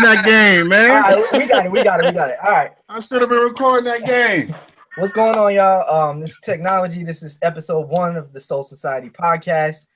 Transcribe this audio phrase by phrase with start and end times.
[0.00, 0.90] recording that game, man.
[0.90, 1.72] All right, we got it.
[1.72, 2.06] We got it.
[2.06, 2.36] We got it.
[2.42, 2.72] All right.
[2.88, 4.54] I should have been recording that game.
[4.96, 6.10] What's going on, y'all?
[6.10, 7.04] Um, this is Tecknowledgy.
[7.04, 9.86] This is episode one of the Soul Society podcast.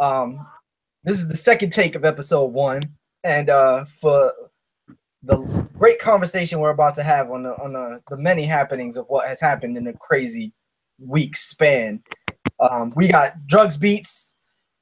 [0.00, 0.46] Um,
[1.02, 2.82] this is the second take of episode one,
[3.24, 4.32] and uh, for
[5.22, 5.38] the
[5.76, 9.26] great conversation we're about to have on the on the, the many happenings of what
[9.26, 10.52] has happened in a crazy
[10.98, 12.02] week span.
[12.60, 14.34] Um, we got drugs beats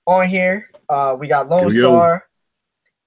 [0.06, 0.70] on here.
[0.88, 1.88] Uh, we got Lone Yo, yo.
[1.88, 2.26] Star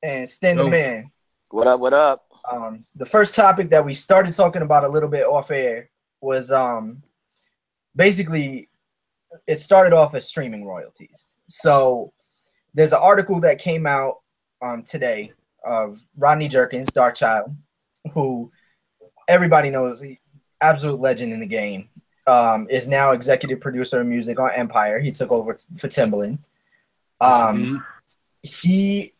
[0.01, 1.11] and Stan Da Man.
[1.49, 1.79] What up?
[1.79, 2.25] What up?
[2.51, 5.89] Um, the first topic that we started talking about a little bit off air
[6.21, 7.01] was um,
[7.95, 8.69] basically
[9.47, 11.35] it started off as streaming royalties.
[11.47, 12.13] So
[12.73, 14.21] there's an article that came out
[14.61, 15.31] um, today
[15.63, 17.55] of Rodney Jerkins, Darkchild,
[18.13, 18.51] who
[19.27, 20.03] everybody knows,
[20.61, 21.89] absolute legend in the game,
[22.27, 24.99] um, is now executive producer of music on Empire.
[24.99, 26.39] He took over t- for Timbaland.
[27.21, 27.85] Um,
[28.41, 29.13] he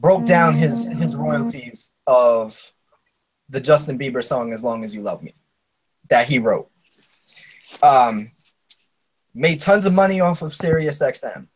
[0.00, 2.72] broke down his his royalties of
[3.48, 5.34] the Justin Bieber song "As Long as You Love Me"
[6.10, 6.70] that he wrote.
[7.82, 8.30] Um,
[9.34, 11.48] made tons of money off of Sirius XM.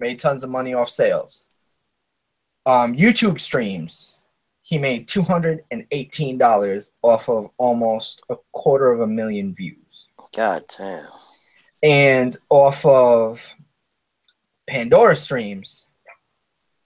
[0.00, 1.50] Made tons of money off sales.
[2.66, 4.18] Um, YouTube streams.
[4.62, 9.54] He made two hundred and eighteen dollars off of almost a quarter of a million
[9.54, 11.04] views God damn.
[11.82, 13.54] and off of
[14.66, 15.88] Pandora streams,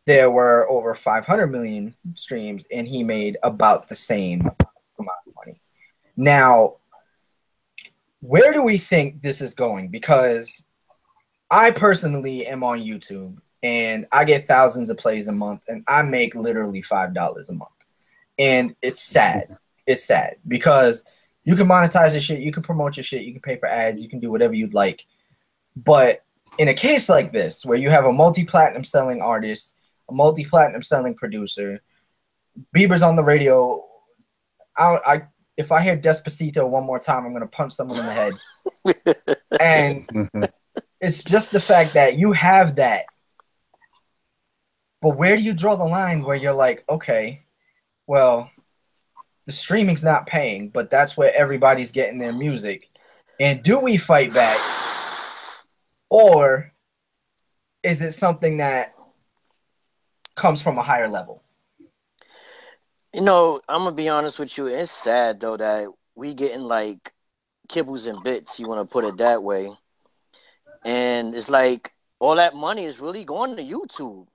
[0.06, 5.60] there were over 500 million streams, and he made about the same amount of money.
[6.16, 6.76] Now,
[8.20, 9.88] where do we think this is going?
[9.88, 10.64] Because
[11.50, 16.02] I personally am on YouTube, and I get thousands of plays a month, and I
[16.02, 17.70] make literally five dollars a month,
[18.38, 19.58] and it's sad.
[19.86, 21.04] It's sad because
[21.44, 24.02] you can monetize your shit, you can promote your shit, you can pay for ads,
[24.02, 25.06] you can do whatever you'd like.
[25.76, 26.24] But
[26.58, 29.75] in a case like this, where you have a multi-platinum selling artist,
[30.08, 31.80] a multi-platinum selling producer,
[32.74, 33.84] Bieber's on the radio.
[34.76, 35.22] I, I
[35.56, 38.32] if I hear Despacito one more time, I'm gonna punch someone in the head.
[39.60, 40.44] and mm-hmm.
[41.00, 43.06] it's just the fact that you have that.
[45.02, 47.44] But where do you draw the line where you're like, okay,
[48.06, 48.50] well,
[49.46, 52.88] the streaming's not paying, but that's where everybody's getting their music.
[53.38, 54.58] And do we fight back?
[56.10, 56.72] Or
[57.82, 58.90] is it something that
[60.36, 61.42] comes from a higher level?
[63.12, 64.66] You know, I'm gonna be honest with you.
[64.66, 67.12] It's sad though that we getting like
[67.68, 68.60] kibbles and bits.
[68.60, 69.70] You want to put it that way,
[70.84, 74.26] and it's like all that money is really going to YouTube.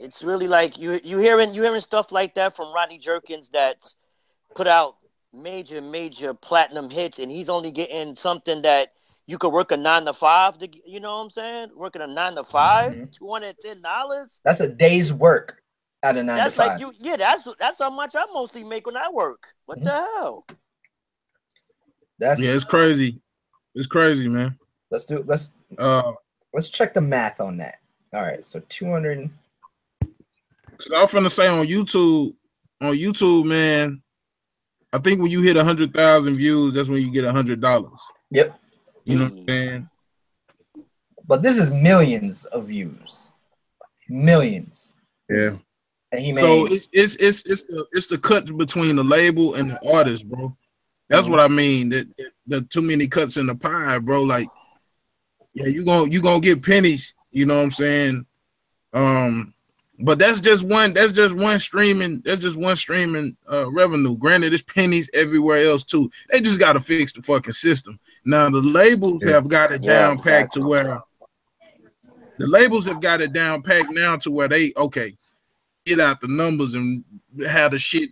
[0.00, 3.96] It's really like you you hearing you hearing stuff like that from Rodney Jerkins that's
[4.54, 4.96] put out
[5.34, 8.92] major major platinum hits, and he's only getting something that
[9.28, 10.58] you could work a nine to five.
[10.58, 11.68] To, you know what I'm saying?
[11.76, 13.12] Working a nine to 5 Mhm.
[13.12, 14.40] two hundred ten dollars.
[14.44, 15.62] That's a day's work
[16.02, 16.68] out of nine That's to five.
[16.72, 17.16] like you, yeah.
[17.16, 19.48] That's that's how much I mostly make when I work.
[19.66, 20.46] What the hell?
[22.18, 23.20] That's Yeah, it's crazy.
[23.74, 24.58] It's crazy, man.
[24.90, 26.12] let's do let's Uh,
[26.54, 27.78] let's check the math on that.
[28.14, 29.28] All right, so two hundred.
[30.80, 32.34] so I'm finna say on YouTube,
[32.80, 34.02] on YouTube, man.
[34.92, 37.60] I think when you hit a hundred thousand views, that's when you get a hundred
[37.60, 38.00] dollars.
[38.30, 38.58] Yep,
[39.08, 39.90] You know what I'm saying?
[41.26, 43.28] but this is millions of views,
[44.08, 44.94] millions,
[45.28, 45.56] Yeah.
[46.12, 46.40] and he made.
[46.40, 50.28] So it's it's it's it's the it's the cut between the label and the artist,
[50.28, 50.56] bro.
[51.08, 51.88] That's what I mean.
[51.90, 54.22] That that- the too many cuts in the pie, bro.
[54.22, 54.48] Like,
[55.52, 57.14] yeah, you gonna you gonna get pennies.
[57.30, 58.26] You know what I'm saying?
[58.94, 59.54] Um,
[60.00, 60.94] but that's just one.
[60.94, 62.22] That's just one streaming.
[62.24, 64.16] That's just one streaming uh, revenue.
[64.16, 66.10] Granted, there's pennies everywhere else too.
[66.30, 67.98] They just gotta fix the fucking system.
[68.24, 69.32] Now the labels Yeah.
[69.32, 71.00] have got it Yeah, down packed to where
[72.38, 75.14] the labels have got it down packed now to where they okay
[75.84, 77.04] get out the numbers and
[77.46, 78.10] have the shit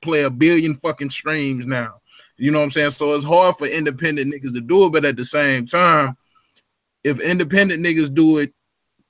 [0.00, 2.00] play a billion fucking streams now.
[2.38, 2.90] You know what I'm saying?
[2.90, 6.16] So it's hard for independent niggas to do it, but at the same time,
[7.02, 8.52] if independent niggas do it,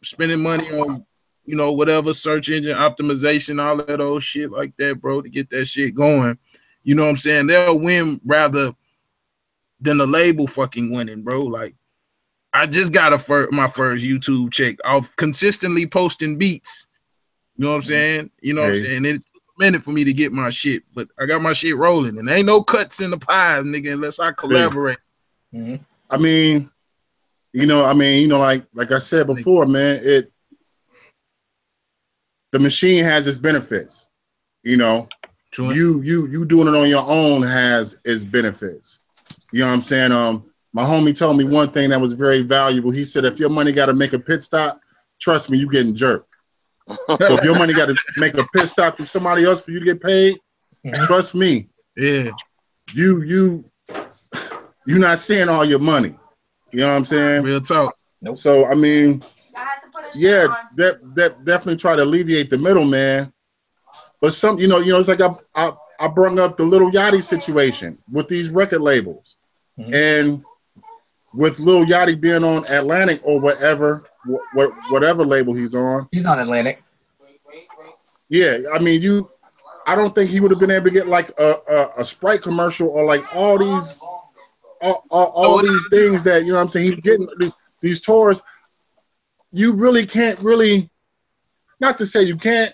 [0.03, 1.05] spending money on,
[1.47, 5.49] you know, whatever search engine optimization, all that old shit like that, bro, to get
[5.51, 6.39] that shit going,
[6.83, 7.47] you know what I'm saying?
[7.47, 8.75] They'll win rather
[9.81, 11.43] than the label fucking winning, bro.
[11.43, 11.75] Like,
[12.53, 16.87] I just got a fir- my first YouTube check off consistently posting beats.
[17.57, 18.31] You know what I'm saying?
[18.41, 19.05] You know what I'm saying?
[19.05, 21.77] It took a minute for me to get my shit, but I got my shit
[21.77, 24.99] rolling, and ain't no cuts in the pies, nigga, unless I collaborate.
[25.55, 25.81] Mhm.
[26.11, 26.71] I mean,
[27.53, 30.33] you know, I mean, you know, like like I said before, man, it
[32.57, 34.09] the machine has its benefits.
[34.63, 35.09] You know,
[35.53, 35.73] True.
[35.75, 39.01] you you you doing it on your own has its benefits.
[39.53, 40.11] You know what I'm saying?
[40.13, 42.91] Um, my homie told me one thing that was very valuable.
[42.91, 44.81] He said, if your money got to make a pit stop,
[45.21, 46.29] trust me, you getting jerked.
[46.89, 49.81] So if your money got to make a pit stop to somebody else for you
[49.81, 50.37] to get paid,
[50.85, 51.05] Mhm.
[51.07, 52.31] trust me, Yeah.
[52.95, 53.71] you you
[54.87, 56.19] you're not seeing all your money.
[56.73, 57.43] You know what I'm saying?
[57.43, 57.97] Real talk.
[58.35, 59.23] So I mean,
[60.15, 63.33] yeah, that that definitely try to alleviate the middleman.
[64.21, 66.91] But some, you know, you know, it's like I I, I brought up the Lil
[66.91, 69.39] Yachty situation with these record labels,
[69.79, 69.95] Mhm.
[69.95, 70.45] and
[71.35, 74.05] with Lil Yachty being on Atlantic or whatever,
[74.55, 76.09] what whatever label he's on.
[76.13, 76.83] He's on Atlantic.
[78.29, 79.31] Yeah, I mean, you.
[79.89, 82.43] I don't think he would have been able to get like a, a, a Sprite
[82.43, 84.01] commercial or like all these
[84.83, 88.01] all, all, all these things that you know what I'm saying he's getting these, these
[88.01, 88.43] tours.
[89.53, 90.91] You really can't really,
[91.81, 92.73] not to say you can't,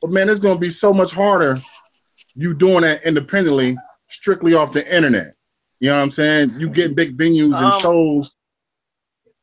[0.00, 1.56] but man, it's going to be so much harder.
[2.34, 3.76] You doing that independently,
[4.08, 5.34] strictly off the internet.
[5.80, 6.54] You know what I'm saying?
[6.58, 8.36] You getting big venues and Um, shows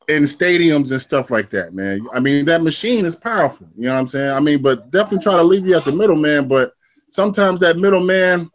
[0.08, 2.06] in stadiums and stuff like that, man.
[2.14, 3.68] I mean, that machine is powerful.
[3.78, 4.32] You know what I'm saying?
[4.32, 6.48] I mean, but definitely try to leave you at the middleman.
[6.48, 6.74] But
[7.12, 8.50] sometimes that middleman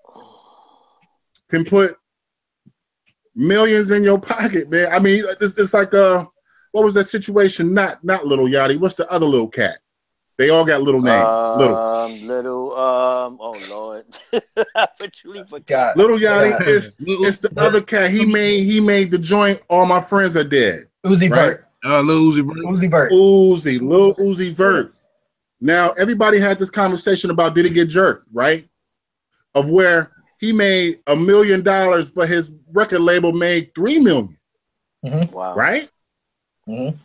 [1.50, 1.96] can put
[3.36, 4.92] millions in your pocket, man.
[4.92, 6.24] I mean, it's, it's like uh,
[6.74, 7.72] what was that situation?
[7.72, 8.78] Not not Lil Yachty.
[8.78, 9.78] What's the other little cat?
[10.36, 11.28] They all got little names.
[11.60, 14.04] little Um, little, um, oh Lord,
[14.76, 15.96] I truly forgot.
[15.96, 16.50] Lil Yachty.
[16.50, 16.58] Yeah.
[16.62, 18.10] It's it's the other cat.
[18.10, 19.62] He made he made the joint.
[19.70, 20.88] All my friends are dead.
[21.06, 21.58] Uzi Right.
[21.58, 21.64] Vert.
[21.84, 22.64] Uh, Lil Uzi Vert.
[22.64, 23.12] Uzi Vert.
[23.12, 24.92] Uzi, Lil Uzi Vert.
[25.60, 28.68] Now everybody had this conversation about did he get jerked, right?
[29.54, 30.10] Of where
[30.40, 34.36] he made a million dollars, but his record label made three million,
[35.04, 35.54] Wow.
[35.54, 35.88] right?
[36.68, 36.96] Mhm.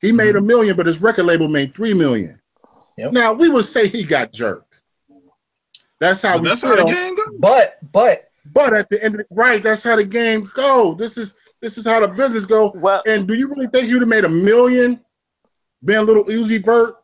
[0.00, 2.40] He made a million, but his record label made three million.
[2.98, 3.12] Yep.
[3.12, 4.82] Now we would say he got jerked.
[6.00, 6.76] That's how we That's feel.
[6.76, 7.28] how the game goes.
[7.38, 10.94] But but But at the end of the right, that's how the game go.
[10.94, 12.72] This is this is how the business go.
[12.74, 15.02] Well, And do you really think you'd have made a million
[15.82, 16.96] being a Lil Uzi Vert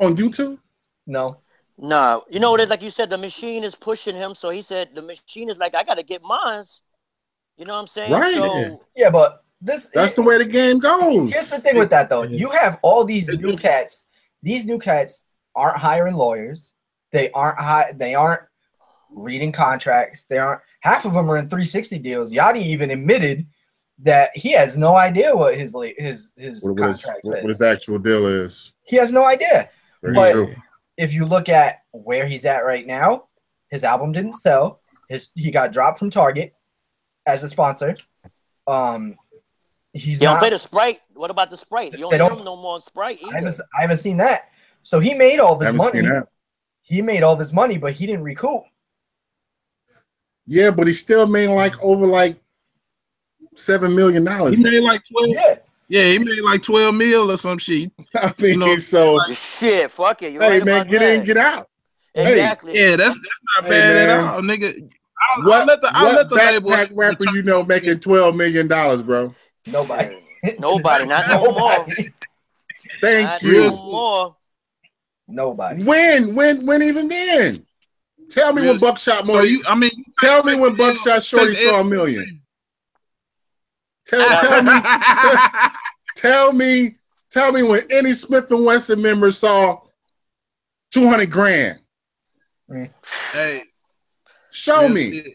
[0.00, 0.58] on YouTube?
[1.06, 1.38] no.
[1.78, 2.70] nah, you know what it is?
[2.70, 4.34] Like you said, the machine is pushing him.
[4.34, 6.82] So he said, the machine is like, I got to get mines.
[7.56, 8.12] You know what I'm saying?
[8.12, 8.34] Right.
[8.34, 11.32] So, Yeah, but this That's the way the game goes.
[11.32, 12.22] Here's the thing with that though.
[12.22, 14.06] You have all these new cats.
[14.42, 15.24] These new cats
[15.54, 16.72] aren't hiring lawyers.
[17.12, 18.42] They aren't hi- they aren't
[19.10, 20.24] reading contracts.
[20.24, 22.32] They aren't half of them are in 360 deals.
[22.32, 23.46] Yachty even admitted
[23.98, 27.42] that he has no idea what his his his What, what, contract what, says.
[27.42, 28.72] what his actual deal is.
[28.86, 29.68] he has no idea.
[30.02, 30.54] Very But- true.
[30.96, 33.28] If you look at where he's at right now,
[33.70, 34.80] his album didn't sell.
[35.08, 36.54] His he got dropped from Target
[37.26, 37.96] as a sponsor.
[38.66, 39.16] Um
[39.92, 41.00] he's they don't not play the Sprite.
[41.14, 41.92] What about the Sprite?
[41.92, 44.50] You don't They don't- him no more on Sprite I haven't, I haven't seen that.
[44.82, 46.06] So he made all of his money.
[46.82, 48.62] He made all of his money, but he didn't recoup.
[50.46, 52.36] Yeah, but he still made like over like
[53.54, 54.56] seven million dollars.
[54.56, 55.28] He made like twelve.
[55.30, 55.56] Yeah.
[55.88, 57.90] Yeah, he made like twelve mil or some shit.
[58.14, 60.32] I mean, You know, so Shit, fuck it.
[60.32, 61.12] You're hey right man, about get that.
[61.14, 61.68] in, get out.
[62.14, 62.72] Exactly.
[62.74, 64.24] Yeah, that's that's not Hey, bad man.
[64.24, 64.92] at all, nigga.
[65.36, 68.00] I'll, What, I'll let the I'll what let the label backpack rapper you know making
[68.00, 69.34] twelve million dollars, bro?
[69.72, 70.18] Nobody.
[70.58, 71.06] Nobody.
[71.06, 71.70] Not no more.
[71.78, 72.12] Nobody.
[73.00, 73.60] Thank Not you.
[73.70, 74.36] no more.
[75.28, 75.84] Nobody.
[75.84, 77.66] When, when, when even then?
[78.30, 78.80] Tell me when Yes.
[78.80, 82.40] Buckshot So you, I mean, tell me when Buckshot Shorty saw a million.
[84.06, 84.72] Tell, tell me,
[86.16, 86.94] tell me,
[87.30, 89.80] tell me when any Smif-N-Wessun member saw
[90.90, 91.78] two hundred grand.
[92.68, 93.62] hey,
[94.50, 95.10] Show me.
[95.10, 95.26] shit.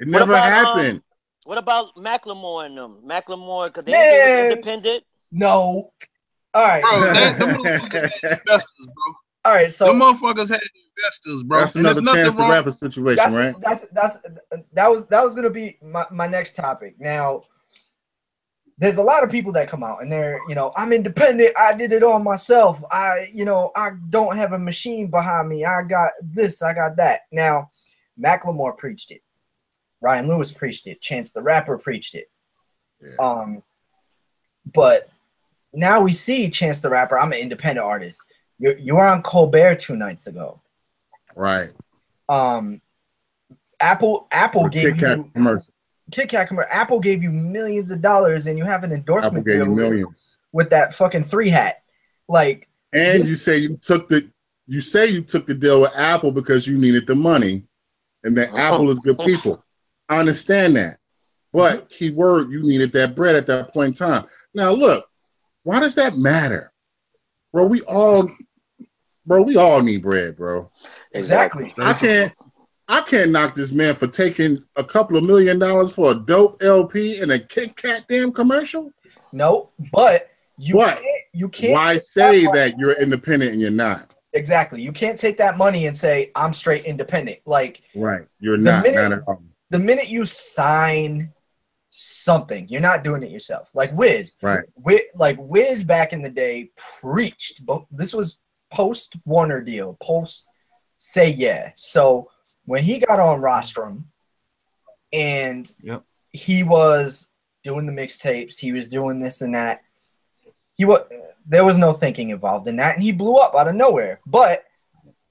[0.00, 1.02] It never about, um, happened.
[1.48, 3.00] What about Macklemore and them?
[3.06, 4.04] Macklemore, because they, Man.
[4.10, 5.02] was independent.
[5.32, 5.94] No.
[6.52, 6.82] All right.
[6.82, 9.14] Bro, that, them investors, bro.
[9.46, 10.60] All right, So the motherfuckers had
[10.98, 11.60] investors, bro.
[11.60, 13.54] That's And there's another nothing chance to wrong- a situation, that's right?
[13.62, 14.18] that's that's
[14.74, 16.96] that was that was gonna be my, my next topic.
[16.98, 17.40] Now,
[18.76, 21.52] there's a lot of people that come out and they're you know I'm independent.
[21.58, 22.84] I did it all myself.
[22.92, 25.64] I you know I don't have a machine behind me.
[25.64, 26.60] I got this.
[26.60, 27.22] I got that.
[27.32, 27.70] Now,
[28.22, 29.22] Macklemore preached it.
[30.00, 31.00] Ryan Lewis preached it.
[31.00, 32.30] Chance the Rapper preached it.
[33.02, 33.14] Yeah.
[33.18, 33.62] Um,
[34.72, 35.08] but
[35.72, 37.18] now we see Chance the Rapper.
[37.18, 38.22] I'm an independent artist.
[38.58, 40.60] You you were on Colbert two nights ago.
[41.36, 41.72] Right.
[42.28, 42.80] Um,
[43.80, 45.74] Apple Apple The gave Kit Kat you commercial.
[46.10, 46.70] Kit Kat commercial.
[46.72, 49.74] Apple gave you millions of dollars, and you have an Apple endorsement gave you deal
[49.74, 50.38] millions.
[50.52, 51.82] with that fucking three hat.
[52.28, 54.30] Like, And you say you took the
[54.66, 57.64] you say you took the deal with Apple because you needed the money,
[58.24, 59.62] and that Apple is good people.
[60.08, 60.98] I understand that,
[61.52, 61.86] but mm-hmm.
[61.90, 64.24] keyword you needed that bread at that point in time.
[64.54, 65.06] Now look,
[65.62, 66.72] why does that matter,
[67.52, 67.66] bro?
[67.66, 68.30] We all,
[69.26, 70.70] bro, we all need bread, bro.
[71.12, 71.72] exactly.
[71.78, 72.32] I can't.
[72.90, 76.62] I can't knock this man for taking a couple of million dollars for a dope
[76.62, 78.90] LP and a Kit Kat damn commercial.
[79.32, 81.06] No, but You But can't.
[81.32, 81.72] You can't.
[81.74, 84.10] Why say money- that you're independent and you're not?
[84.32, 84.82] Exactly.
[84.82, 87.38] You can't take that money and say I'm straight independent.
[87.46, 88.24] Like Right.
[88.40, 88.82] You're not.
[88.82, 89.42] minute- not at all.
[89.70, 91.32] The minute you sign
[91.90, 93.68] something, you're not doing it yourself.
[93.74, 94.64] Like Wiz, Right.
[94.76, 96.70] Wiz like Wiz back in the day
[97.00, 100.48] preached, but this was post Warner deal, post
[100.98, 101.72] say yeah.
[101.76, 102.30] So
[102.64, 104.06] when he got on Rostrum
[105.12, 106.02] and Yep.
[106.32, 107.30] he was
[107.64, 109.82] doing the mixtapes, he was doing this and that.
[110.74, 111.02] He was
[111.46, 114.20] there was no thinking involved in that, and he blew up out of nowhere.
[114.26, 114.64] But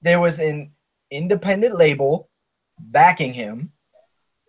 [0.02, 0.72] there was an
[1.10, 2.28] independent label
[2.78, 3.72] backing him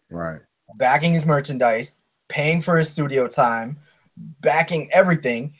[0.10, 0.42] Right.
[0.75, 2.00] backing his merchandise,
[2.30, 3.78] paying for his studio time,
[4.42, 5.54] backing everything.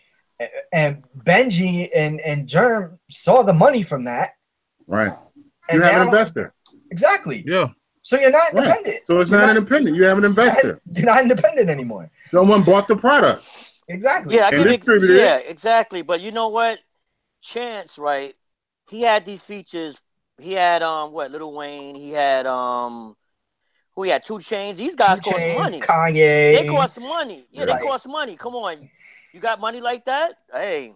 [0.72, 4.32] And Benji and, and Germ saw the money from that.
[4.88, 5.12] Right.
[5.70, 6.53] And You have now- an investor.
[6.91, 7.44] Exactly.
[7.46, 7.70] Yeah.
[8.01, 8.63] So you're not Right.
[8.65, 9.06] independent.
[9.08, 9.96] So it's You're not independent.
[9.96, 10.82] You have an investor.
[10.91, 12.10] You're not independent anymore.
[12.25, 13.44] Someone bought the product.
[13.88, 14.36] Exactly.
[14.36, 15.20] Yeah, I And give you, distributed it.
[15.20, 16.01] yeah, exactly.
[16.01, 16.79] But you know what?
[17.41, 18.36] Chance, right?
[18.89, 20.01] He had these features.
[20.39, 21.96] He had um what Lil Wayne.
[21.96, 23.15] He had um
[24.00, 24.77] who had two chains.
[24.79, 25.79] These guys Two cost Chainz, money.
[25.82, 26.58] Kanye.
[26.58, 27.44] They cost money.
[27.51, 27.79] Yeah, Right.
[27.82, 28.38] they cost money.
[28.38, 28.89] Come on,
[29.34, 30.36] you got money like that?
[30.53, 30.94] Hey,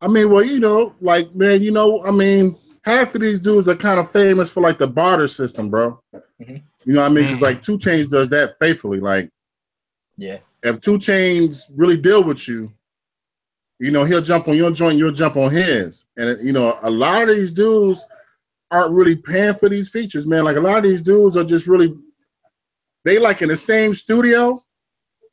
[0.00, 2.52] I mean, well, you know, like man, you know, I mean,
[2.84, 6.00] half of these dudes are kind of famous for like the barter system, bro.
[6.42, 6.62] Mhm.
[6.84, 7.24] You know what I mean?
[7.26, 7.42] Because Mhm.
[7.42, 8.98] like Two Chainz does that faithfully.
[8.98, 9.30] Like
[10.18, 10.38] Yeah.
[10.64, 12.72] if Two Chainz really deal with you,
[13.78, 16.06] you know, he'll jump on your joint, you'll jump on his.
[16.16, 18.04] And you know, a lot of these dudes
[18.74, 20.44] aren't really paying for these features, man.
[20.44, 21.94] Like a lot of these dudes are just really
[23.04, 24.60] they like in the same studio,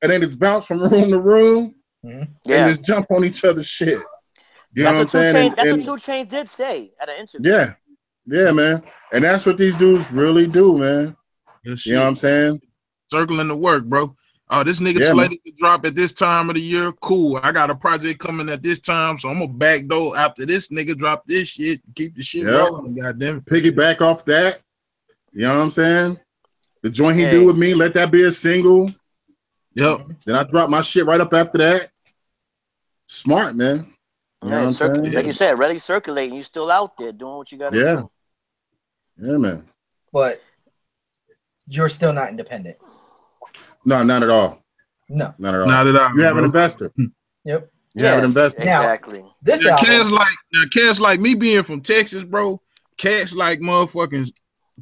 [0.01, 2.24] and then it's bounce from room to room mm-hmm.
[2.45, 2.65] yeah.
[2.65, 4.00] and just jump on each other's shit.
[4.74, 5.36] You know that's what I'm saying?
[5.36, 5.48] Chainz.
[5.48, 7.51] And- That's and- what Two Chainz did say at an interview.
[7.51, 7.74] yeah,
[8.25, 8.83] yeah, man.
[9.12, 11.17] And that's what these dudes really do, man.
[11.65, 12.62] Good You know what I'm saying?
[13.12, 14.15] Circling the work, bro.
[14.53, 15.27] Oh, this nigga Yeah, man.
[15.29, 16.91] slated to drop at this time of the year.
[16.91, 17.39] Cool.
[17.41, 20.98] I got a project coming at this time, so I'm gonna backdoor after this nigga
[20.98, 21.79] drop this shit.
[21.96, 22.50] Keep the shit Yeah.
[22.51, 22.96] rolling.
[22.96, 23.46] Goddamn it.
[23.46, 24.62] Piggyback off that.
[25.31, 26.20] You know what I'm saying?
[26.81, 27.31] The joint he Hey.
[27.31, 28.93] do with me, let that be a single.
[29.75, 30.01] Yep.
[30.25, 31.89] Then I drop my shit right up after that.
[33.08, 33.93] Smart, man.
[34.43, 36.36] You Yeah, circ- like you said, really circulating.
[36.36, 37.93] You still out there doing what you got to Yeah.
[37.93, 38.12] do.
[39.31, 39.65] Yeah, man.
[40.12, 40.41] But
[41.67, 42.77] you're still not independent.
[43.85, 44.63] No, not at all.
[45.09, 45.33] No.
[45.38, 45.67] Not at all.
[45.67, 46.15] Not at all.
[46.15, 46.91] you have an investor.
[46.97, 47.11] Yep.
[47.95, 48.63] You have an Yes, investor.
[48.65, 49.23] Now- Exactly.
[49.41, 49.85] This Now, album.
[49.85, 52.61] cats like now, cats like me being from Texas, bro.
[52.97, 54.31] Cats like motherfucking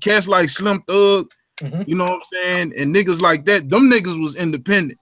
[0.01, 1.31] cats like Slim Thug.
[1.61, 1.87] Mhm.
[1.87, 2.73] You know what I'm saying?
[2.77, 3.69] And niggas like that.
[3.69, 4.99] Them niggas was independent.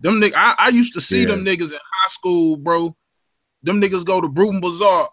[0.00, 0.34] Them niggas.
[0.36, 1.26] I, I used to see Yeah.
[1.28, 2.96] them niggas in high school, bro.
[3.62, 5.10] Them niggas go to Bruton Bazaar.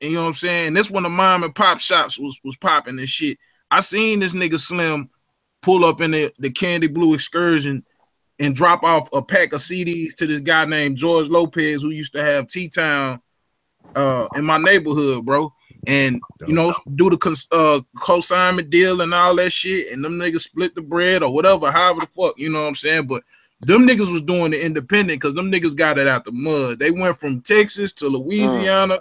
[0.00, 0.74] And you know what I'm saying?
[0.74, 3.38] This when the mom and pop shops was was popping and shit.
[3.70, 5.10] I seen this nigga Slim
[5.62, 7.84] pull up in the, the Candy Blue excursion
[8.38, 12.12] and drop off a pack of CDs to this guy named George Lopez who used
[12.12, 13.20] to have T Town
[13.94, 15.52] uh in my neighborhood, bro.
[15.86, 20.14] And you know, do the cons- uh consignment deal and all that shit, and them
[20.18, 23.06] niggas split the bread or whatever, however the fuck, you know what I'm saying?
[23.06, 23.22] But
[23.60, 26.78] them niggas was doing the independent because them niggas got it out the mud.
[26.78, 28.98] They went from Texas to Louisiana,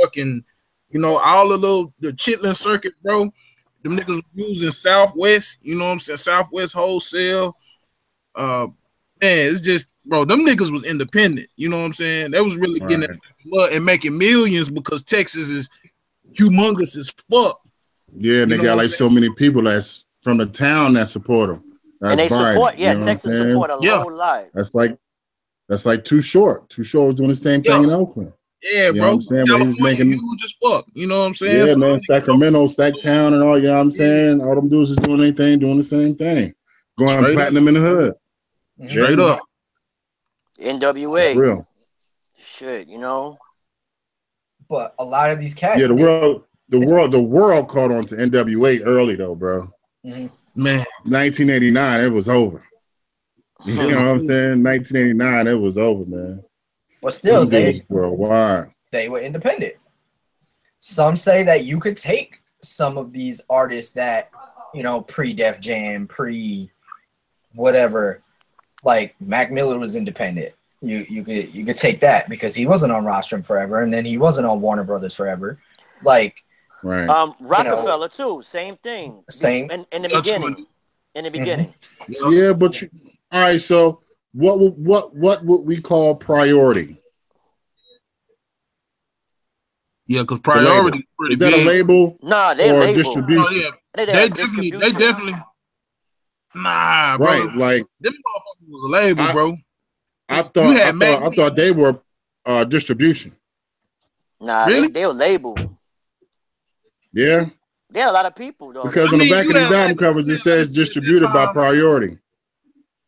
[0.00, 0.44] fucking,
[0.90, 3.32] you know, all the little the Chitlin circuit, bro.
[3.82, 6.18] Them niggas was using Southwest, you know what I'm saying?
[6.18, 7.56] Southwest wholesale.
[8.34, 8.68] Uh
[9.22, 12.30] man, it's just bro, them niggas was independent, you know what I'm saying?
[12.32, 13.18] They was really getting it Right.
[13.64, 15.68] out the and making millions because Texas is
[16.32, 17.60] humongous as fuck.
[18.16, 20.92] Yeah, and You they got what I'm like so many people that's from the town
[20.94, 21.64] that support them.
[22.02, 24.02] and they support, yeah, Texas support a Yeah.
[24.02, 24.44] whole lot.
[24.54, 24.96] That's like
[25.68, 26.68] that's like too short.
[26.68, 27.84] Too short was doing the same thing Yeah.
[27.84, 28.32] in Oakland.
[28.62, 29.02] Yeah, You know bro.
[29.08, 29.44] what I'm saying?
[29.48, 30.86] But he was making- huge as fuck.
[30.92, 31.66] You know what I'm saying?
[31.66, 31.98] Yeah, So, man.
[31.98, 33.58] Sacramento, Sac Town, and all.
[33.58, 34.42] You know what I'm saying?
[34.42, 36.52] All them dudes is doing anything, doing the same thing.
[36.98, 38.14] Going Straight platinum in the hood.
[38.90, 39.40] Straight up.
[40.60, 41.68] NWA, For real.
[42.38, 43.38] shit, you know.
[44.68, 45.80] But a lot of these cats.
[45.80, 49.68] Yeah, the world, the world, the world caught on to NWA early though, bro.
[50.04, 50.30] Mhm.
[50.54, 50.84] Man.
[51.06, 52.62] 1989, it was over.
[53.64, 54.62] You know what I'm saying?
[54.62, 56.42] 1989, it was over, man.
[57.02, 58.68] But still, they worldwide.
[58.92, 59.74] they were independent.
[60.80, 64.30] Some say that you could take some of these artists that,
[64.74, 66.70] you know, pre Def Jam, pre
[67.54, 68.22] whatever,
[68.84, 70.54] like Mac Miller was independent.
[70.82, 74.04] You you could you could take that because he wasn't on Rostrum forever, and then
[74.04, 75.58] he wasn't on Warner Brothers forever.
[76.02, 76.42] Like
[76.82, 77.08] Right.
[77.08, 79.22] Um, Rockefeller too, same thing.
[79.28, 79.70] Same.
[79.70, 80.54] in, in the That's beginning.
[80.54, 80.66] funny.
[81.12, 81.74] In the beginning,
[82.08, 82.88] yeah, but you,
[83.32, 83.60] all right.
[83.60, 84.00] So
[84.32, 86.96] what would what what would we call priority?
[90.06, 91.66] Yeah, because priority is pretty Is that big.
[91.66, 92.94] a label nah, they or label.
[93.02, 93.44] distribution?
[93.46, 93.70] Oh, yeah.
[93.94, 95.34] They, They have definitely, they definitely.
[96.54, 97.26] Nah, bro.
[97.26, 97.56] Right.
[97.56, 99.56] Like Them motherfuckers was a label, I- bro.
[100.28, 102.00] I thought, I thought, Mac I thought they were
[102.46, 103.32] uh, distribution.
[104.40, 104.86] Nah, Really?
[104.86, 105.56] they, they'll label.
[107.12, 107.46] Yeah,
[107.88, 108.84] There are a lot of people though.
[108.84, 112.19] because I on the back of these have- album covers it says distributed by priority.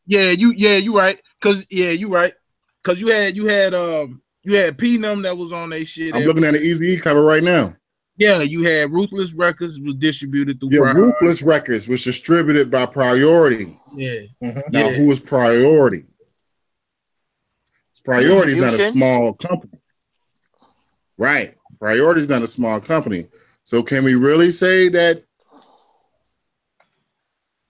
[0.06, 1.20] Yeah, you yeah, you right.
[1.40, 2.32] Cause yeah, you right.
[2.82, 6.14] Cause you had you had um you had P Num that was on their shit.
[6.14, 7.76] I'm looking at an Eazy cover right now.
[8.16, 11.00] yeah, you had Ruthless Records was distributed through Yeah, Priority.
[11.02, 13.78] Ruthless Records was distributed by Priority.
[13.94, 14.62] Yeah, Mhm.
[14.72, 14.92] Now, Yeah.
[14.94, 16.04] who is Priority?
[18.04, 19.78] Priority is not a small company.
[21.18, 21.54] Right.
[21.78, 23.26] Priority is not a small company.
[23.64, 25.22] So can we really say that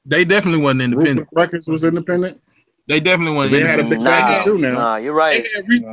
[0.04, 1.18] they definitely wasn't independent.
[1.21, 2.40] Ruthless Records was independent?
[2.88, 3.62] They definitely wasn't.
[3.62, 4.73] They had a big nah, backing too now.
[4.75, 5.47] nah, you're They right.
[5.54, 5.85] had reach.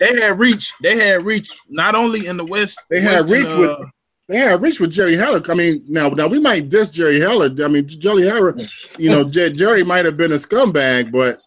[0.00, 0.72] They had reach.
[0.82, 1.50] They had reach.
[1.68, 2.80] Not only in the West.
[2.90, 3.84] They had Western, reach with- uh,
[4.28, 5.42] They had reached with Jerry Heller.
[5.48, 7.50] I mean, now now we might diss Jerry Heller.
[7.62, 8.56] I mean, Jerry Heller,
[8.98, 11.38] you know, Jer- Jerry might have been a scumbag, but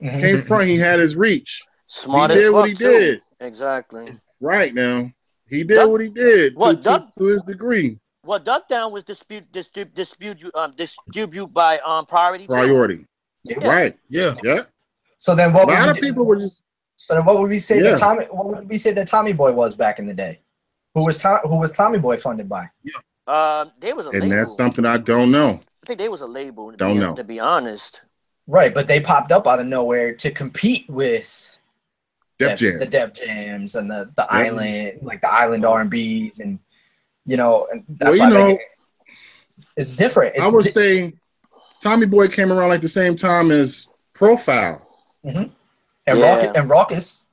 [0.00, 1.62] came front, he had his reach.
[1.88, 2.84] Smart He as did fuck what he too.
[2.98, 3.20] did.
[3.40, 4.08] Exactly.
[4.40, 5.10] Right now.
[5.48, 7.98] He did Duck- what he did to, What, to, Duck- to his degree.
[8.26, 12.46] Well, Duck Down was dispute dispute dispute um distribute by um priority.
[12.46, 13.06] Priority.
[13.44, 13.66] Yeah.
[13.68, 13.96] Right.
[14.08, 14.34] yeah.
[14.42, 14.62] Yeah.
[15.18, 16.62] So then, what would lot we of do- people were just
[16.96, 17.90] So then, what would we say Yeah.
[17.92, 18.24] that Tommy?
[18.26, 20.40] What would we say that Tommy Boy was back in the day?
[20.94, 22.68] Who was Tom, Who was Tommy Boy funded by?
[22.82, 22.94] Yeah.
[23.28, 24.36] Um, they was a and label.
[24.36, 25.60] that's something I don't know.
[25.82, 26.70] I think they was a label.
[26.72, 27.14] To Don't be, know.
[27.14, 28.02] To be honest.
[28.48, 31.56] Right, but they popped up out of nowhere to compete with
[32.38, 32.78] Def the- Jam.
[32.78, 34.38] the Def Jams, and the the Yeah.
[34.38, 36.58] Island, like the Island R and B's, and
[37.26, 38.60] you know, and that's Well, you why know, get-
[39.76, 40.36] it's different.
[40.36, 41.12] It's I would di- say
[41.82, 44.80] Tommy Boy came around like the same time as Profile.
[45.24, 45.50] Mm-hmm.
[46.08, 46.34] and Yeah.
[46.34, 47.24] Rocket and Rawkus.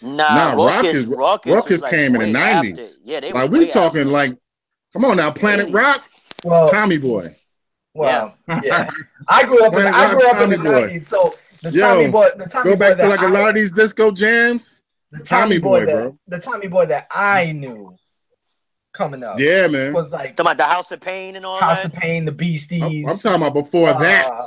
[0.00, 1.14] Nah, Nah, Rawkus, Rawkus-
[1.44, 2.70] Rawkus, Rawkus like came in the 90s.
[2.78, 3.00] after.
[3.04, 4.10] Yeah, they Like was we way talking after.
[4.12, 4.36] like,
[4.92, 5.74] come on now, Planet 80s.
[5.74, 6.00] Rock,
[6.44, 7.28] Well, Tommy Boy.
[7.94, 8.88] well, yeah.
[9.28, 10.80] I grew up in Planet I grew up in the Boy.
[10.80, 12.70] nineties, so the Yo, Tommy Boy, the Tommy Boy.
[12.70, 14.82] Go back Boy to like a I- lot of these disco jams.
[15.12, 16.18] the Tommy, Tommy boy, Boy, that bro.
[16.26, 17.94] the Tommy Boy that I knew
[18.92, 19.92] coming up Yeah, man.
[19.92, 21.94] was like Talking about the House of Pain and all House that.
[21.94, 22.82] of Pain, the Beasties.
[22.82, 24.38] I'm, I'm talking about before uh, that.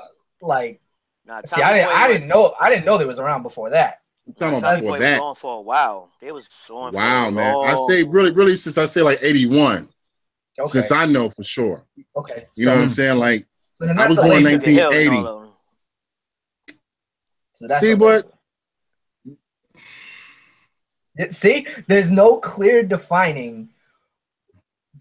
[0.41, 0.81] Like,
[1.27, 4.01] Nah, see, I didn't, I didn't know, I didn't know they was around before that.
[4.27, 5.21] I'm talking Tommy about Boy before was that.
[5.21, 6.09] on for a while.
[6.21, 6.93] They was on.
[6.93, 7.55] Wow, a man.
[7.65, 9.89] I say really, really since I say like 81,
[10.59, 11.83] Okay, since I know for sure.
[12.15, 12.45] okay.
[12.55, 13.17] You know what I'm saying?
[13.17, 14.51] Like, so I was born label.
[14.51, 15.51] Took the hill and 1980.
[17.53, 18.31] So See what-
[21.17, 21.31] label.
[21.31, 23.69] See, there's no clear defining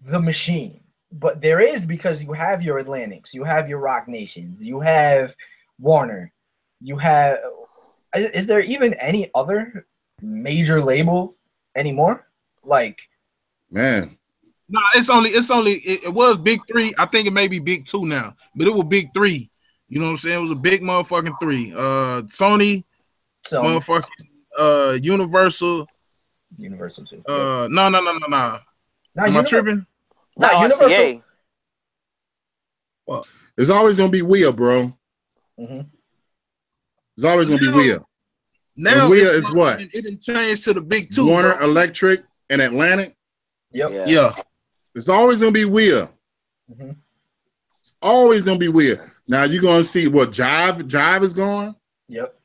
[0.05, 4.63] the machine, but there is because you have your Atlantics, you have your Roc Nations,
[4.63, 5.35] you have
[5.79, 6.31] Warner,
[6.79, 7.39] you have.
[8.15, 9.87] Is, is there even any other
[10.21, 11.35] major label
[11.75, 12.27] anymore?
[12.63, 12.99] Like,
[13.71, 14.17] man,
[14.69, 16.93] No, it's only it's only it, it was big three.
[16.97, 19.49] I think it may be big two now, but it was big three.
[19.87, 20.39] You know what I'm saying?
[20.39, 21.73] It was a big motherfucking three.
[21.73, 22.83] Uh, Sony,
[23.45, 25.87] so motherfucking uh, Universal.
[26.57, 27.23] Universal too.
[27.27, 28.59] Uh, no, no, no, no, no.
[29.15, 29.85] Now, Am I tripping?
[30.37, 31.21] Nah, Nah, Universal- RCA.
[33.57, 34.97] it's always gonna be Wheel, bro.
[35.59, 35.89] Mhm.
[37.15, 37.77] It's always gonna be No.
[37.77, 38.09] Wheel.
[38.75, 39.79] Now Wheel is what?
[39.81, 41.25] It didn't change to the big two.
[41.25, 41.69] Warner bro.
[41.69, 43.15] Electric and Atlantic.
[43.71, 43.89] Yep.
[43.91, 44.05] Yeah.
[44.07, 44.35] Yeah,
[44.93, 46.11] It's always gonna be Wheel.
[46.69, 46.97] Mhm.
[47.79, 48.97] It's always gonna be Wheel.
[49.27, 51.75] Now you're gonna see what Jive Jive is gone.
[52.09, 52.37] Yep.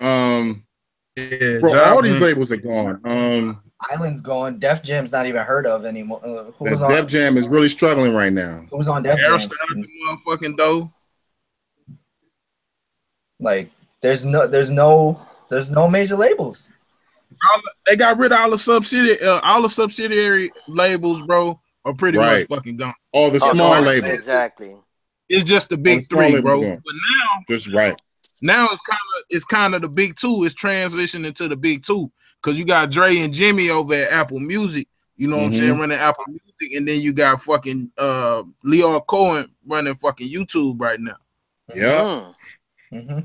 [0.00, 0.66] Um,
[1.16, 1.58] yeah.
[1.60, 3.00] bro, Jive all these went- labels are gone.
[3.04, 4.58] Um, Island's gone.
[4.58, 6.20] Def Jam's not even heard of anymore.
[6.24, 6.90] Uh, who was on?
[6.90, 8.64] Def Jam is really struggling right now.
[8.70, 9.30] Who was on Def Jam?
[9.32, 10.90] Aerostar the motherfucking dough.
[13.38, 13.70] Like,
[14.02, 16.70] there's no, there's no, there's no major labels.
[17.54, 21.94] All They got rid of all the subsidiary, uh, all the subsidiary labels, bro, are
[21.94, 22.48] pretty Right.
[22.50, 22.92] much fucking gone.
[23.12, 24.74] All the Oh, small no, labels, Exactly.
[25.28, 26.60] It's just the big the three, bro.
[26.60, 26.82] gone.
[26.84, 27.98] But now, just right.
[28.42, 30.44] now it's kind of it's kind of the big two.
[30.44, 32.10] It's transitioning to the big two
[32.42, 34.88] because you got Dre and Jimmy over at Apple Music.
[35.16, 35.58] You know what I'm Mhm.
[35.58, 40.80] saying, running Apple Music, and then you got fucking uh Lyor Cohen running fucking YouTube
[40.80, 41.16] right now.
[41.74, 42.24] Yeah,
[42.92, 43.06] Mm.
[43.08, 43.18] hmm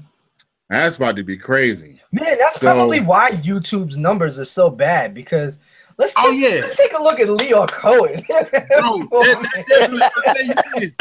[0.70, 2.02] that's about to be crazy.
[2.12, 5.60] Man, that's So- probably why YouTube's numbers are so bad because
[5.98, 6.62] let's take, Oh, yeah.
[6.62, 8.24] let's take a look at Lyor Cohen.
[8.28, 10.96] Bro, that, that definitely, I tell you this.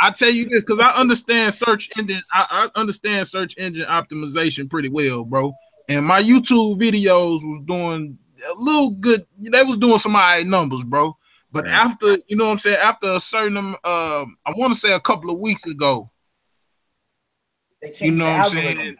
[0.00, 2.20] I tell you this because I understand search engine.
[2.32, 5.52] I, I understand search engine optimization pretty well, bro.
[5.88, 8.18] And my YouTube videos was doing
[8.48, 9.26] a little good.
[9.38, 11.16] They was doing some high numbers, bro.
[11.52, 11.72] But Right.
[11.74, 14.92] after you know what I'm saying, after a certain um, um, I want to say
[14.92, 16.08] a couple of weeks ago,
[17.80, 18.76] They you know what I'm algorithm.
[18.78, 18.96] saying?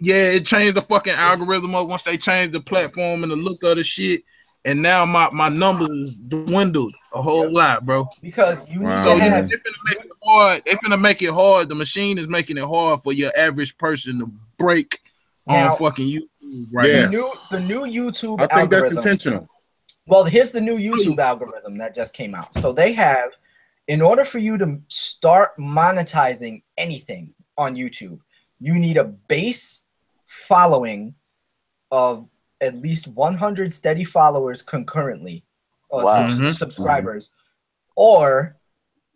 [0.00, 3.62] Yeah, it changed the fucking algorithm up once they changed the platform and the look
[3.62, 4.24] of the shit.
[4.64, 8.08] And now my, my numbers dwindled a whole lot, bro.
[8.20, 8.96] because you Wow.
[8.96, 10.62] need So to they have finna make it hard.
[10.66, 11.68] They're finna make it hard.
[11.68, 14.26] The machine is making it hard for your average person to
[14.58, 15.00] break
[15.46, 17.02] Now- on fucking YouTube YouTube right Yeah.
[17.06, 19.48] The new the new YouTube I think that's intentional.
[20.06, 22.54] Well, here's the new YouTube algorithm that just came out.
[22.58, 23.30] So they have,
[23.88, 28.20] in order for you to start monetizing anything on YouTube,
[28.60, 29.84] you need a base
[30.26, 31.14] following
[31.90, 32.28] of
[32.60, 35.44] at least 100 steady followers concurrently,
[35.88, 36.28] or Wow.
[36.28, 36.54] subs- Mhm.
[36.56, 37.30] subscribers,
[37.96, 38.56] or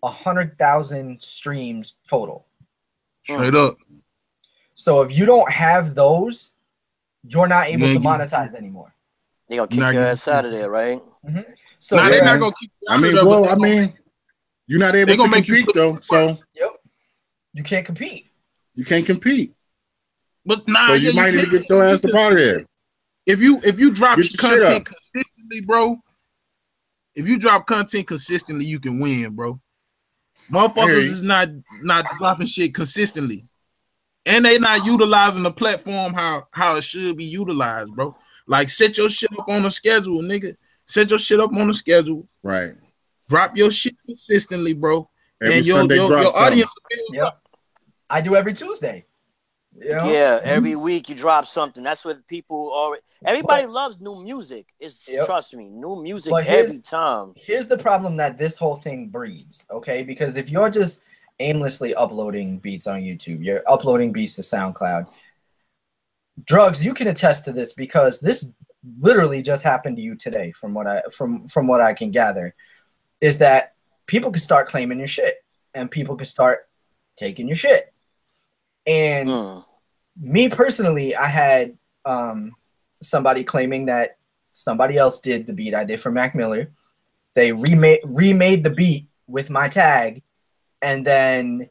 [0.02, 2.46] hundred thousand streams total.
[3.24, 3.76] Straight up.
[4.80, 6.54] So if you don't have those,
[7.28, 8.94] you're not able Yeah, to monetize anymore.
[9.46, 10.98] They gonna kick Not your ass out of there, right?
[11.22, 11.40] Mm-hmm.
[11.80, 13.92] So nah, you're- they're not gonna keep you I mean, of there, well, I mean,
[14.66, 16.70] you're not able to make you compete put- though, so Yep.
[17.52, 18.30] You can't compete.
[18.74, 19.52] you can't compete.
[20.46, 22.64] but nah, so yeah, you might need to get your ass up out of there.
[23.26, 24.84] If you if you drop your content up.
[24.86, 25.98] consistently, bro.
[27.14, 29.60] If you drop content consistently, you can win, bro.
[30.50, 31.12] Motherfuckers Hey.
[31.16, 31.50] is not
[31.82, 33.46] not dropping shit consistently,
[34.26, 38.14] and they not utilizing the platform how how it should be utilized, bro.
[38.46, 40.56] Like set your shit up on a schedule, nigga.
[40.86, 42.26] Set your shit up on a schedule.
[42.42, 42.72] Right.
[43.28, 45.08] Drop your shit consistently, bro.
[45.40, 46.42] Every and your Sunday your, your something.
[46.42, 47.38] audience will build Yep.
[48.10, 49.04] I do every Tuesday.
[49.78, 50.10] You know?
[50.10, 51.82] Yeah, every week you drop something.
[51.82, 53.02] That's what people already.
[53.24, 54.66] Everybody loves new music.
[54.80, 55.26] It's Yep.
[55.26, 57.32] trust me, new music But every time.
[57.36, 60.02] Here's the problem that this whole thing breeds, okay?
[60.02, 61.02] Because if you're just
[61.40, 65.06] aimlessly uploading beats on YouTube, you're uploading beats to SoundCloud.
[66.44, 68.46] Drugs, you can attest to this because this
[68.98, 72.54] literally just happened to you today from what I from from what I can gather
[73.20, 73.74] is that
[74.06, 76.68] people can start claiming your shit and people can start
[77.16, 77.92] taking your shit.
[78.86, 79.64] And Mm.
[80.16, 81.76] me personally, I had
[82.06, 82.52] um,
[83.02, 84.16] somebody claiming that
[84.52, 86.72] somebody else did the beat I did for Mac Miller.
[87.34, 90.22] They remade remade the beat with my tag,
[90.82, 91.68] and then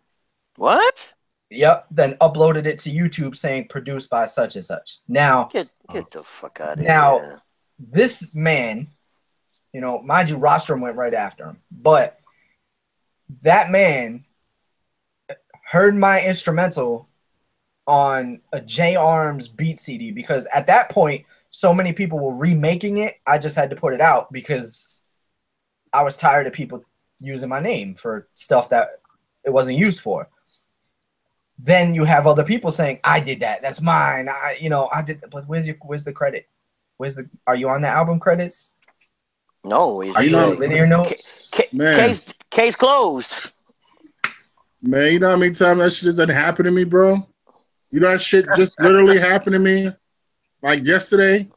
[0.58, 1.14] What?
[1.50, 5.00] yep, then uploaded it to YouTube saying produced by such and such.
[5.08, 7.28] Now Get get the fuck out of Now- here.
[7.36, 7.42] Now
[7.80, 8.88] this man,
[9.74, 12.20] you know, mind you, Rostrum went right after him, but
[13.42, 14.26] that man
[15.66, 17.08] heard my instrumental
[17.88, 22.98] on a J Arms beat CD because at that point, so many people were remaking
[22.98, 23.16] it.
[23.26, 25.04] I just had to put it out because
[25.94, 26.84] I was tired of people
[27.20, 28.99] using my name for stuff that
[29.46, 30.28] it wasn't used for.
[31.58, 33.62] Then you have other people saying, "I did that.
[33.62, 34.30] That's mine.
[34.30, 36.48] I, you know, I did." But where's your, where's the credit?
[36.98, 37.30] Where's the?
[37.48, 38.74] Are you on the album credits?
[39.66, 41.52] No, it's Are you know- on liner notes?
[41.54, 41.96] Ca- Man.
[41.96, 43.42] case case closed.
[44.82, 47.16] Man, you know how many times that shit just doesn't happen to me, bro?
[47.92, 49.92] You know that shit just literally happened to me
[50.62, 51.40] like yesterday.
[51.42, 51.50] If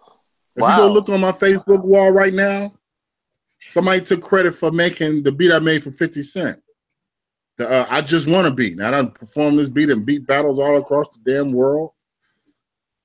[0.56, 2.72] you go look on my Facebook wall right now,
[3.60, 6.60] somebody took credit for making the beat I made for 50 Cent.
[7.58, 8.76] The, uh, I just want to beat.
[8.76, 11.90] Now I done performed this beat and beat battles all across the damn world.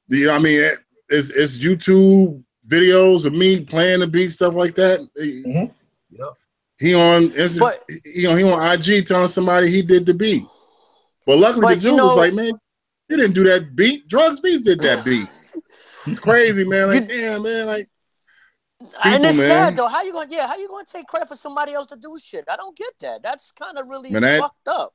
[0.07, 0.79] The I mean, it-
[1.09, 4.99] it's, it's YouTube videos of me playing the beat, stuff like that.
[5.17, 5.71] Mhm.
[6.79, 10.43] He on Insta- But- he on he on IG telling somebody he did the beat.
[11.25, 12.51] But luckily But the you dude was like, man,
[13.09, 14.07] you didn't do that beat.
[14.07, 15.27] Drugs beats did that beat.
[16.09, 16.87] It's crazy, man.
[16.87, 17.65] Like, damn, man.
[17.65, 17.89] Like,
[19.05, 19.47] and it's man.
[19.47, 19.87] sad though.
[19.87, 20.47] How you gonna yeah?
[20.47, 22.45] How you gonna take credit for somebody else to do shit?
[22.49, 23.23] I don't get that.
[23.23, 24.93] That's kind of really Man, that- fucked up.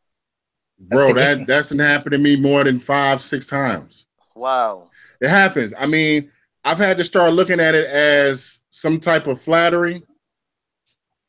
[0.79, 1.47] bro, the that game.
[1.47, 4.07] that's been happened to me more than five, six times.
[4.35, 4.91] Wow.
[5.21, 5.75] It happens.
[5.79, 6.31] I mean,
[6.65, 10.03] I've had to start looking at it as some type of flattery.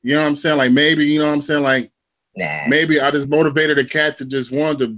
[0.01, 0.57] You know what I'm saying?
[0.57, 1.63] Like maybe, you know what I'm saying?
[1.63, 1.91] Like
[2.35, 2.61] Nah.
[2.67, 4.97] maybe I just motivated a cat to just want to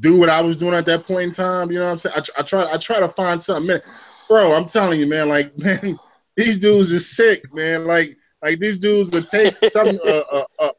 [0.00, 1.70] do what I was doing at that point in time.
[1.70, 2.14] You know what I'm saying?
[2.16, 3.80] I, I try I try to find something, man.
[4.28, 5.28] Bro, I'm telling you, man.
[5.28, 5.96] Like, man,
[6.36, 7.84] these dudes are sick, man.
[7.86, 10.70] Like, like these dudes will take some uh, uh, uh,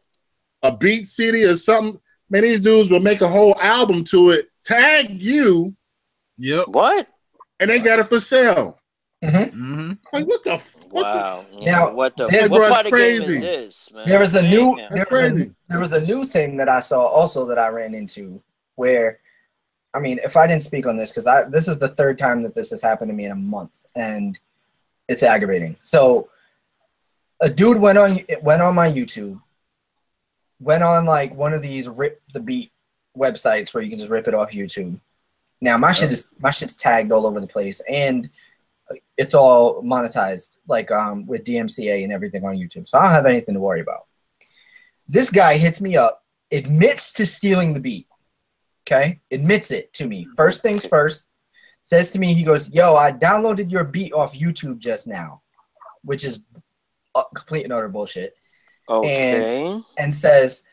[0.64, 2.00] a beat CD or something.
[2.30, 5.76] Man, these dudes will make a whole album to it, tag you,
[6.38, 6.68] Yep.
[6.70, 7.08] What?
[7.60, 8.80] and they got it for sale.
[9.24, 9.92] Mm-hmm.
[10.04, 10.52] It's like, what the?
[10.54, 11.46] f- What the Wow.
[11.52, 12.28] Now, Yeah, what the?
[12.28, 13.34] there's- What part it's of game crazy.
[13.36, 14.08] is this, man?
[14.08, 15.52] There was a new there was a, crazy.
[15.68, 18.42] there was a new thing that I saw also that I ran into
[18.76, 19.20] where
[19.94, 22.44] I mean if I didn't speak on this because I this is the third time
[22.44, 24.40] that this has happened to me in a month and
[25.08, 25.76] it's aggravating.
[25.82, 26.30] So
[27.42, 29.42] a dude went on went on my YouTube,
[30.60, 32.72] went on like one of these rip the beat
[33.18, 35.00] websites where you can just rip it off YouTube.
[35.62, 38.30] Now my shit is my shit's tagged all over the place and
[39.18, 42.88] it's all monetized like um with DMCA and everything on YouTube.
[42.88, 44.06] So I don't have anything to worry about.
[45.08, 48.08] This guy hits me up, admits to stealing the beat.
[48.92, 49.20] Okay?
[49.32, 50.28] Admits it to me.
[50.36, 51.28] First things first,
[51.84, 55.42] says to me, he goes, Yo, I downloaded your beat off YouTube just now,
[56.04, 56.40] which is
[57.14, 58.36] uh, complete and utter bullshit.
[58.90, 59.80] Okay.
[60.00, 60.64] And says,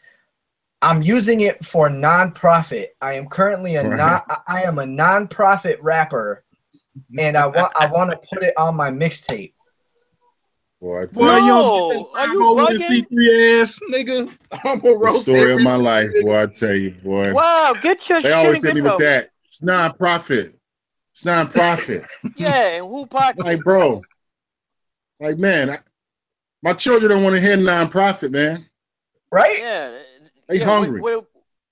[0.81, 2.97] I'm using it for non-profit.
[3.01, 3.97] I am currently a Right.
[3.99, 6.45] non I am a non-profit rapper
[7.19, 9.53] and I want I want to put it on my mixtape.
[10.81, 13.07] Boy, I Boy, tell you, you No, don't are you get bugging?
[13.11, 14.39] C3 ass nigga.
[14.65, 16.23] I'm a the story of my life, nigga.
[16.23, 16.43] boy.
[16.43, 17.33] I tell you, boy.
[17.35, 19.31] Wow, get your They shit always hit me with that.
[19.51, 20.55] It's non-profit.
[21.13, 22.03] It's non-profit.
[22.37, 23.43] yeah, and who pocket?
[23.45, 24.03] like, bro,
[25.19, 25.79] like, man, I,
[26.63, 28.67] my children don't want to hear non-profit, man.
[29.33, 29.59] Right?
[29.59, 29.99] yeah,
[30.49, 31.01] They yeah, hungry.
[31.01, 31.27] What, what,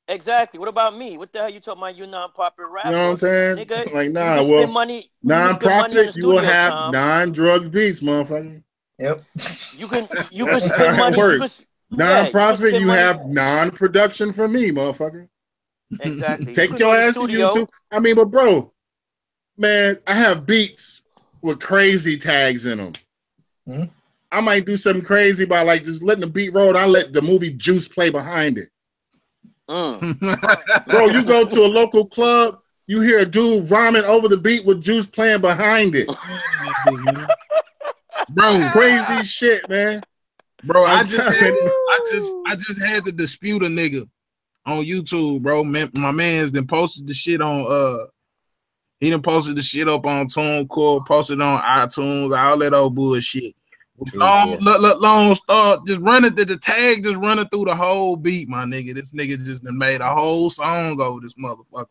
[0.09, 0.59] exactly.
[0.59, 1.19] What about me?
[1.19, 1.97] What the hell you talking about?
[1.97, 2.89] You non-popular rapper?
[2.89, 3.57] You know what I'm saying?
[3.59, 5.11] Nigga, like, nah, can well, spend money.
[5.23, 6.93] you can spend money on the non-profit, you will have time.
[6.93, 8.63] non-drug beats, motherfucker.
[8.99, 9.25] Yep.
[9.77, 11.17] You can you can That's spend money.
[11.17, 15.29] You can, s- yeah, Non-profit, spend you money- have non-production for me, motherfucker.
[16.01, 16.53] exactly.
[16.55, 17.61] Take can your go to the ass to.
[17.61, 17.69] YouTube.
[17.93, 18.73] I mean, but bro,
[19.59, 21.03] man, I have beats
[21.43, 22.93] with crazy tags in them.
[23.69, 23.91] Mhm.
[24.33, 26.69] I might do something crazy by like just letting the beat roll.
[26.71, 28.69] And I let the movie Juice play behind it.
[29.69, 30.19] Mm.
[30.87, 34.65] Bro, you go to a local club, you hear a dude rhyming over the beat
[34.65, 36.09] with Juice playing behind it.
[38.35, 40.03] bro, Crazy shit, man.
[40.65, 41.53] bro, I just, had.
[41.53, 44.09] I just, I just had to dispute a nigga
[44.67, 45.65] on YouTube, bro.
[45.65, 48.07] Man, my man's then posted the shit on uh,
[49.01, 53.55] he done posted the shit up on TuneCore, posted on iTunes, all that old bullshit.
[54.15, 54.81] Long, TuneCore.
[54.81, 58.65] long, long start, just running the, the tag, just running through the whole beat, my
[58.65, 58.95] nigga.
[58.95, 61.87] This nigga just done made a whole song over this motherfucker.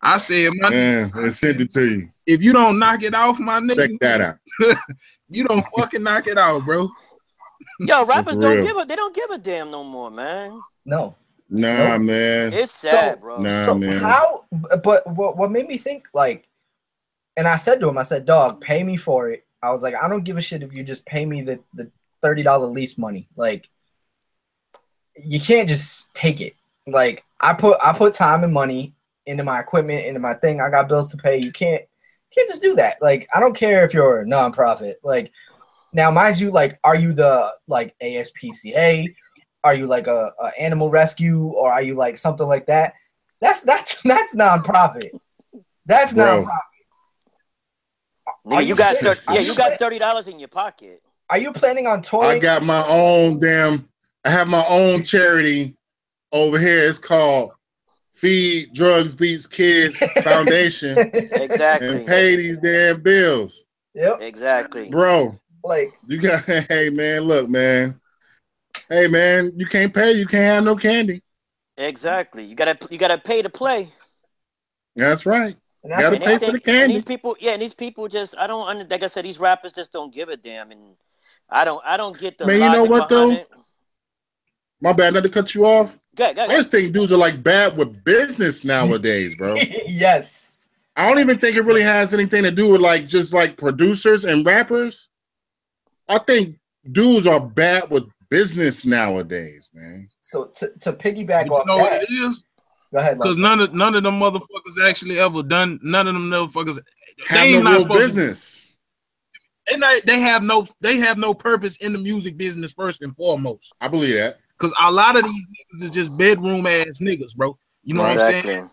[0.00, 2.08] I said, my nigga, Man, I sent it to you.
[2.26, 4.36] if you don't knock it off, my nigga, Check that out.
[5.28, 6.90] you don't fucking knock it out, bro.
[7.80, 10.60] Yo, rappers don't give a they don't give a damn no more, man.
[10.84, 11.14] No.
[11.48, 12.52] Nah, man.
[12.52, 13.36] It's sad, So- bro.
[13.38, 13.64] Nah.
[13.64, 14.00] so man.
[14.00, 14.44] how?
[14.82, 16.46] But what what made me think like,
[17.36, 19.94] and I said to him, I said, "Dog, pay me for it." I was like,
[19.94, 21.90] "I don't give a shit if you just pay me the the
[22.22, 23.28] thirty dollar lease money.
[23.36, 23.68] Like,
[25.22, 26.54] you can't just take it.
[26.86, 28.94] Like, I put I put time and money
[29.26, 30.60] into my equipment, into my thing.
[30.60, 31.38] I got bills to pay.
[31.38, 31.82] You can't
[32.34, 32.96] can't just do that.
[33.00, 34.94] Like, I don't care if you're a nonprofit.
[35.02, 35.32] Like,
[35.92, 39.06] now, mind you, like, are you the like ASPCA?
[39.64, 42.94] Are you like a, a animal rescue, or are you like something like that?
[43.40, 45.10] That's that's that's nonprofit.
[45.86, 46.44] That's Bro.
[46.44, 46.50] nonprofit.
[48.46, 49.20] Are you you got serious?
[49.20, 51.02] thir- yeah, you you got thirty dollars in your pocket.
[51.28, 53.88] Are you planning on I got my own damn.
[54.24, 55.76] I have my own charity
[56.32, 56.84] over here.
[56.84, 57.52] It's called
[58.16, 61.88] Feed Drugs Beats Kids Foundation Exactly.
[61.88, 64.20] and pay these damn bills, yep.
[64.20, 64.88] Exactly.
[64.88, 65.38] bro.
[65.62, 68.00] Like, You got hey man, look man.
[68.88, 71.22] Hey man, you can't pay, you can't have no candy.
[71.76, 72.44] Exactly.
[72.44, 73.88] You gotta you gotta pay to play.
[74.94, 75.54] That's right.
[75.82, 76.94] and that's Gotta And, pay they for the think- and candy.
[76.94, 79.72] these people, yeah, and these people just I don't under- like I said, these rappers
[79.74, 80.94] just don't give a damn, and
[81.50, 83.30] I don't I don't get the Man, you know what, though?
[83.30, 83.48] it.
[84.80, 85.98] My bad, not to cut you off.
[86.16, 89.54] Go, go, I just think dudes are like bad with business nowadays, bro.
[89.86, 90.56] yes.
[90.96, 94.24] I don't even think it really has anything to do with like just like producers
[94.24, 95.10] and rappers.
[96.08, 96.58] I think
[96.90, 100.08] dudes are bad with business nowadays, man.
[100.20, 102.42] So to, to piggyback You off know what that, it is?
[102.92, 103.18] go ahead.
[103.18, 105.78] Because none of none of them motherfuckers actually ever done.
[105.82, 106.78] None of them motherfuckers.
[107.28, 108.62] Have ain't no not real supposed to- business.
[109.68, 113.14] They not, they have no they have no purpose in the music business first and
[113.16, 113.74] foremost.
[113.80, 114.36] I believe that.
[114.58, 117.58] Because a lot of these niggas is just bedroom ass niggas, bro.
[117.82, 118.70] You know what I'm saying?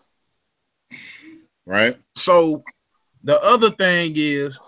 [1.66, 1.96] Right?
[2.14, 2.62] So
[3.22, 4.58] the other thing is,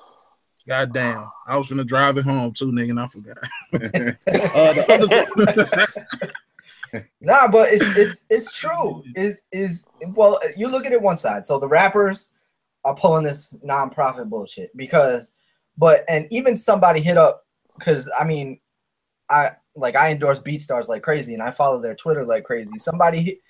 [0.69, 3.37] goddamn, I was gonna drive it home too, nigga, and I forgot.
[4.29, 5.87] Uh, the
[6.93, 9.03] other Nah, but it's it's it's true.
[9.15, 11.45] Is is well, you look at it one side.
[11.45, 12.31] So the rappers
[12.85, 15.33] are pulling this non-profit bullshit because,
[15.77, 17.45] but and even somebody hit up
[17.79, 18.61] because I mean,
[19.29, 22.79] I like I endorse BeatStars like crazy and I follow their Twitter like crazy.
[22.79, 23.41] Somebody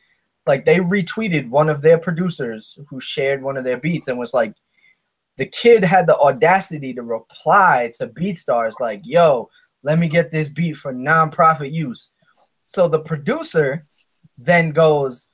[0.46, 4.34] like they retweeted one of their producers who shared one of their beats and was
[4.34, 4.54] like,
[5.38, 9.50] the kid had the audacity to reply to BeatStars like, "Yo,
[9.82, 12.10] let me get this beat for non-profit use."
[12.60, 13.80] So the producer
[14.38, 15.28] then goes,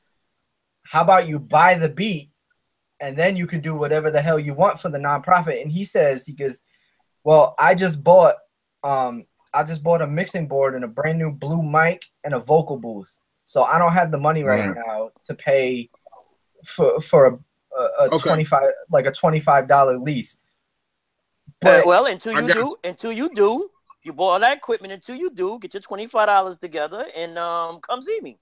[0.85, 2.31] How about you buy the beat
[3.01, 5.63] and then you can do whatever the hell you want for the nonprofit?
[5.63, 6.61] And he says, he goes,
[7.25, 8.37] Well, I just bought
[8.85, 9.25] um
[9.55, 12.79] I just bought a mixing board and a brand new blue mic and a vocal
[12.79, 13.19] booth.
[13.45, 14.77] So I don't have the money right Right.
[14.77, 15.91] now to pay
[16.65, 17.39] for for a
[17.79, 18.29] a, a Okay.
[18.29, 20.39] 25 like a $25 lease.
[21.65, 23.71] Uh, well, until you do, until you do,
[24.03, 24.93] you buy all that equipment.
[24.93, 28.39] Until you do, get your twenty five dollars together and um come see me.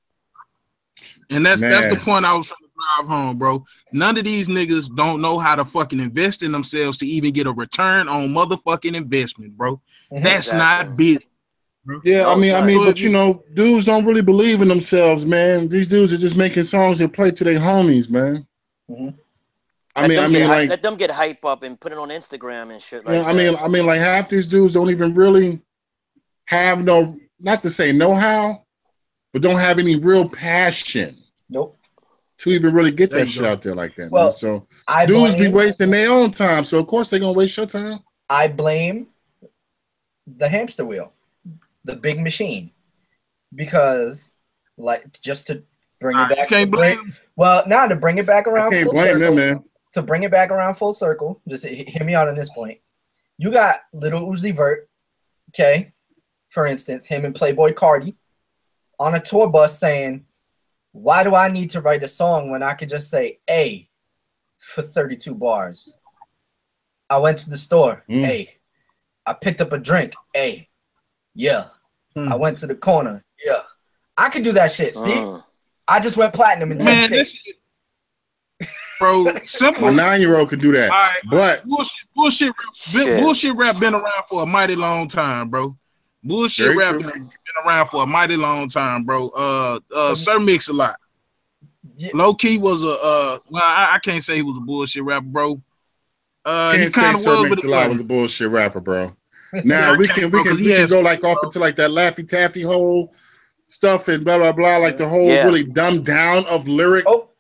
[1.31, 3.65] And that's that's the point I was trying to drive home, bro.
[3.93, 7.47] None of these niggas don't know how to fucking invest in themselves to even get
[7.47, 9.81] a return on motherfucking investment, bro.
[10.13, 10.23] Mhm.
[10.23, 10.59] That's Exactly.
[10.89, 11.27] not business.
[12.05, 15.69] Yeah, I mean, I mean, but you know, dudes don't really believe in themselves, man.
[15.69, 18.47] These dudes are just making songs and play to their homies, man.
[18.91, 19.15] Mhm.
[19.97, 22.11] I mean, I mean, hy- like, let them get hype up and put it on
[22.11, 23.57] Instagram and shit you like know, I mean.
[23.57, 25.61] I mean, like half these dudes don't even really
[26.47, 28.65] have no, not to say know how,
[29.33, 31.17] but don't have any real passion
[31.49, 31.77] Nope.
[32.39, 33.51] to even really get There that shit go.
[33.51, 34.11] out there like that.
[34.11, 34.33] Well, man.
[34.33, 37.67] So I dudes be wasting their own time, so of course they're gonna waste your
[37.67, 38.01] time.
[38.29, 39.09] I blame
[40.27, 41.13] the hamster wheel,
[41.85, 42.71] the big machine,
[43.55, 44.33] because
[44.77, 45.63] like just to
[46.01, 46.49] bring it ah, I back.
[46.49, 47.15] can't to bring- blame.
[47.37, 48.71] well, now to bring it back I around.
[48.71, 49.65] can't full blame circle, them, man.
[49.93, 52.79] To bring it back around full circle, just he- hear me out on this point.
[53.39, 54.89] You got Lil Uzi Vert,
[55.51, 55.93] okay,
[56.51, 58.15] for instance, him and Playboi Carti
[59.01, 60.27] on a tour bus saying,
[60.93, 63.89] "Why do I need to write a song when I could just say A
[64.59, 65.99] for 32 bars?"
[67.09, 68.05] I went to the store.
[68.09, 68.25] Mm.
[68.29, 68.55] A.
[69.27, 70.15] I picked up a drink.
[70.37, 70.69] A.
[71.35, 71.65] Yeah.
[72.15, 72.33] Hmm.
[72.33, 73.25] I went to the corner.
[73.45, 73.63] Yeah.
[74.17, 74.97] I could do that shit.
[74.97, 75.15] Steve.
[75.17, 75.43] Mm.
[75.89, 77.57] I just went platinum in 10 Man, this states.
[78.61, 78.69] shit,
[79.01, 79.89] bro, simple.
[79.89, 83.21] A nine year old could do that, right, but bullshit, bullshit, Shit.
[83.21, 85.77] bullshit rap been around for a mighty long time, bro.
[86.23, 87.31] Bullshit Very rap been, been
[87.67, 89.29] around for a mighty long time, bro.
[89.31, 90.97] Uh, uh, Sir Mix-a-Lot.
[91.97, 92.11] Yeah.
[92.15, 95.25] Low key was a uh, well, I, I can't say he was a bullshit rapper,
[95.27, 95.61] bro.
[96.45, 98.05] Uh, he can't say kind of Sir was, but Mix he a Lot wasn't.
[98.05, 99.13] a bullshit rapper, bro.
[99.53, 101.01] Yeah, Now I we can't, can bro, we can, 'cause he we can has- go
[101.01, 103.13] like off into like that Laffy Taffy whole
[103.65, 105.45] stuff and blah blah blah, like the whole Yeah.
[105.45, 107.05] really dumbed down of lyric.
[107.09, 107.31] Oh,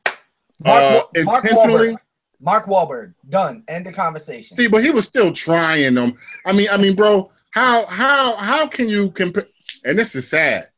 [0.64, 0.82] Mark,
[1.16, 1.88] Uh, Mark intentionally?
[1.92, 1.96] Wahlberg.
[2.42, 3.14] Mark Wahlberg.
[3.28, 3.62] Done.
[3.68, 4.48] End the conversation.
[4.48, 6.12] See, but he was still trying them.
[6.46, 9.44] I mean, I mean, bro, how how how can you compare?
[9.84, 10.68] And this is sad.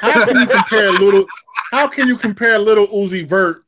[0.00, 1.24] How can you compare little?
[1.72, 3.62] How can you compare Lil Uzi Vert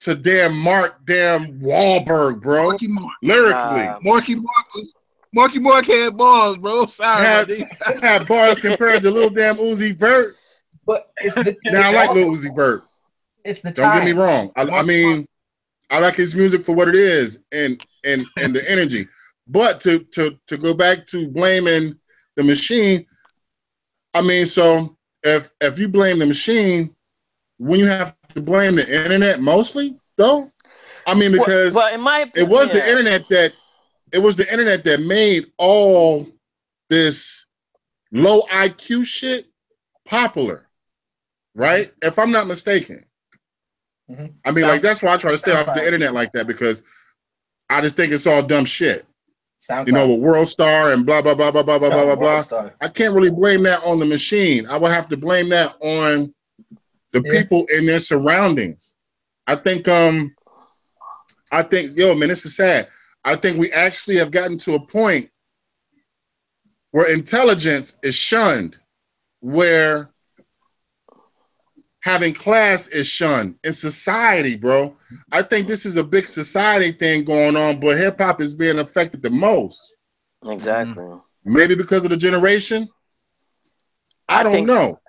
[0.00, 2.68] to damn Mark damn Wahlberg, bro?
[2.70, 3.12] Marky Mark.
[3.22, 3.52] Lyrically,
[3.84, 3.98] Nah.
[4.02, 4.94] Marky Mark was
[5.32, 6.86] Marky Mark had balls, bro.
[6.86, 10.36] Sorry, Had- these- had bars compared to little damn Uzi Vert.
[10.86, 12.82] but it's the Now I like Lil Uzi Vert.
[13.44, 14.04] it's the Don't time.
[14.06, 14.50] get me wrong.
[14.56, 15.26] I, I mean,
[15.90, 19.08] I like his music for what it is and and and the energy.
[19.48, 21.98] But to to to go back to blaming
[22.36, 23.06] the machine,
[24.12, 26.94] I mean, so if if you blame the machine,
[27.58, 30.50] when you have to blame the internet mostly, though,
[31.06, 33.52] I mean, because well, in my it was the internet that
[34.12, 36.26] it was the internet that made all
[36.88, 37.48] this
[38.12, 39.46] low IQ shit
[40.04, 40.66] popular,
[41.54, 41.92] right?
[42.02, 43.04] If I'm not mistaken.
[44.10, 44.34] Mhm.
[44.44, 46.46] I mean, Sound- like that's why I try to stay off the internet like that
[46.46, 46.84] because
[47.68, 49.04] I just think it's all dumb shit.
[49.60, 49.86] SoundCloud.
[49.86, 52.42] You know, with World Star and blah blah blah blah blah blah blah blah blah.
[52.42, 52.72] Worldstar.
[52.80, 54.66] I can't really blame that on the machine.
[54.66, 56.34] I would have to blame that on
[57.12, 57.30] the Yeah.
[57.42, 58.96] people in their surroundings.
[59.46, 60.34] I think um
[61.52, 62.88] I think yo man, this is sad.
[63.24, 65.30] I think we actually have gotten to a point
[66.90, 68.76] where intelligence is shunned,
[69.40, 70.10] where
[72.06, 74.94] having class is shunned in society, bro.
[75.32, 78.78] I think this is a big society thing going on, but hip hop is being
[78.78, 79.96] affected the most.
[80.46, 81.04] Exactly.
[81.44, 82.86] Maybe because of the generation.
[84.28, 84.74] I, I don't think so.
[84.74, 85.00] know.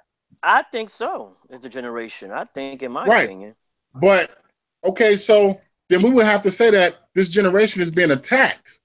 [0.41, 1.33] I think so.
[1.51, 2.31] It's the generation.
[2.31, 3.25] I think, in my Right.
[3.25, 3.55] opinion.
[3.93, 4.35] But
[4.83, 8.79] okay, so then we would have to say that this generation is being attacked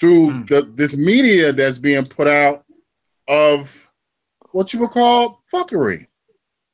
[0.00, 0.48] through Mm.
[0.48, 2.64] the this media that's being put out
[3.28, 3.90] of
[4.52, 6.06] what you would call fuckery.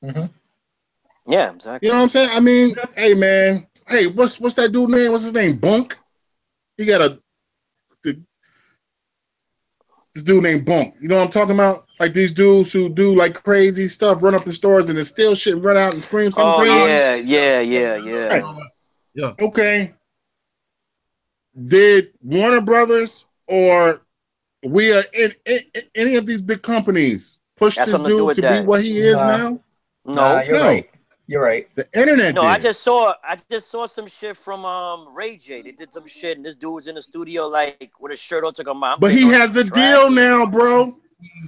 [0.04, 1.32] Mm-hmm.
[1.32, 1.88] Yeah, exactly.
[1.88, 2.30] You know what I'm saying?
[2.32, 5.10] I mean, hey man, hey, what's what's that dude name?
[5.12, 5.56] What's his name?
[5.56, 5.96] Bunk.
[6.76, 7.18] He got a
[8.02, 8.20] the,
[10.14, 10.94] this dude named Bunk.
[11.00, 11.86] You know what I'm talking about?
[11.98, 15.34] Like these dudes who do like crazy stuff, run up in stores and then steal
[15.34, 16.70] shit, and run out and scream something Oh crazy.
[16.76, 18.28] yeah, yeah, yeah, yeah.
[18.34, 19.34] Right.
[19.40, 19.94] Okay.
[21.66, 24.02] Did Warner Brothers or
[24.66, 28.18] we are in, in, in any of these big companies push That's this something to
[28.18, 29.36] do dude to be what he is Nah.
[29.36, 29.60] now?
[30.04, 30.64] No, Nah, you're no.
[30.64, 30.90] right.
[31.26, 31.68] You're right.
[31.74, 32.42] The internet no.
[32.42, 32.50] did.
[32.50, 33.14] I just saw.
[33.26, 35.62] I just saw some shit from um Ray J.
[35.62, 38.44] They did some shit, and this dude was in the studio like with a shirt
[38.44, 39.00] on, took a mom.
[39.00, 40.98] but he has a deal now, bro.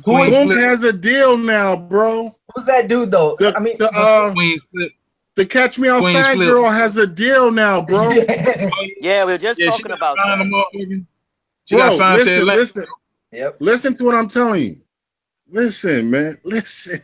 [0.04, 2.34] Queen Boom has a deal now, bro.
[2.54, 3.36] Who's that dude though?
[3.38, 4.34] The, I mean, the, uh,
[5.34, 6.48] the Catch Me Outside Flip.
[6.48, 8.10] girl has a deal now, bro.
[9.00, 10.38] Yeah, we are just Yeah, talking about that.
[10.38, 11.04] them up, nigga.
[11.66, 12.84] She Bro, got signed to listen, listen,
[13.32, 13.56] yep.
[13.60, 14.76] listen to what I'm telling you.
[15.50, 16.98] Listen, man, listen.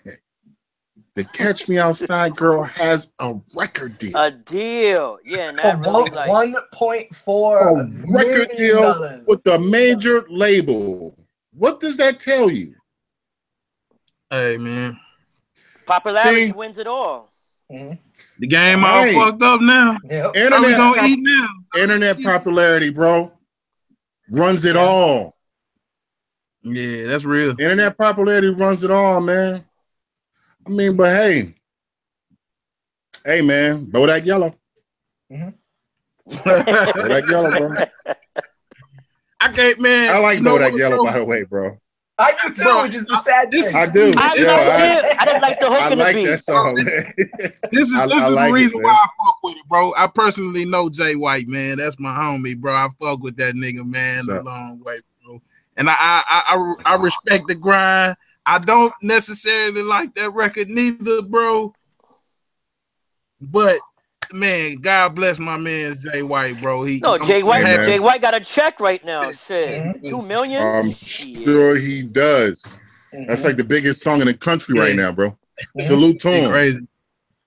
[1.14, 4.16] The Catch Me Outside girl has a record deal.
[4.16, 5.18] A deal.
[5.26, 6.28] Yeah, and that really like.
[6.28, 7.84] one point four a
[8.14, 9.24] record deal dollars.
[9.26, 11.14] with a major label.
[11.54, 12.74] What does that tell you?
[14.30, 14.98] Hey man,
[15.84, 16.52] Popularity See?
[16.52, 17.30] wins it all.
[17.70, 17.98] Mhm.
[18.38, 19.14] the game all Right.
[19.14, 19.98] fucked up now.
[20.04, 20.22] Yep.
[20.24, 21.48] How we Internet, gonna pop- eat now?
[21.76, 23.32] internet popularity, bro,
[24.30, 24.82] runs it Yeah.
[24.82, 25.36] all.
[26.62, 27.50] Yeah, that's real.
[27.50, 29.64] Internet popularity runs it all, man.
[30.66, 31.54] I mean, but hey,
[33.24, 34.54] hey, man, Bodak Yellow.
[35.32, 35.54] Mhm.
[36.28, 38.14] Bodak Yellow, bro.
[39.40, 40.14] I can't, man.
[40.14, 41.78] I like you know Bodak Yellow, by the way, bro.
[42.18, 43.74] I do too, Bro, which is the sad this- thing.
[43.76, 44.12] I do.
[44.16, 45.16] I Yeah, liked I- it.
[45.20, 46.26] I didn't like the hook I in the like beat.
[46.26, 47.14] that song, man.
[47.72, 48.82] This is I- this I is like the reason man.
[48.84, 49.94] why I fuck with it, bro.
[49.96, 51.78] I personally know Jay White, man.
[51.78, 52.74] That's my homie, bro.
[52.74, 55.40] I fuck with that nigga, man, What's a long way, bro.
[55.78, 58.16] And I I, I I I respect the grind.
[58.44, 61.72] I don't necessarily like that record neither, bro.
[63.40, 63.78] But
[64.32, 66.84] man, God bless my man Jay White, bro.
[66.84, 67.64] He No, I'm- Jay White.
[67.64, 67.86] happy- man.
[67.86, 69.30] Jay White got a check right now.
[69.32, 70.08] Shit, Mhm.
[70.08, 70.62] two million.
[70.62, 71.42] I'm Shit.
[71.44, 72.80] sure he does.
[73.12, 73.28] Mhm.
[73.28, 75.02] That's like the biggest song in the country right Yeah.
[75.02, 75.36] now, bro.
[75.76, 75.82] Mhm.
[75.82, 76.50] Salute to him.
[76.50, 76.80] crazy.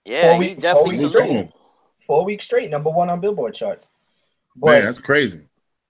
[0.05, 1.53] Yeah, Four he week- definitely four weeks Salute to
[2.05, 3.87] four weeks straight, number one on Billboard charts.
[4.55, 5.41] Man, that's crazy.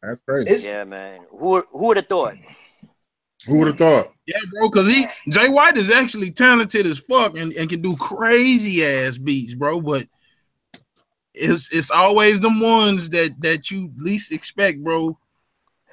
[0.02, 0.66] That's crazy.
[0.66, 1.20] Yeah, man.
[1.32, 2.36] Who who would have thought?
[3.48, 4.14] Who would have thought?
[4.26, 7.96] Yeah, bro, because he Jay White is actually talented as fuck and, and can do
[7.96, 9.80] crazy ass beats, bro.
[9.82, 10.08] But
[11.34, 15.18] it's it's always the ones that that you least expect, bro.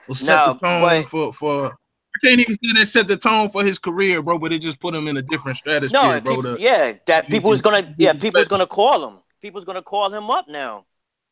[0.09, 1.78] Will set No, the tone but- for for.
[2.14, 4.38] I can't even say that set the tone for his career, bro.
[4.38, 6.36] But it just put him in a different stratosphere, No, bro.
[6.36, 9.18] people, to- yeah, that people is gonna, yeah, can people was bet- gonna call him.
[9.40, 10.84] People's gonna call him up now.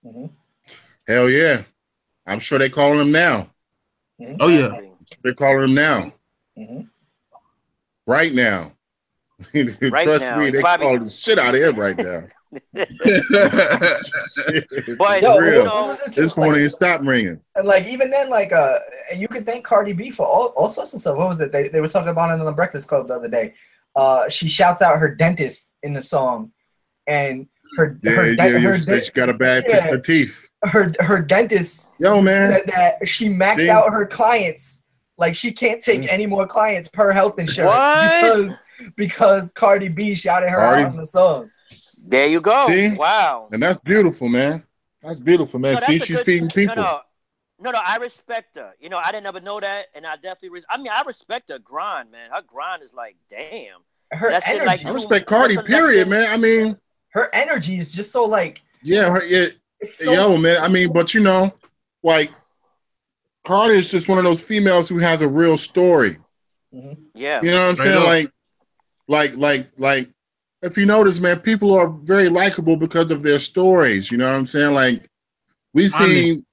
[0.04, 0.30] Mhm.
[1.06, 1.62] Hell yeah.
[2.26, 3.50] I'm sure they call him now.
[4.40, 4.70] Oh, yeah.
[5.22, 5.22] Exactly.
[5.22, 6.12] They're calling him now.
[6.58, 6.88] Mhm.
[8.06, 8.72] Right now.
[9.52, 10.38] Trust now.
[10.38, 12.24] me, they Probably- calling the shit out of him right now.
[14.98, 15.54] But Yo, For real.
[15.58, 17.40] you know, This phone ain't stop ringing.
[17.54, 18.78] And like even then, like uh,
[19.16, 21.16] you could thank Cardi B for all, all sorts of stuff.
[21.16, 21.52] What was it?
[21.52, 23.54] They, they were talking about it on the Breakfast Club the other day.
[23.96, 26.52] Uh, she shouts out her dentist in the song,
[27.06, 27.46] and
[27.76, 28.58] her Yeah, her, yeah, de- yeah.
[28.68, 29.80] her, said de- she got a bad Yeah.
[29.80, 30.50] fix her teeth.
[30.64, 32.52] her her dentist Yo, man.
[32.52, 33.70] said that she maxed See?
[33.70, 34.82] out her clients.
[35.20, 36.08] Like she can't take Mm.
[36.10, 38.22] any more clients per health insurance What?
[38.22, 38.60] because
[38.96, 41.50] because Cardi B shouted her Cardi- out on the song.
[42.08, 42.66] there you go.
[42.66, 42.90] See?
[42.90, 43.48] Wow.
[43.52, 44.64] And that's beautiful, man.
[45.02, 45.72] That's beautiful, man.
[45.74, 46.76] No, that's See, she's good- feeding people.
[46.76, 47.00] No, no,
[47.60, 47.80] no, no.
[47.84, 48.72] I respect her.
[48.80, 50.50] You know, I didn't ever know that, and I definitely.
[50.50, 52.30] Res- I mean, I respect her grind, man.
[52.32, 53.80] Her grind is like, damn.
[54.12, 56.26] Her That's the, energy, like, I respect Cardi, Listen, period, get- man.
[56.30, 56.76] I mean,
[57.10, 59.46] her energy is just so like yeah, her, yeah,
[59.88, 60.58] so yo, man.
[60.62, 61.52] I mean, but you know,
[62.02, 62.30] like
[63.44, 66.16] Cardi is just one of those females who has a real story.
[66.74, 67.02] Mm-hmm.
[67.14, 67.40] Yeah.
[67.42, 68.04] You know what I'm saying?
[68.04, 68.30] Like,
[69.08, 70.08] like, like, like.
[70.62, 74.10] If you notice, man, people are very likable because of their stories.
[74.10, 74.74] You know what I'm saying?
[74.74, 75.08] Like,
[75.72, 76.46] we I mean- seen,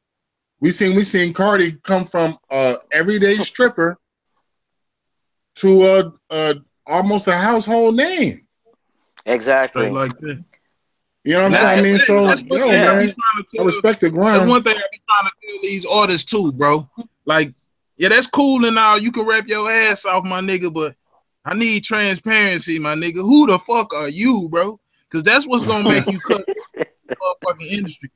[0.62, 3.98] we seen, we seen Cardi come from a everyday stripper
[5.56, 8.40] to a, a almost a household name.
[9.26, 9.84] Exactly.
[9.84, 10.44] Straight like that.
[11.28, 11.80] You know what I'm saying?
[11.80, 13.16] I mean, so That's yo, thing I man,
[13.60, 14.40] I respect the ground.
[14.40, 16.88] That's one thing I be trying to tell these artists too, bro.
[17.26, 17.50] Like,
[17.98, 18.98] yeah, that's cool and all.
[18.98, 20.96] You can rap your ass off, my nigga, but
[21.44, 23.16] I need transparency, my nigga.
[23.16, 24.80] Who the fuck are you, bro?
[25.04, 28.10] Because that's what's gonna make you cut the motherfucking industry.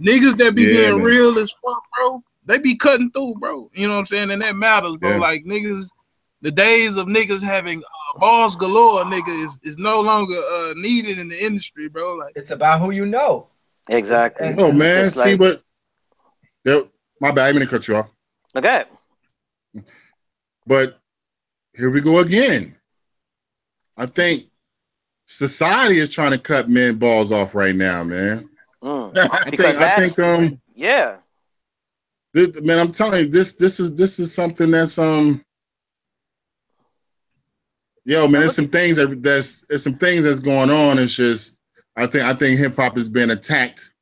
[0.00, 1.02] Niggas that be Yeah, being man.
[1.02, 2.22] real as fuck, bro.
[2.46, 3.72] They be cutting through, bro.
[3.74, 4.30] You know what I'm saying?
[4.30, 5.14] And that matters, bro.
[5.14, 5.18] Yeah.
[5.18, 5.88] Like niggas,
[6.42, 11.18] the days of niggas having uh, balls galore, nigga, is, is no longer uh, needed
[11.18, 12.14] in the industry, bro.
[12.16, 13.48] Like, it's about who you know.
[13.88, 14.48] Exactly.
[14.48, 15.62] And- Oh man, just see, like- but
[16.64, 16.82] there-
[17.20, 17.44] my bad.
[17.44, 18.10] I didn't mean to cut you off.
[18.56, 18.84] Okay.
[20.66, 20.98] But
[21.74, 22.76] here we go again.
[23.96, 24.44] I think
[25.26, 28.48] society is trying to cut men balls off right now, man.
[28.82, 29.16] Mm.
[29.32, 31.18] I think, I think, um, Yeah.
[32.34, 35.44] this, man, I'm telling you, this, this is, this is something that's, um,
[38.04, 40.98] yo, man, there's some things that that's, there's some things that's going on.
[40.98, 41.56] It's just,
[41.96, 43.94] I think, I think hip hop is being attacked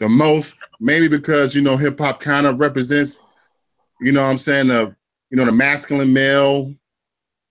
[0.00, 3.18] the most, maybe because you know hip hop kind of represents,
[4.00, 4.94] you know, what I'm saying the,
[5.30, 6.74] you know, the masculine male,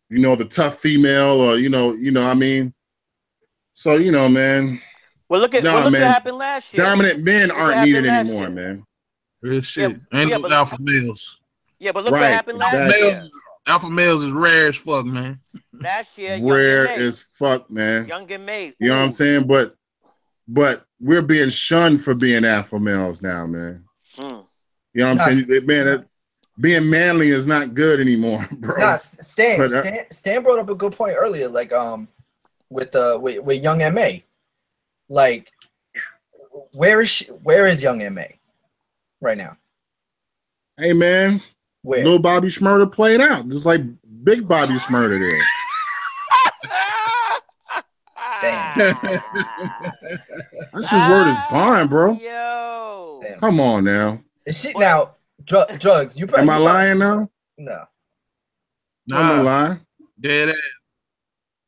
[0.09, 2.73] you know, the tough female, or you know, you know, I mean,
[3.73, 4.81] so you know, man,
[5.29, 6.01] Well, look at Nah, well, look man.
[6.01, 6.83] what happened last year.
[6.85, 8.49] dominant men aren't needed anymore, year.
[8.49, 8.83] man.
[9.41, 9.91] real shit.
[9.91, 11.37] Yeah, Ain't yeah, those but- alpha males.
[11.79, 12.19] Yeah, but look Right.
[12.21, 12.99] what happened last Exactly.
[13.07, 13.29] year.
[13.65, 15.39] Males, alpha males is rare as fuck, man.
[15.73, 18.07] Last year, Rare as fuck, man.
[18.07, 18.73] Young and May.
[18.79, 19.47] You know what I'm saying?
[19.47, 19.75] But
[20.47, 23.85] but we're being shunned for being alpha males now, man.
[24.17, 24.43] Mm.
[24.93, 25.65] You know what I'm Nah, saying?
[25.65, 26.05] Man,
[26.59, 28.77] being manly is not good anymore, bro.
[28.77, 32.07] Nah, Stan, But, uh, Stan, Stan brought up a good point earlier, like um,
[32.69, 34.23] with uh, with, with Young M.A,
[35.07, 35.49] like,
[36.73, 38.37] where is she, where is Young M.A,
[39.21, 39.55] right now?
[40.77, 41.39] Hey, man,
[41.83, 42.03] Where?
[42.03, 43.81] little Bobby Shmurda played out, just like
[44.23, 45.41] Big Bobby Shmurda did.
[48.41, 48.77] Damn.
[50.73, 52.13] That's his word is bond, bro.
[52.13, 53.21] Yo.
[53.23, 53.35] Damn.
[53.35, 54.21] Come on now.
[54.45, 55.15] Is she now?
[55.45, 56.17] Dr- drugs?
[56.17, 57.29] You probably, Am I lying now?
[57.57, 57.83] No.
[59.07, 59.17] No.
[59.17, 59.79] I'm not lying.
[60.19, 60.55] dead ass.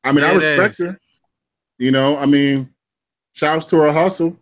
[0.04, 0.78] I mean, I respect ass.
[0.80, 1.00] her.
[1.78, 2.74] You know, I mean,
[3.34, 4.38] shouts to her hustle.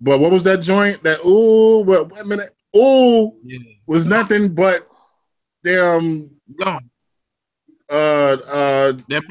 [0.00, 1.02] But what was that joint?
[1.02, 2.50] That ooh, what wait a minute?
[2.76, 4.86] Ooh Yeah, was nothing but
[5.62, 6.90] damn gone.
[7.90, 9.22] uh uh That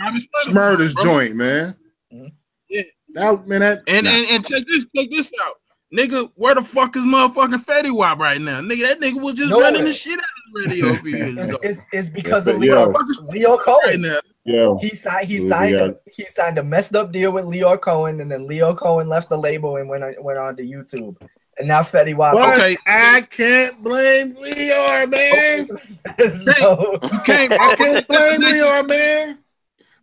[0.46, 1.04] Smurder's bro.
[1.04, 1.76] joint, man.
[2.14, 2.32] Mhm.
[2.70, 2.82] Yeah.
[3.10, 4.12] That man, that And, nah.
[4.12, 5.56] and and check this, check this out,
[5.94, 6.32] nigga.
[6.36, 8.82] Where the fuck is motherfucking Fetty Wap right now, nigga?
[8.88, 9.66] That nigga was just Nowhere.
[9.66, 11.60] running the shit out of the radio a few years It's, ago.
[11.64, 12.88] it's, it's because of Yo.
[12.88, 14.02] Lyor, Fuck is Lyor right Cohen.
[14.02, 14.20] now.
[14.46, 15.28] yo, He signed.
[15.28, 15.76] He signed.
[15.76, 15.86] yeah.
[15.86, 19.30] A, he signed a messed up deal with Lyor Cohen, and then Lyor Cohen left
[19.30, 21.16] the label and went on, went on to YouTube.
[21.58, 22.34] And now Fetty Wap.
[22.34, 22.78] but Okay.
[22.88, 25.68] I can't blame Lyor, man.
[26.36, 27.52] so, You can't.
[27.54, 29.38] I can't blame Lyor, man.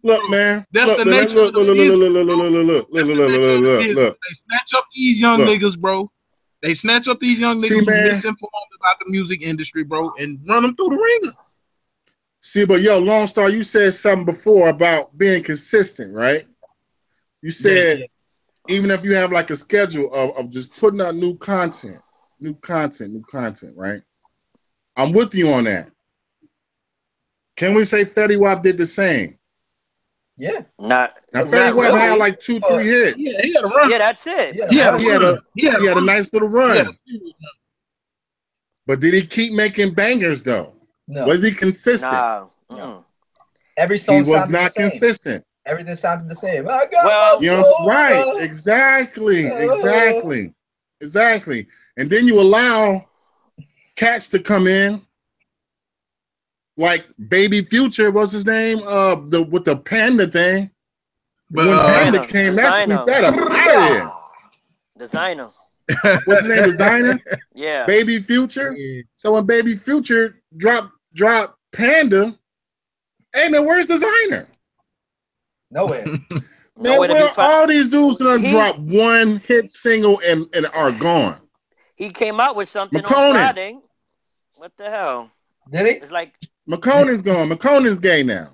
[0.02, 0.66] Look, man.
[0.72, 1.96] That's look, the look, nature look, of the look, look, business.
[1.96, 4.18] look, look, look, look, look, look, look, look, look, look.
[4.28, 5.48] They snatch up these young Look.
[5.60, 6.10] niggas, bro.
[6.62, 8.08] They snatch up these young niggas See, who man.
[8.08, 11.34] misinformed about the music industry, bro, and run them through the ringer.
[12.40, 16.46] See, but yo, Lonestarr, you said something before about being consistent, right?
[17.42, 18.06] You said
[18.68, 21.98] even if you have like a schedule of, of just putting out new content,
[22.38, 24.02] new content, new content, right?
[24.96, 25.90] I'm with you on that.
[27.56, 29.38] Can we say Fetty Wap did the same?
[30.36, 32.00] yeah, Not, Now not Fetty Wap really.
[32.00, 33.14] had like two, three hits.
[33.18, 33.90] Yeah, he had a run.
[33.90, 34.54] yeah, that's it.
[34.56, 34.68] yeah.
[34.70, 36.74] he had a He had a- He had He had a nice little run, a
[36.76, 37.32] serious run.
[38.86, 40.72] but did he keep making bangers though?
[41.08, 42.12] No, Was he consistent?
[42.12, 42.46] Nah.
[42.70, 43.04] No.
[43.76, 45.44] every song he was not consistent.
[45.70, 46.68] Everything sounded the same.
[46.68, 48.40] I got Well- my You know, right?
[48.40, 49.56] Exactly, Oh.
[49.56, 50.54] exactly,
[51.00, 51.66] exactly.
[51.96, 53.06] And then you allow
[53.96, 55.00] cats to come in,
[56.76, 58.10] like Baby Future.
[58.10, 58.80] What's his name?
[58.86, 60.70] Uh, the with the panda thing.
[61.50, 63.06] But when uh, panda Desiigner, came, that Desiigner.
[63.06, 65.52] that up out of Desiigner.
[66.26, 66.64] What's his name?
[66.64, 67.20] Desiigner.
[67.54, 67.86] Yeah.
[67.86, 68.74] Baby Future.
[68.76, 69.02] yeah.
[69.16, 72.36] So when Baby Future dropped drop Panda,
[73.34, 74.46] hey man, where's Desiigner?
[75.70, 76.06] Nowhere.
[76.76, 80.46] Man, Nowhere to be where all these dudes done He- drop one hit single and,
[80.54, 81.40] and are gone.
[81.94, 83.28] He came out with something Makonnen.
[83.28, 83.78] on Friday.
[84.56, 85.30] What the hell?
[85.70, 85.92] Did he?
[85.92, 86.34] It's like
[86.68, 87.50] Makonnen's gone.
[87.50, 88.50] Makonnen's gay now.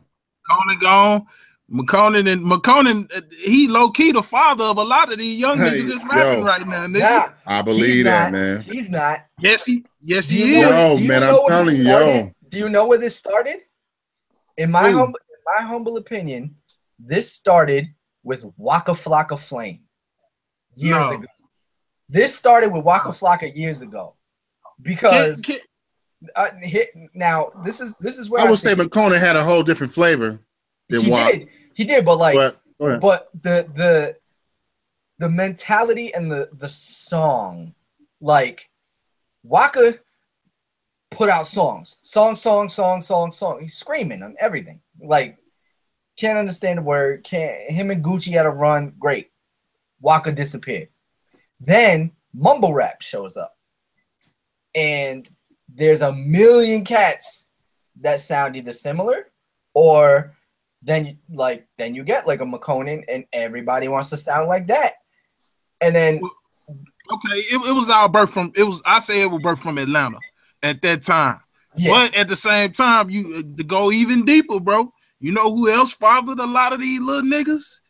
[0.51, 1.27] Makonnen gone.
[1.73, 5.59] Makonnen and Makonnen, uh, he low key the father of a lot of these young
[5.59, 6.45] Hey, niggas just rapping yo.
[6.47, 7.01] right now, nigga.
[7.01, 8.41] Nah, I believe that, not.
[8.41, 8.61] man.
[8.63, 9.27] He's not.
[9.41, 10.63] Yes, he, yes, he is.
[10.63, 12.09] know Yo, man, know I'm where telling this you, started?
[12.15, 12.33] yo.
[12.49, 13.59] Do you know where this started?
[14.57, 14.99] In my Who?
[14.99, 16.55] humble, in my humble opinion,
[16.99, 17.87] this started
[18.23, 19.81] with Waka Flocka Flame
[20.75, 21.11] years No.
[21.13, 21.27] ago.
[22.09, 24.15] This started with Waka Flocka years ago
[24.81, 29.19] because Kid- kid- uh, hit, now this is this is where I would say Makonnen
[29.19, 30.41] had a whole different flavor
[30.89, 31.31] than he Wap.
[31.33, 31.49] did.
[31.75, 32.35] He did, but like,
[32.79, 34.17] But but the the
[35.19, 37.75] the mentality and the the song,
[38.21, 38.69] like
[39.43, 39.99] Waka
[41.11, 43.61] put out songs, song, song, song, song, song.
[43.63, 44.81] He's screaming on everything.
[45.01, 45.39] Like
[46.17, 47.25] can't understand the word.
[47.25, 48.95] Can't him and Gucci had a run.
[48.99, 49.31] Great.
[50.01, 50.89] Waka disappeared.
[51.61, 53.57] Then mumble rap shows up,
[54.75, 55.29] and
[55.69, 57.49] there's a million cats
[58.01, 59.31] that sound either similar
[59.75, 60.35] or
[60.83, 64.95] then like then you get like a Makonnen and everybody wants to sound like that.
[65.81, 66.21] And then
[67.13, 68.53] okay, it, it was all birth from.
[68.57, 68.81] It was.
[68.85, 70.19] I say it was birth from Atlanta
[70.63, 71.41] at that time.
[71.77, 74.93] yeah, But at the same time, you to go even deeper, bro.
[75.21, 77.81] You know who else fathered a lot of these little niggas?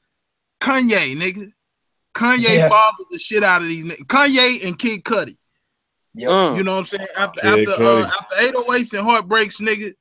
[0.60, 1.50] Kanye, nigga.
[2.14, 2.68] Kanye Yeah.
[2.68, 4.06] fathered the shit out of these niggas.
[4.06, 5.36] Kanye and Kid Cudi.
[6.14, 6.30] yep.
[6.30, 6.56] mm.
[6.56, 7.06] You know what I'm saying?
[7.16, 9.94] After Kid after uh, after 808s and heartbreaks, nigga.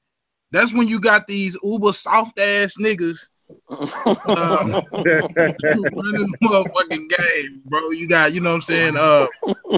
[0.52, 3.28] That's when you got these uber soft ass niggas
[3.70, 7.90] um, running the motherfucking game, bro.
[7.92, 8.96] You got, you know what I'm saying?
[8.98, 9.28] Uh,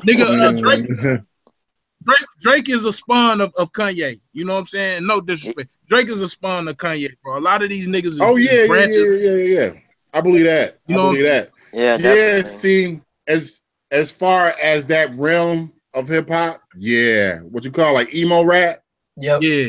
[0.05, 1.21] nigga, uh, Drake,
[2.07, 4.19] Drake, Drake is a spawn of, of Kanye.
[4.33, 5.05] You know what I'm saying?
[5.05, 5.71] No disrespect.
[5.89, 7.37] Drake is a spawn of Kanye, bro.
[7.37, 9.15] A lot of these niggas is, oh yeah, yeah, branches.
[9.19, 9.71] yeah, yeah, yeah.
[10.13, 10.79] I believe that.
[10.87, 11.51] You I know- believe that.
[11.73, 12.49] yeah, Yeah, definitely.
[12.51, 18.13] see, as as far as that realm of hip hop, yeah, what you call like
[18.15, 18.79] emo rap.
[19.17, 19.41] Yep.
[19.41, 19.67] Yeah.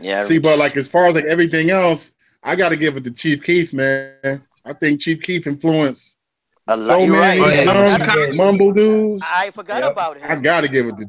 [0.00, 0.18] yeah.
[0.20, 3.10] See, but like as far as like everything else, I got to give it to
[3.10, 4.42] Chief Keef, man.
[4.64, 6.15] I think Chief Keef influenced
[6.68, 7.38] a lot, so many right.
[7.38, 8.14] yeah, yeah.
[8.14, 8.34] young yeah.
[8.36, 9.22] mumble dudes.
[9.26, 9.92] I forgot Yep.
[9.92, 10.30] about him.
[10.30, 11.06] I gotta give it to,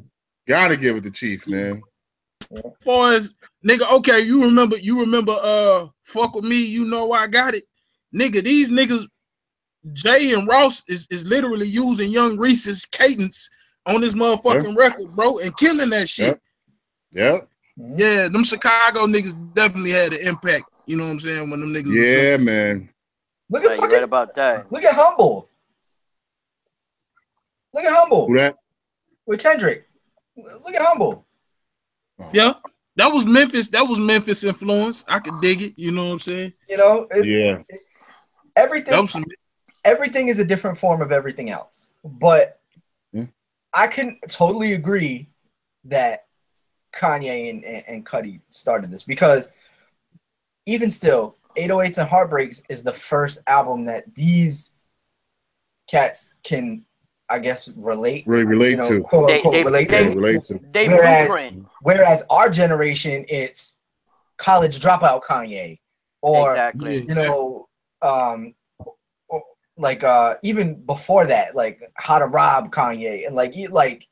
[0.48, 1.82] gotta give it to Chief, man.
[2.84, 3.34] far as
[3.66, 7.64] nigga, okay, you remember, you remember, uh, fuck with me, you know I got it,
[8.16, 8.44] nigga.
[8.44, 9.06] These niggas,
[9.94, 13.50] Jay and Ross is is literally using Young Reese's cadence
[13.86, 16.40] on this motherfucking record, bro, and killing that shit.
[17.14, 17.48] Yep.
[17.96, 20.72] Yeah, them Chicago niggas definitely had an impact.
[20.88, 21.50] You know what I'm saying?
[21.50, 22.90] When them niggas, Yeah, man.
[23.50, 24.70] Look Yeah, at you're fucking, right about that.
[24.72, 25.47] look at Humble.
[27.78, 28.56] Look at Humble Who that?
[29.28, 29.88] with Kendrick.
[30.36, 31.26] Look at Humble.
[32.34, 32.54] yeah,
[32.96, 33.68] that was Memphis.
[33.68, 35.06] That was Memphis influence.
[35.08, 35.78] I could dig it.
[35.78, 36.54] You know what I'm saying?
[36.68, 37.60] You know, it's, Yeah.
[37.70, 37.88] it's
[38.56, 39.00] everything.
[39.00, 39.26] Was some,
[39.86, 41.90] everything is a different form of everything else.
[42.04, 42.60] But
[43.14, 43.26] Hmm.
[43.74, 45.30] I can totally agree
[45.86, 46.26] that
[46.96, 49.52] Kanye and, and, and Cudi started this because
[50.66, 54.72] even still, 808s and Heartbreaks is the first album that these
[55.90, 56.84] cats can,
[57.30, 58.24] I guess, relate.
[58.26, 59.02] Really relate you know, to.
[59.02, 60.10] quote They- unquote they- relate they- to.
[60.10, 60.60] Yeah, relate to.
[60.72, 61.66] They Whereas- blueprint.
[61.82, 63.78] Whereas our generation, it's
[64.38, 65.80] college dropout Kanye,
[66.22, 67.00] or exactly.
[67.02, 67.68] you know,
[68.02, 68.54] um,
[69.78, 74.08] like uh, even before that, like how to rob Kanye, and like like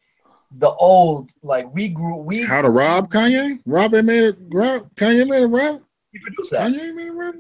[0.57, 3.59] the old, like we grew, we How to rob Kanye?
[3.65, 4.35] Rob it made it.
[4.51, 5.47] Rob Kanye made it.
[5.47, 6.71] Rob he produced that.
[6.71, 7.11] Kanye made it.
[7.11, 7.35] Rob.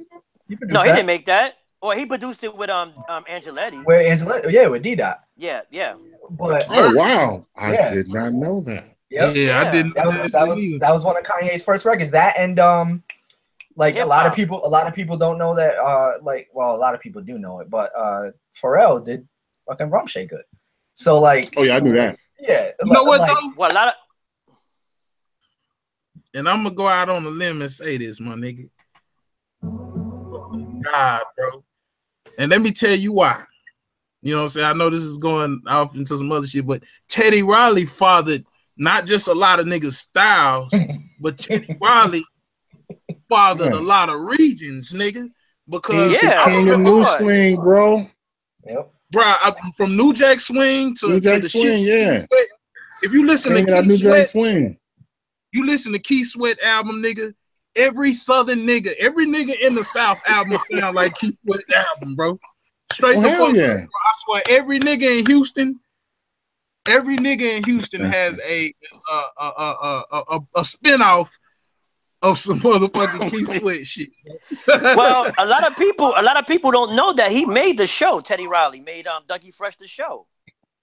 [0.47, 1.55] He produced No, he didn't make that.
[1.85, 3.83] Or he produced it with um um Angelettie.
[3.85, 5.93] Where Angela, yeah, with D Dot, Yeah, yeah.
[6.31, 7.45] but Oh wow!
[7.55, 7.93] I Yeah.
[7.93, 8.95] did not know that.
[9.11, 9.61] yep, Yeah, Yeah.
[9.61, 9.93] I didn't.
[9.93, 12.09] that was that was that was one of Kanye's first records.
[12.09, 13.03] That and um,
[13.75, 15.77] like a lot of people, a lot of people don't know that.
[15.77, 19.27] Uh, like well, a lot of people do know it, but uh, Pharrell did
[19.67, 20.41] fucking Rum good.
[20.95, 22.17] So like, Oh yeah, I knew that.
[22.39, 23.53] yeah, You know what like, though?
[23.55, 23.93] Well, a lot of
[26.33, 28.71] And I'm gonna go out on a limb and say this, my nigga.
[30.83, 31.63] God, bro.
[32.37, 33.43] And let me tell you why.
[34.21, 34.65] You know what I'm saying?
[34.67, 38.43] I know this is going off into some other shit, but Teddy Riley fathered
[38.77, 40.73] not just a lot of niggas' styles,
[41.19, 42.23] but Teddy Riley
[43.29, 45.29] fathered a lot of regions, nigga.
[45.67, 47.17] Because He's Yeah, the king of of new course.
[47.17, 48.09] swing, bro.
[48.65, 48.93] Yep.
[49.11, 51.99] bro, I- from New Jack Swing to, New to Jack the swing, shit.
[51.99, 52.25] yeah.
[53.03, 54.77] If you listen King to of New Keith Jack Sweat, swing.
[55.51, 57.33] you listen to Keith Sweat album, nigga.
[57.75, 62.37] Every Southern nigga, every nigga in the South album sound like Keith Sweat album, bro.
[62.91, 63.63] Straight the hell fuck yeah.
[63.63, 63.83] up, bro.
[63.83, 65.79] I swear, every nigga in Houston,
[66.87, 68.73] every nigga in Houston has a
[69.09, 71.29] a a a a, a, a spinoff
[72.21, 74.09] of some motherfucking Keith Sweat shit.
[74.67, 77.87] well, a lot of people, a lot of people don't know that he made the
[77.87, 78.19] show.
[78.19, 80.27] Teddy Riley made um Dougie Fresh the show.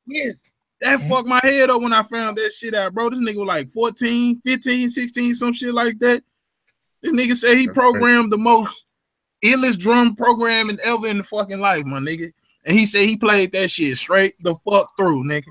[0.06, 0.42] yes.
[0.82, 3.08] That fucked my head up when I found that shit out, bro.
[3.08, 6.24] This nigga was like 14, 15, 16, some shit like that.
[7.02, 8.86] This nigga said he programmed the most
[9.44, 12.32] illest drum programming ever in the fucking life, my nigga.
[12.64, 15.46] And he said he played that shit straight the fuck through, nigga.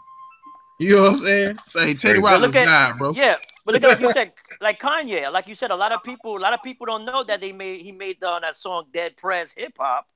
[0.80, 1.58] You know what I'm saying?
[1.66, 2.20] Say Teddy Crazy.
[2.22, 3.12] Riley's Look at- guy, bro.
[3.12, 3.36] Yeah,
[3.66, 4.32] but look at like you said,
[4.62, 7.24] like Kanye, like you said, a lot of people, a lot of people don't know
[7.24, 10.08] that they made he made uh, that song "Dead Prez hip hop,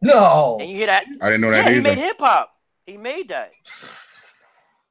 [0.00, 0.56] No.
[0.60, 1.04] and you hear that?
[1.20, 2.54] I didn't know Yeah, that he made hip hop.
[2.86, 3.50] He made that.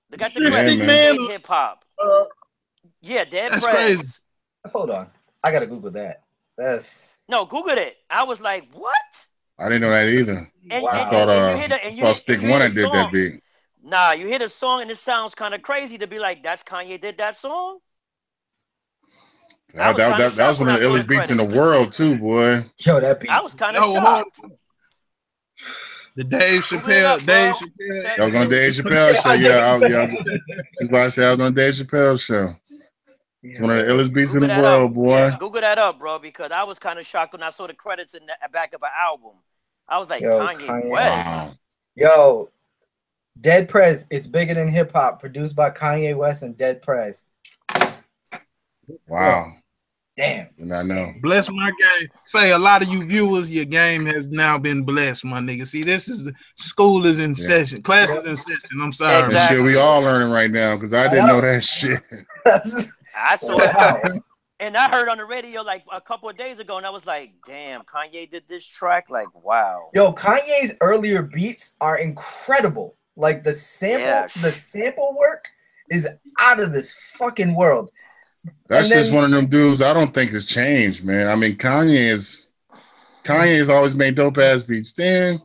[0.10, 0.72] They got the Yeah, credit.
[0.72, 1.18] He man.
[1.18, 1.86] made hip hop.
[1.98, 2.26] Uh,
[3.02, 3.76] Yeah, Dead That's Prez.
[3.98, 4.14] crazy.
[4.72, 5.08] Hold on.
[5.44, 6.24] I gotta Google that.
[6.58, 7.98] That's No, Google it.
[8.10, 8.94] I was like, what?
[9.58, 10.52] I didn't know that either.
[10.72, 10.90] And, Wow.
[10.92, 12.60] and- I and- thought and uh, you hear the, and you thought Stick you hear
[12.60, 13.12] One the did that song.
[13.14, 13.44] beat.
[13.84, 16.64] Nah, you hear the song and it sounds kind of crazy to be like, that's
[16.64, 17.80] Kanye did that song.
[19.74, 21.94] That, was that, that, that was one of the when illest beats in the world
[21.94, 22.64] too, boy.
[22.80, 23.30] yo, that beat.
[23.30, 24.42] I was kind of Yo, shocked.
[26.16, 27.26] the Dave Google it up, Chappelle.
[27.26, 28.02] Dave Chappelle.
[28.02, 29.32] Check That was on Dave Chappelle show.
[29.34, 29.98] Yeah, I, yeah.
[29.98, 30.12] I was,
[30.80, 32.50] that's why I said I was on Dave Chappelle show.
[33.42, 34.94] It's one of the illest beats in the world, up.
[34.94, 35.18] boy.
[35.18, 37.74] Yeah, Google that up, bro, because I was kind of shocked when I saw the
[37.74, 39.32] credits in the back of an album.
[39.88, 40.90] I was like, Yo, Kanye, Kanye.
[40.90, 41.28] West.
[41.30, 41.54] Wow.
[41.96, 42.50] Yo,
[43.40, 44.06] Dead Prez.
[44.12, 45.20] It's bigger than hip hop.
[45.22, 47.24] Produced by Kanye West and Dead Prez.
[49.08, 49.54] Wow.
[50.18, 50.50] Damn.
[50.58, 51.14] Did not know.
[51.22, 52.10] Bless my game.
[52.26, 55.66] Say a lot of you viewers, your game has now been blessed, my nigga.
[55.66, 57.46] See, this is school is in Yeah.
[57.48, 58.82] session, classes in session.
[58.82, 59.24] I'm sorry.
[59.24, 59.58] Exactly.
[59.58, 62.02] shit we all learning right now because I didn't know that shit.
[63.16, 64.01] I saw Wow.
[64.03, 64.24] it.
[64.62, 67.05] And I heard on the radio like a couple of days ago, and I was
[67.05, 69.10] like, damn, Kanye did this track.
[69.10, 69.89] Like, wow.
[69.93, 72.97] Yo, Kanye's earlier beats are incredible.
[73.16, 74.28] Like the sample, Yeah.
[74.41, 75.41] the sample work
[75.89, 76.07] is
[76.39, 77.89] out of this fucking world.
[78.68, 81.28] That's And just one of them dudes I don't think has changed, man.
[81.30, 82.51] I mean, Kanye is
[83.24, 84.93] Kanye has always made dope ass beats.
[84.93, 85.39] Then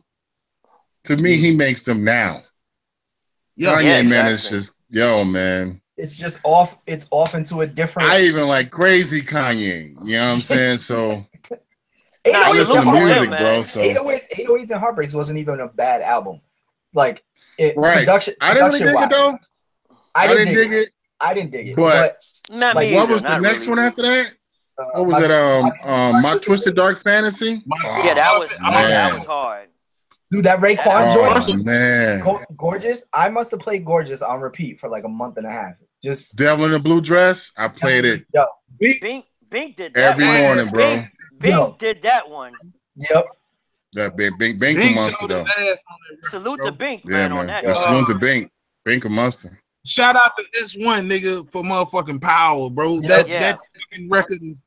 [1.05, 2.41] to me, he makes them now.
[3.55, 4.33] Yeah, Kanye, Yeah, man, exactly.
[4.33, 5.79] is just yo, man.
[5.97, 6.81] It's just off.
[6.87, 8.09] It's off into a different.
[8.09, 9.95] I even like crazy Kanye.
[10.03, 10.77] You know what I'm saying?
[10.79, 11.23] So
[12.27, 13.37] Nah, I listen to music, him, bro.
[13.39, 13.65] man.
[13.65, 16.41] So 808s, 808s and Heartbreaks wasn't even a bad album.
[16.93, 17.23] Like
[17.57, 17.99] it, Right.
[17.99, 18.33] production.
[18.41, 19.33] I didn't really dig it production-wise.
[19.89, 19.95] though.
[20.15, 20.77] I didn't, dig, it.
[20.79, 20.89] it.
[21.21, 21.75] I didn't dig it.
[21.75, 22.17] But-
[22.51, 23.69] Not Like, me What was the not next really.
[23.69, 24.33] one after that?
[24.79, 25.31] uh, What was my- it?
[25.31, 27.61] Um, my- um, my twisted dark fantasy.
[27.83, 29.69] Yeah, that was I'm- that was hard.
[30.31, 32.23] Dude, that Raekwon Oh, joint, Oh man,
[32.57, 33.03] gorgeous.
[33.13, 35.75] I must have played gorgeous on repeat for like a month and a half.
[36.05, 37.51] Just Devil in the blue dress.
[37.57, 38.45] I played it Yo,
[38.79, 40.41] Bink, Bink did that every one.
[40.41, 40.95] morning, bro.
[40.97, 41.07] Bink,
[41.39, 41.75] Bink Yo.
[41.79, 42.53] did that one.
[42.95, 43.25] yep.
[43.93, 45.43] That big, big, Bink Bink a monster though.
[45.45, 45.57] his ass
[45.89, 46.65] on that record, Salute bro.
[46.69, 47.63] to Bink, Yeah, man, on that.
[47.63, 48.51] Yeah, Uh, salute to Bink.
[48.83, 49.57] Bink a monster.
[49.83, 52.99] Shout out to S1 nigga for motherfucking power, bro.
[52.99, 53.07] Yeah.
[53.07, 53.39] that Yeah.
[53.39, 53.59] that
[53.91, 54.59] fucking record is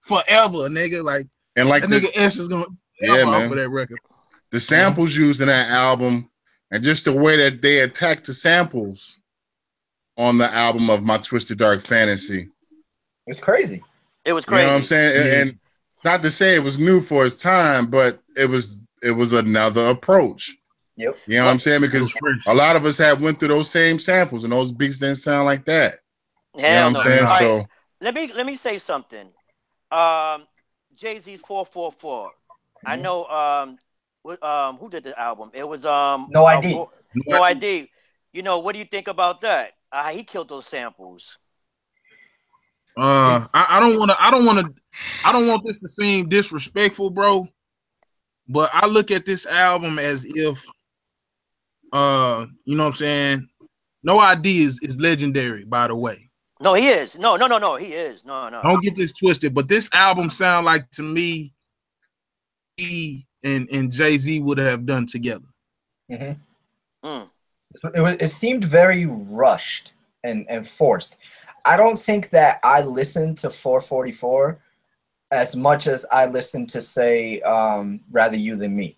[0.00, 1.04] forever, nigga.
[1.04, 1.26] Like
[1.56, 2.64] And like that the, nigga S is gonna
[3.02, 3.50] Yeah, yeah, man.
[3.50, 3.98] of that record.
[4.50, 6.30] the samples used in that album,
[6.70, 9.17] and just the way that they attacked the samples
[10.18, 12.48] on the album of My Twisted Dark Fantasy.
[13.26, 13.82] It's crazy.
[14.24, 14.62] It was crazy.
[14.62, 14.70] You know crazy.
[14.70, 15.16] what I'm saying?
[15.16, 15.40] And- Yeah.
[15.40, 15.58] And
[16.04, 19.86] not to say it was new for its time, but it was it was another
[19.86, 20.56] approach.
[20.96, 21.16] Yep.
[21.26, 21.80] You know what I'm saying?
[21.80, 22.12] Because
[22.46, 25.46] a lot of us have went through those same samples, and those beats didn't sound
[25.46, 25.94] like that.
[26.56, 27.00] You know what I'm no.
[27.02, 27.18] saying?
[27.20, 27.66] All right, So
[28.00, 29.28] let me let me say something.
[29.90, 30.46] Um,
[30.94, 32.32] Jay Z four four four.
[32.84, 33.24] I know.
[33.26, 33.78] Um,
[34.22, 35.50] what, um, who did the album?
[35.54, 36.28] It was um.
[36.30, 36.74] No uh, ID.
[36.74, 37.90] Ro- no ID.
[38.32, 39.72] You know what do you think about that?
[39.90, 41.38] Uh, he killed those samples.
[42.96, 44.22] Uh, I, I don't want to.
[44.22, 44.74] I don't want to.
[45.24, 47.48] I don't want this to seem disrespectful, bro.
[48.48, 50.64] But I look at this album as if,
[51.92, 53.48] uh, you know what I'm saying.
[54.02, 56.30] No ID is, is legendary, by the way.
[56.60, 57.18] No, he is.
[57.18, 57.76] No, no, no, no.
[57.76, 58.24] He is.
[58.24, 58.62] No, no.
[58.62, 59.54] Don't get this twisted.
[59.54, 61.52] But this album sound like to me,
[62.76, 65.46] he and and Jay Z would have done together.
[66.10, 66.32] hmm
[67.04, 67.30] Mm.
[67.94, 69.92] It, was, it seemed very rushed
[70.24, 71.18] and, and forced.
[71.64, 74.58] I don't think that I listened to 444
[75.30, 78.96] as much as I listened to say um, "Rather You Than Me."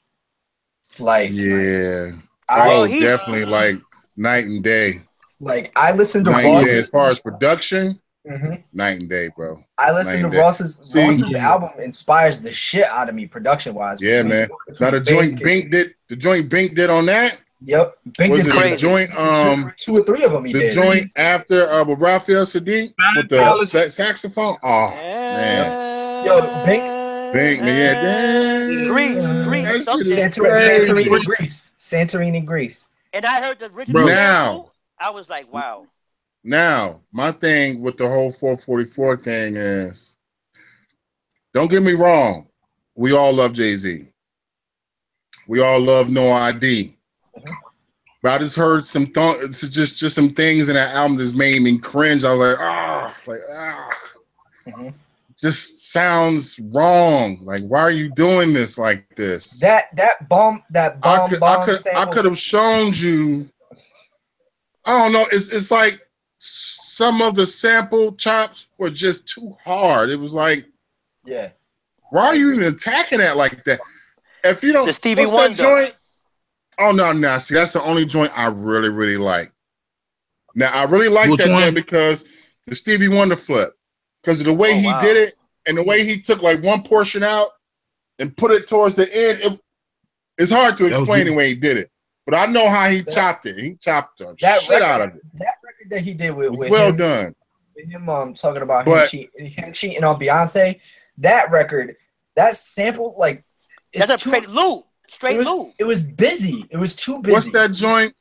[0.99, 2.12] Like, yeah,
[2.49, 3.77] I Well, oh, he- definitely like
[4.16, 5.03] night and day.
[5.41, 6.73] like I listened to Night and day.
[6.77, 6.83] Ross's.
[6.85, 8.62] As far as production, Mhm.
[8.73, 9.59] night and day, bro.
[9.79, 10.39] I listened Night to.
[10.39, 10.79] Ross's.
[10.83, 11.49] See- Ross's Yeah.
[11.51, 13.99] album inspires the shit out of me production wise.
[14.01, 14.49] Yeah, man.
[14.79, 18.54] Now the joint Bink did the joint Bink did on that Yep, Bink was did
[18.56, 20.44] it the joint um two or three of them.
[20.46, 20.72] He the did.
[20.72, 24.56] joint after uh with Raphael Saadiq with the sa- saxophone.
[24.62, 30.12] Oh man, Yo, Bink- Bink, man, Greece, That Greece, shit something.
[30.12, 30.88] is Santorini.
[30.88, 31.72] Santorini, Greece.
[31.78, 32.86] Santorini, Greece.
[33.12, 34.06] And I heard the original Bro.
[34.14, 35.86] Now- I was like, wow.
[36.44, 40.16] Now, my thing with the whole 444 thing is
[41.54, 42.48] don't get me wrong,
[42.94, 44.06] we all love Jay Z.
[45.48, 46.96] We all love No ID.
[48.22, 51.62] But I just heard some th- just just some things in that album that made
[51.62, 52.22] me cringe.
[52.24, 53.91] I was like, ah, like ah,
[54.68, 54.95] Mhm.
[55.38, 57.38] just sounds wrong.
[57.43, 59.59] Like, why are you doing this like this?
[59.61, 63.49] That that bomb that I bomb could, bomb I could, I could have shown you.
[64.84, 65.26] I don't know.
[65.32, 66.01] It's it's like
[66.38, 70.11] some of the sample chops were just too hard.
[70.11, 70.66] It was like,
[71.24, 71.51] Yeah.
[72.11, 73.80] why are you even attacking that like that?
[74.45, 75.62] If you don't, The Stevie what's that Wonder.
[75.62, 75.95] joint?
[76.81, 77.39] Oh no, no.
[77.39, 79.53] See, that's the only joint I really, really like.
[80.55, 81.62] Now I really like Which that one?
[81.62, 82.24] joint because
[82.66, 83.70] the Stevie Wonder flip,
[84.22, 85.01] because of the way Oh, he wow.
[85.01, 85.35] did it
[85.66, 87.49] and the way he took like one portion out
[88.18, 89.39] and put it towards the end.
[89.43, 89.61] It,
[90.39, 91.91] it's hard to explain the way he did it,
[92.24, 93.57] but I know how he That- chopped it.
[93.59, 95.22] He chopped the That shit record, out of it.
[95.35, 97.35] That record that he did with, with well him, done.
[97.76, 100.81] with him um talking about him, But- him cheating on Beyonce,
[101.18, 101.97] that record,
[102.37, 103.45] that sample like
[103.93, 104.85] it's That's a too- straight loop.
[105.11, 105.68] Straight it was, loop.
[105.78, 106.64] it was busy.
[106.70, 107.32] It was too busy.
[107.32, 108.14] What's that joint?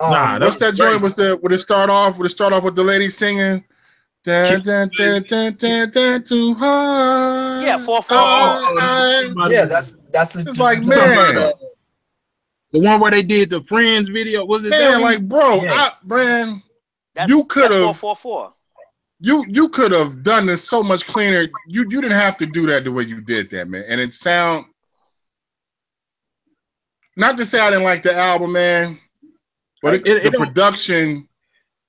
[0.00, 0.92] Um, Nah, What's that joint?
[0.92, 1.02] great.
[1.02, 2.16] Was the would it start off?
[2.18, 3.64] Would it start off with the lady singing?
[4.24, 7.64] Dun, dun, dun, dun, dun, dun, too hard.
[7.64, 9.50] Yeah, four, four, Oh, four.
[9.52, 11.52] yeah, that's that's the It's like, man.
[12.70, 14.70] The one where they did the Friends video was it?
[14.70, 15.72] Man, like, bro, Yeah.
[15.72, 16.62] I, man,
[17.14, 18.54] That's, You could've- that's four, four, four.
[19.20, 21.48] you you could have done this so much cleaner.
[21.66, 23.84] You you didn't have to do that the way you did that, man.
[23.88, 24.66] And it sound
[27.18, 28.98] not to say I didn't like the album, man,
[29.82, 31.28] but it, It- it the don't- production.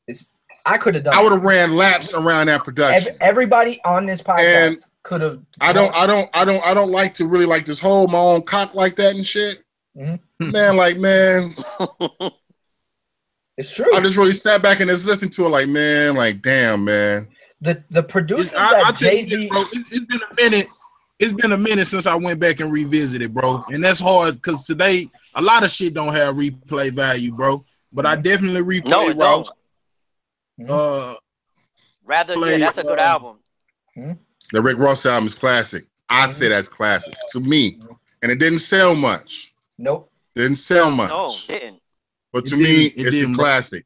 [0.08, 0.32] it's,
[0.66, 1.14] I could have done.
[1.14, 3.12] I would have ran laps around that production.
[3.14, 5.40] Ev- everybody on this podcast could have.
[5.62, 8.18] I don't, I don't, I don't, I don't like to really like this hold my
[8.20, 9.64] own cock like that and shit.
[9.98, 10.20] Mhm.
[10.40, 11.56] Man, like man,
[13.58, 13.94] It's true.
[13.94, 17.28] I just really sat back and just listened to it, like man, like damn, man.
[17.62, 19.48] the the producers It's- I, I that Jay Z.
[19.50, 20.68] bro, it's, it's been a minute.
[21.20, 24.66] It's been a minute since I went back and revisited, bro, and that's hard because
[24.66, 27.64] today a lot of shit don't have replay value, bro.
[27.94, 28.24] But I mm.
[28.24, 29.50] definitely replay No, it Ross.
[30.58, 30.68] don't.
[30.68, 30.72] Hmm?
[30.72, 31.16] Uh,
[32.06, 33.40] Rather, yeah, Play, that's a good uh, album.
[33.96, 34.12] Hmm?
[34.52, 35.84] The Rick Ross album is classic.
[36.10, 36.32] I hmm?
[36.32, 37.80] say that's classic to me,
[38.24, 39.52] and it didn't sell much.
[39.78, 40.12] Nope.
[40.36, 41.82] Didn't sell much, No, didn't.
[42.32, 43.86] but to It me, it it's didn't, a classic.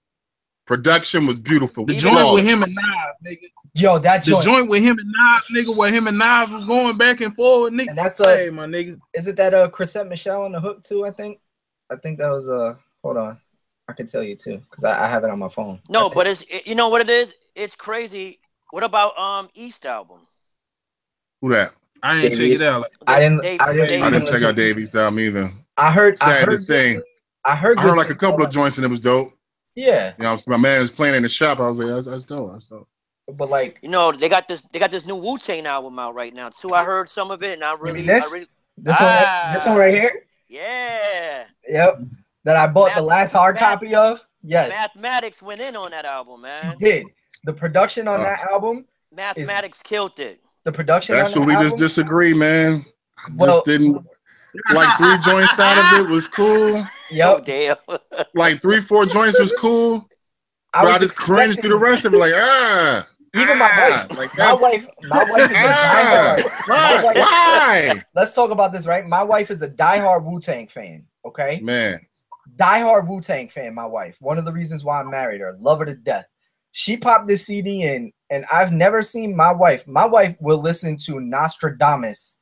[0.66, 1.86] Production was beautiful.
[1.86, 3.48] the joint though- with him and Nas, nigga.
[3.74, 4.44] Yo, that The joint.
[4.44, 7.74] joint with him and Nas, nigga, where him and Nas was going back and forward,
[7.74, 7.90] nigga.
[7.90, 8.98] And that's a- hey, my nigga.
[9.14, 11.06] Is it that uh Chrisette Michele on the hook too?
[11.06, 11.40] I think.
[11.92, 12.76] I think that was uh.
[13.04, 13.38] Hold on.
[13.90, 15.82] I can tell you too because I, I have it on my phone.
[15.90, 17.34] No, but it's it- you know what it is.
[17.56, 18.40] It's crazy.
[18.72, 20.22] What about um East album?
[21.42, 21.72] Who that?
[22.02, 22.56] I ain't check Davies.
[22.56, 22.82] it out.
[22.82, 23.42] Like, I didn't.
[23.42, 23.90] Dave- I didn't.
[23.90, 25.52] Dave- I didn't check out Davies' album either.
[25.78, 26.18] I heard.
[26.22, 26.52] I Sad heard.
[26.52, 27.00] to say,
[27.44, 27.78] I heard.
[27.78, 29.33] I heard like a couple of joints and it was dope.
[29.76, 31.60] Yeah, You know, my man was playing in the shop.
[31.60, 32.52] I was like, that's, that's dope.
[32.54, 32.88] That's dope.
[33.36, 34.62] but like You know they got this.
[34.72, 36.74] They got this new Wu Tang album out right now too.
[36.74, 38.26] I heard some of it, and I really, this?
[38.26, 38.48] I really,
[38.78, 39.10] this one.
[39.10, 39.52] Ah.
[39.54, 40.26] This one right here.
[40.48, 41.46] Yeah.
[41.68, 42.02] Yep.
[42.44, 44.24] That I bought the last hard math- copy of.
[44.44, 44.70] Yes.
[44.70, 46.76] Mathematics went in on that album, man.
[46.80, 47.06] He did.
[47.46, 50.42] The production on Uh, that album, Mathematics killed it.
[50.66, 52.86] the production That's on where that we album, just disagree, man.
[53.18, 54.06] I Well- just didn't
[54.74, 56.76] like three joints out of it was cool.
[56.76, 57.46] Oh Yep.
[57.46, 57.76] damn.
[58.36, 60.08] Like three, four joints was cool.
[60.74, 63.08] I But I, just cringed through the rest of it, like ah.
[63.36, 66.68] Even my ah, wife, like my wife, my wife is a Ah, diehard.
[66.68, 67.04] Why?
[67.04, 68.00] wife- Why?
[68.16, 69.08] Let's talk about this, right?
[69.10, 71.06] My wife is a diehard Wu Tang fan.
[71.26, 72.00] Okay, Man,
[72.58, 73.74] diehard Wu Tang fan.
[73.74, 74.18] My wife.
[74.20, 75.56] One of the reasons why I married her.
[75.60, 76.26] Love her to death.
[76.74, 79.88] She popped this CD in, and I've never seen my wife.
[79.88, 82.38] My wife will listen to Nostradamus.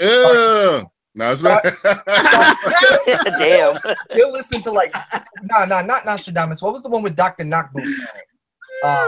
[0.00, 0.88] Ew.
[1.18, 1.64] No, it's not.
[3.38, 3.76] damn.
[4.12, 4.94] He'll listen to like,
[5.42, 6.62] nah, nah, not Nostradamus.
[6.62, 8.24] What was the one with Doctor Knock boots on it?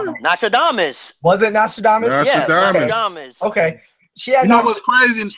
[0.09, 1.13] Um, Nostradamus.
[1.23, 2.09] was it Nostradamus?
[2.09, 2.21] Nah.
[2.23, 2.73] Yeah, Nostradamus.
[2.89, 3.41] Nostradamus.
[3.43, 3.81] Okay,
[4.17, 5.33] she had You know what's crazy?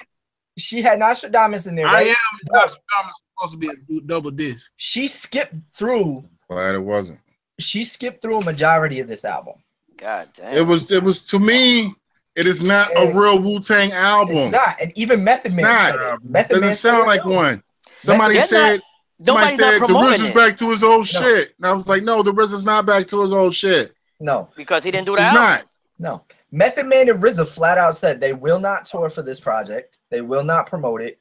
[0.58, 1.86] she had Nostradamus in there.
[1.88, 2.08] I Right?
[2.08, 2.16] am
[2.52, 4.72] Nostradamus supposed to be a double disc.
[4.78, 6.28] She skipped through.
[6.50, 7.20] Glad it wasn't.
[7.60, 9.54] She skipped through a majority of this album.
[9.98, 10.56] God damn.
[10.58, 10.92] It was.
[10.92, 11.94] It was to me.
[12.36, 14.38] It is not a real Wu Tang album.
[14.38, 15.64] It's not, and even Method It's Man.
[15.66, 15.92] not.
[16.00, 16.20] said it.
[16.24, 17.30] Method Doesn't Man sound like too.
[17.30, 17.64] one.
[17.98, 18.72] Somebody They're said.
[18.74, 18.82] not-
[19.26, 21.22] somebody said the promoting RZA's it back to his old No.
[21.22, 23.94] shit, and I was like, no, the RZA's not back to his old shit.
[24.20, 25.44] No, because he didn't do the He's album.
[25.44, 25.64] not.
[26.00, 26.24] no.
[26.52, 29.98] Method Man and RZA flat out said they will not tour for this project.
[30.12, 31.20] They will not promote it.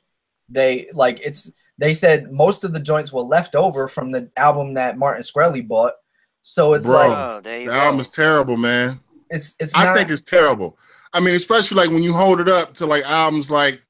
[0.49, 1.51] They like it's.
[1.79, 5.67] They said most of the joints were left over from the album that Martin Shkreli
[5.67, 5.95] bought.
[6.43, 6.97] So it's Bro.
[6.97, 7.73] like Oh, The go.
[7.73, 9.01] album is terrible, man.
[9.31, 9.97] it's it's I not.
[9.97, 10.77] think it's terrible.
[11.13, 13.83] I mean, especially like when you hold it up to like albums like,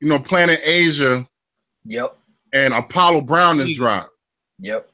[0.00, 1.26] you know, Planet Asia
[1.84, 2.16] yep,
[2.52, 4.10] and Apollo Brown is dropped.
[4.58, 4.88] yep.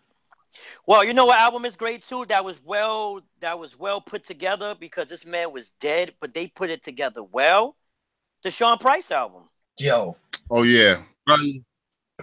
[0.86, 2.24] Well, you know what album is great too?
[2.26, 6.48] That was well that was well put together because this man was dead, but they
[6.48, 7.76] put it together well.
[8.42, 9.48] The Sean Price album.
[9.78, 10.16] Yo,
[10.50, 11.62] Oh yeah, Right?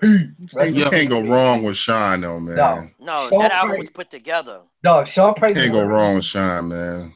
[0.02, 2.56] You can't go wrong with Sean though, man.
[2.56, 2.88] No.
[3.00, 3.80] No, Sean that album Price.
[3.80, 4.62] was put together.
[4.84, 5.08] dog.
[5.08, 5.56] Sean Price.
[5.58, 7.14] is Can't go wrong with Sean, man.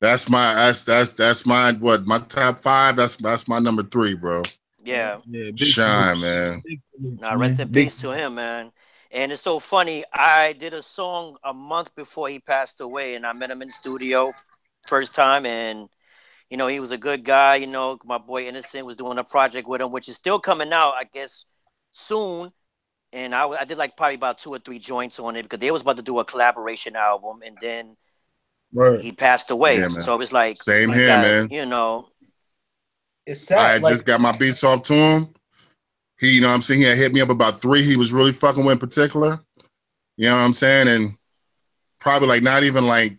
[0.00, 2.96] That's my that's that's that's my what my top five.
[2.96, 4.42] That's that's my number three, bro.
[4.82, 5.20] Yeah.
[5.26, 6.20] Yeah, big Shine, salute.
[6.20, 6.62] man.
[6.64, 7.60] Big salute, Now rest man.
[7.60, 8.72] in Big peace to him, man.
[9.10, 10.04] And it's so funny.
[10.12, 13.68] I did a song a month before he passed away, and I met him in
[13.68, 14.34] the studio
[14.88, 15.88] first time, and
[16.50, 17.56] you know he was a good guy.
[17.56, 20.72] You know, my boy Innocent was doing a project with him, which is still coming
[20.72, 21.44] out, I guess,
[21.92, 22.52] soon.
[23.12, 25.70] And I, I did like probably about two or three joints on it because they
[25.72, 27.96] was about to do a collaboration album, and then
[28.72, 29.00] Right.
[29.00, 29.78] he passed away.
[29.78, 31.48] Yeah, so it was like Same here, got, man.
[31.50, 32.08] You know,
[33.26, 33.72] It's I sad.
[33.74, 35.28] had Like, just got my beats off to him.
[36.18, 36.80] He, you know what I'm saying?
[36.80, 39.40] He had hit me up about three he was really fucking with in particular.
[40.16, 40.88] You know what I'm saying?
[40.88, 41.16] And
[41.98, 43.16] probably like not even like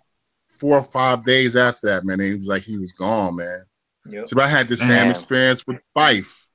[0.59, 3.63] four or five days after that, man, he was like he was gone, man.
[4.05, 4.27] yep.
[4.29, 6.45] So I had the same experience with Phife.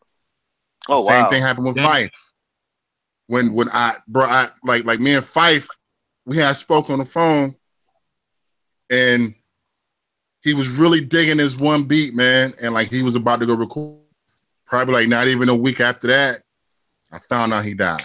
[0.89, 1.91] oh Same wow, thing happened with Damn.
[1.91, 2.11] Phife.
[3.27, 5.67] When when I bro, I like like me and Phife,
[6.25, 7.57] we had spoke on the phone,
[8.91, 9.35] and
[10.43, 13.55] he was really digging this one beat, man, and like he was about to go
[13.55, 13.99] record.
[14.67, 16.43] Probably like not even a week after that,
[17.13, 18.03] I found out he died.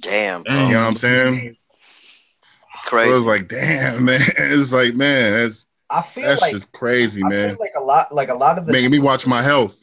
[0.00, 0.54] damn, bro.
[0.54, 1.56] You know what I'm saying?
[2.86, 3.10] crazy.
[3.10, 4.20] So it's like, damn, man.
[4.38, 7.48] It's like, man, that's I feel that's like just crazy, I man.
[7.50, 9.76] feel like a lot, like a lot of the Making me watch my health.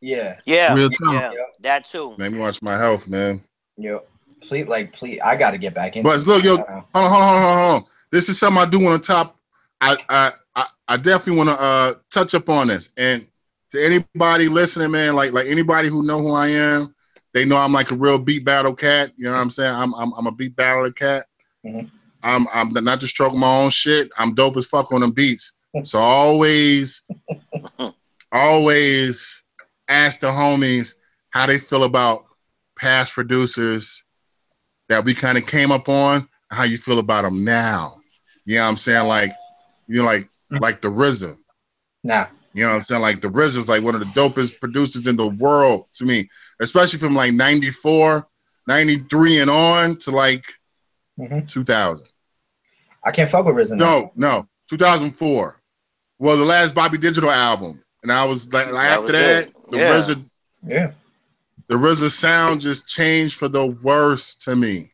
[0.00, 1.14] yeah, yeah, Real time.
[1.14, 2.14] yeah, that too.
[2.18, 3.40] Make me watch my health, man.
[3.76, 4.08] yep.
[4.42, 6.02] Please, like, please, I got to get back in.
[6.02, 7.88] But look, yo, hold on, hold on, hold on, hold on.
[8.10, 9.36] This is something I do want to top.
[9.82, 12.92] I I I, definitely want to uh touch up on this.
[12.96, 13.26] And
[13.70, 16.94] to anybody listening, man, like like anybody who know who I am,
[17.34, 19.12] they know I'm like a real beat battle cat.
[19.16, 19.74] You know what I'm saying?
[19.74, 21.26] I'm I'm, I'm a beat battle cat.
[21.66, 21.90] Mhm.
[22.22, 24.10] I'm I'm not just stroking my own shit.
[24.18, 25.54] I'm dope as fuck on them beats.
[25.84, 27.02] So always,
[28.32, 29.44] always
[29.88, 30.94] ask the homies
[31.30, 32.24] how they feel about
[32.78, 34.04] past producers
[34.88, 37.94] that we kind of came up on, how you feel about them now.
[38.44, 39.08] You know what I'm saying?
[39.08, 39.30] Like,
[39.92, 41.36] you know, like like the RZA.
[42.04, 43.02] Nah, You know what I'm saying?
[43.02, 46.28] Like the RZA is like one of the dopest producers in the world to me,
[46.60, 48.26] especially from like 94,
[48.66, 50.44] 93 and on to like
[51.18, 51.48] Mhm.
[51.48, 52.06] 2000.
[53.04, 53.76] I can't fuck with RZA.
[53.76, 53.84] now.
[53.84, 55.60] No, no, 2004.
[56.18, 57.82] Well, the last Bobby Digital album.
[58.02, 59.54] And I was like, That after was that, it.
[59.70, 59.90] the Yeah.
[59.92, 60.24] RZA
[60.64, 60.90] Yeah,
[61.68, 64.91] the RZA sound just changed for the worst to me.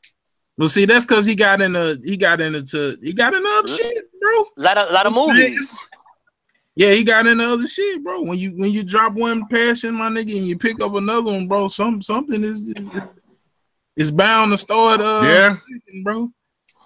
[0.58, 3.68] Well, see, that's because he got in into he got into he got into other
[3.68, 3.76] Mm.
[3.76, 4.44] shit, bro.
[4.56, 5.86] lot of lot of movies.
[6.74, 8.22] Yeah, he got into other shit, bro.
[8.22, 11.48] When you when you drop one passion, my nigga, and you pick up another one,
[11.48, 12.90] bro, some something is is,
[13.96, 15.00] is bound to start.
[15.00, 15.56] Uh, yeah,
[16.02, 16.28] bro.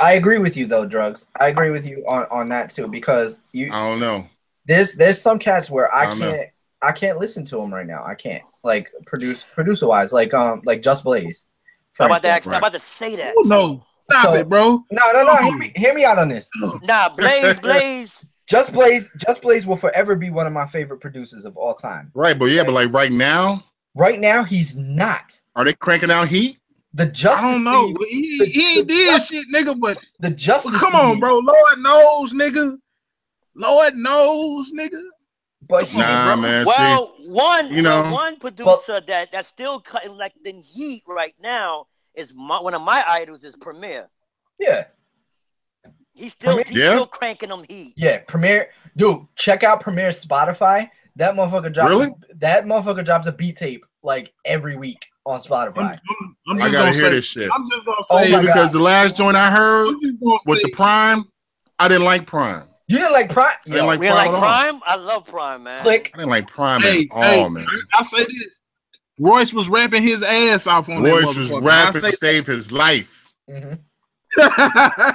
[0.01, 1.27] I agree with you though, drugs.
[1.39, 4.27] I agree with you on on that too because you I don't know.
[4.67, 6.33] there's there's some cats where I I don't know.
[6.33, 6.51] can't
[6.83, 8.05] I can't listen to him right now.
[8.05, 11.47] I can't like produce producer wise, like um like Just Blaze.
[11.95, 12.47] For I'm about to instance.
[12.49, 13.35] ask, I'm about to say that.
[13.37, 14.85] Oh, no, stop So- it, bro.
[14.91, 15.37] No, no, no.
[15.37, 16.49] Hear me, hear me out on this.
[16.83, 18.27] Nah, Blaze, Blaze.
[18.49, 22.11] Just Blaze, Just Blaze will forever be one of my favorite producers of all time.
[22.15, 23.63] Right, but yeah, but like right now,
[23.95, 25.41] Right now, he's not.
[25.55, 26.59] are they cranking out heat?
[26.95, 27.85] The Justice I don't know.
[27.87, 29.79] League, He, he ain't did shit, nigga.
[29.79, 30.73] But the Justice.
[30.73, 31.39] well, come on, League, bro.
[31.39, 32.77] Lord knows, nigga.
[33.55, 35.01] Lord knows, nigga.
[35.69, 36.43] But he, Nah, bro.
[36.43, 36.67] man.
[36.67, 38.13] Well, one, you well, know.
[38.13, 42.83] one producer that that's still cutting like the heat right now is my, one of
[42.83, 44.09] my idols is Premier.
[44.59, 44.85] yeah,
[46.15, 46.65] He's still Premier?
[46.69, 46.91] he's Yeah.
[46.95, 47.95] still cranking them heat.
[47.97, 48.23] yeah.
[48.29, 50.91] Premier, dude, check out Premier Spotify.
[51.17, 51.91] That motherfucker drops.
[51.91, 52.11] Really?
[52.39, 55.99] That motherfucker drops a beat tape like every week on I'm, Spotify.
[56.11, 57.11] I'm, I'm I just gotta gonna hear say.
[57.11, 57.51] this shit.
[57.55, 58.27] I'm just gonna Oh say.
[58.27, 58.47] See, my God.
[58.47, 60.63] because the last joint I heard I'm just gonna with say.
[60.65, 61.25] the PRhyme,
[61.79, 62.67] I didn't like PRhyme.
[62.93, 63.53] You didn't like PRhyme?
[63.65, 64.73] didn't like We like PRhyme at all.
[64.73, 64.81] PRhyme.
[64.87, 65.83] I love PRhyme, man.
[65.83, 66.11] click.
[66.15, 67.67] I didn't like PRhyme hey, at all, man.
[67.95, 68.59] I, I say this.
[69.19, 72.73] Royce was rapping his ass off on Royce that was rapping I to save his
[72.73, 73.33] life.
[73.51, 73.79] Mhm.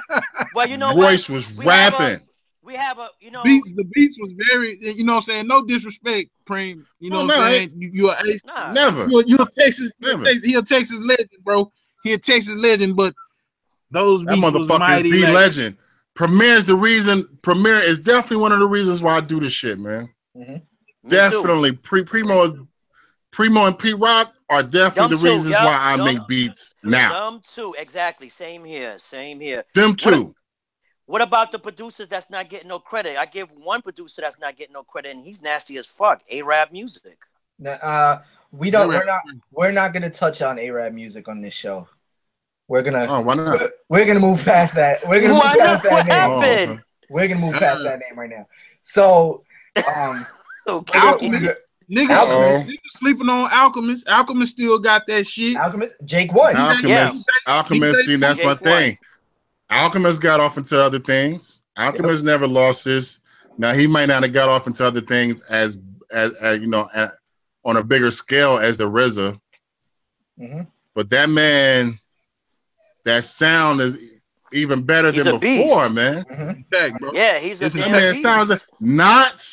[0.54, 1.36] Well, you know Royce what?
[1.36, 2.28] was We have a- rapping.
[2.64, 3.72] We have a you know beats.
[3.74, 4.78] The beats was very.
[4.82, 6.84] You know, what I'm saying no disrespect, Preem.
[7.00, 8.44] You know, Oh, what I'm no, saying you, you're a ace.
[8.44, 8.74] nah.
[8.74, 9.08] Never.
[9.08, 9.92] You're, you're a Texas.
[10.00, 10.26] You're a Never.
[10.26, 10.44] Texas.
[10.44, 11.72] He a Texas legend, bro.
[12.04, 13.14] He a Texas legend, but
[13.90, 15.10] those That beats was mighty.
[15.10, 15.78] is the like- legend.
[16.18, 17.28] Premier is the reason.
[17.44, 20.10] Premier is definitely one of the reasons why I do this shit, man.
[20.34, 20.46] Me
[21.06, 21.10] too.
[21.10, 21.74] Definitely.
[21.74, 22.68] Pre Primo,
[23.32, 26.06] Primo and P Rock are definitely Them the two, reasons yup, why I yup.
[26.06, 27.30] make beats now.
[27.30, 28.30] Them too, exactly.
[28.30, 28.98] Same here.
[28.98, 29.64] Same here.
[29.76, 30.36] Them What two.
[31.06, 33.16] What about the producers that's not getting no credit?
[33.18, 36.22] I give one producer that's not getting no credit, and he's nasty as fuck.
[36.34, 37.16] AraabMUZIK.
[37.60, 38.92] Nah, Uh, we don't.
[38.92, 39.22] You're We're not.
[39.52, 41.88] We're not gonna touch on AraabMUZIK on this show.
[42.68, 43.06] We're gonna.
[43.10, 43.60] Oh, why not?
[43.60, 45.00] We're, we're gonna move past that.
[45.08, 45.92] We're gonna Why move past not?
[45.94, 46.30] What that name.
[46.32, 46.84] Oh, happened?
[47.10, 48.46] We're gonna move past that name right now.
[48.82, 49.44] So,
[49.98, 50.26] um,
[50.68, 51.00] Okay.
[51.00, 51.62] Alchemist.
[51.90, 52.68] Niggas, Alchemist.
[52.68, 54.10] niggas sleeping on Alchemist.
[54.10, 55.56] Alchemist still got that shit.
[55.56, 56.54] Alchemist, Jake one.
[56.58, 57.30] Alchemist.
[57.48, 57.54] yeah.
[57.54, 58.06] Alchemist.
[58.06, 58.80] See, that's my Jake White.
[58.80, 58.98] thing.
[59.70, 61.62] Alchemist got off into other things.
[61.78, 63.22] Alchemist never lost his.
[63.58, 65.80] Now he might not have got off into other things as
[66.12, 67.10] as, as you know a
[67.64, 69.40] on a bigger scale as the RZA,
[70.38, 70.62] hmm
[70.94, 71.94] but that man,
[73.08, 74.16] that sound is
[74.54, 75.94] even better He's than before, beast.
[75.94, 76.24] man.
[76.30, 76.62] hmm Mm-hmm.
[76.72, 77.12] Tag, bro.
[77.14, 78.22] Yeah, he's a Listen, That damn man beast.
[78.24, 79.46] sounds not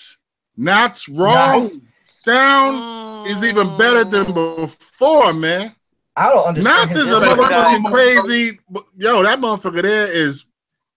[0.56, 1.78] not raw Nottz.
[2.04, 5.74] sound is even better than before, man.
[6.16, 6.90] I don't understand.
[6.90, 7.82] Nottz his is a This work guy- ethic.
[7.86, 8.58] motherfucking crazy.
[8.94, 10.50] Yo, that motherfucker there is.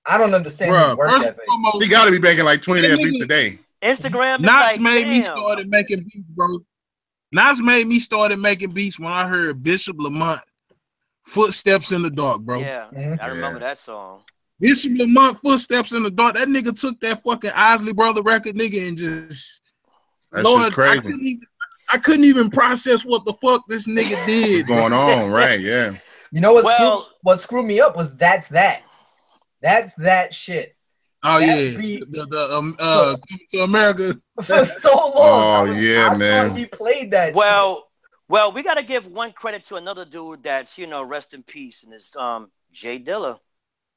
[0.05, 1.45] I don't understand Bro, work first ethic.
[1.47, 3.59] foremost, He got to be making like twenty That damn beats a day.
[3.81, 6.47] Instagram is Nottz like, made me started making beats, bro.
[7.35, 10.41] Nottz made me started making beats when I heard Bishop Lamont
[11.27, 12.59] Footsteps in the Dark, bro.
[12.59, 13.21] Yeah, Mhm.
[13.21, 13.67] I remember Yeah.
[13.67, 14.23] that song.
[14.59, 16.35] Bishop Lamont Footsteps in the Dark.
[16.35, 19.61] That nigga took that fucking Isley Brother record, nigga, and just
[20.31, 21.01] That's Lord, just I crazy.
[21.01, 21.47] couldn't, even,
[21.89, 24.67] I couldn't even process what the fuck this nigga did.
[24.67, 25.59] Going on, right?
[25.59, 25.93] Yeah.
[26.31, 26.63] You know what?
[26.65, 28.81] Well- screwed, what screwed me up was that's that.
[29.61, 30.73] That's that shit.
[31.23, 34.21] Oh That yeah, beat- the, the um uh Coming to America.
[34.43, 35.13] For so long.
[35.15, 36.55] Oh, I was- yeah, I man.
[36.55, 37.33] He played that.
[37.35, 37.86] Well,
[38.29, 41.43] well, we got to give one credit to another dude that's you know rest in
[41.43, 43.39] peace, and it's um J Dilla.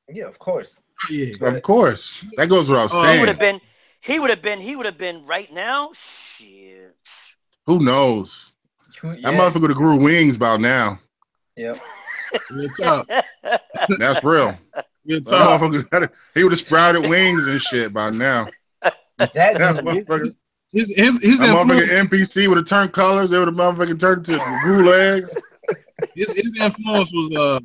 [0.08, 0.80] Yeah, of course.
[1.08, 1.28] Yeah.
[1.40, 2.24] Of course.
[2.36, 3.20] That goes without Oh, He saying.
[3.20, 3.60] would have been,
[4.00, 5.90] he would have been, he would have been right now.
[5.94, 6.96] Shit.
[7.66, 8.52] Who knows?
[9.04, 10.98] Yeah, That motherfucker would have grew wings by now.
[11.56, 11.74] yeah.
[12.52, 13.06] Real talk.
[13.98, 14.56] That's real.
[15.06, 16.14] Real That talk.
[16.34, 18.46] he would have sprouted wings and shit by now.
[18.82, 20.34] That That motherfucker,
[20.72, 23.30] His, his, his, that influence, motherfucking MPC would have turned colors.
[23.30, 25.28] They would have motherfucking turned to gulag.
[26.14, 27.60] his, his influence was uh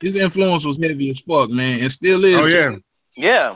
[0.00, 2.46] his influence was heavy as fuck, man, and still is.
[2.46, 2.76] Oh yeah,
[3.16, 3.54] yeah.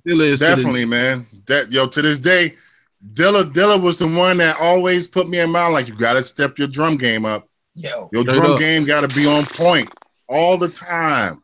[0.00, 0.40] still is.
[0.40, 1.26] definitely, man.
[1.46, 2.54] That yo to this day,
[3.12, 6.58] Dilla Dilla was the one that always put me in mind like you gotta step
[6.58, 7.48] your drum game up.
[7.74, 8.58] yo, Your drum up.
[8.58, 9.92] game gotta be on point
[10.28, 11.42] all the time.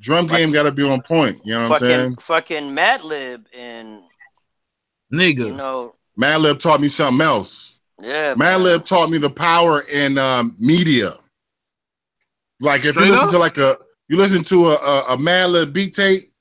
[0.00, 1.40] Drum game gotta be on point.
[1.44, 2.16] You know what I'm fucking, saying?
[2.16, 4.02] fucking Madlib, and
[5.12, 5.46] nigga.
[5.46, 7.78] you know, Madlib taught me something else.
[8.00, 8.34] yeah.
[8.34, 8.60] man.
[8.60, 11.14] Madlib taught me the power in um, media.
[12.60, 13.32] Like if Straight you listen up?
[13.32, 13.76] to like a
[14.08, 16.32] you listen to a a, a Madlib beat tape,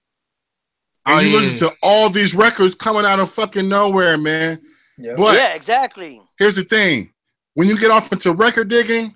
[1.05, 1.39] and Oh, you yeah.
[1.39, 4.59] listen to all these records coming out of fucking nowhere, man.
[4.97, 5.13] yeah.
[5.15, 6.21] But yeah, exactly.
[6.39, 7.13] here's the thing:
[7.53, 9.15] when you get off into record digging,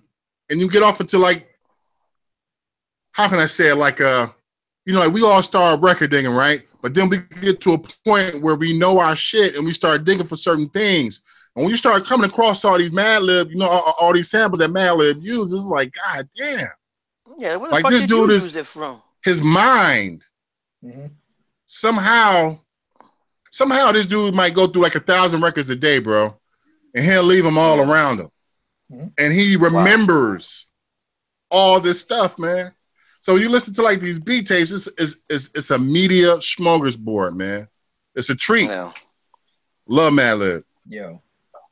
[0.52, 1.48] and you get off into like,
[3.14, 3.76] how can I say it?
[3.78, 4.28] Like uh,
[4.86, 6.62] you know, like we all start record digging, right?
[6.82, 10.04] But then we get to a point where we know our shit, and we start
[10.04, 11.22] digging for certain things.
[11.56, 14.60] And when you start coming across all these Madlib, you know, all, all these samples
[14.60, 16.68] that Madlib uses, it's like, god damn,
[17.38, 19.02] Yeah, where the Like, fuck this did you dude is- use it from?
[19.24, 20.24] his mind
[20.84, 21.12] Mhm.
[21.66, 22.60] somehow,
[23.52, 26.38] somehow this dude might go through like a thousand records a day, bro.
[26.96, 28.30] and he'll leave them all around him,
[28.92, 29.14] Mhm.
[29.18, 30.66] and he remembers
[31.50, 32.74] all this stuff, man.
[33.22, 34.72] So you listen to like these B tapes.
[34.72, 37.68] It's it's it's, it's a media smorgasbord, man.
[38.16, 38.68] It's a treat.
[38.68, 38.92] Yeah,
[39.88, 40.64] Love Madlib.
[40.88, 41.22] Yo.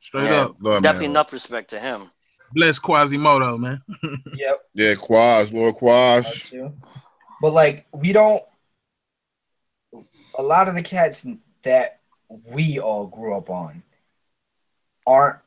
[0.00, 0.42] Straight Yeah.
[0.44, 0.56] up.
[0.60, 1.10] Love definitely Madlib.
[1.10, 2.10] enough respect to him.
[2.52, 3.80] Bless Quasimoto, man.
[4.34, 4.56] Yep.
[4.74, 6.52] Yeah, Quas, Lord Quas.
[7.42, 8.42] But like we don't
[10.38, 11.26] a lot of the cats
[11.64, 12.00] that
[12.46, 13.82] we all grew up on
[15.06, 15.40] aren't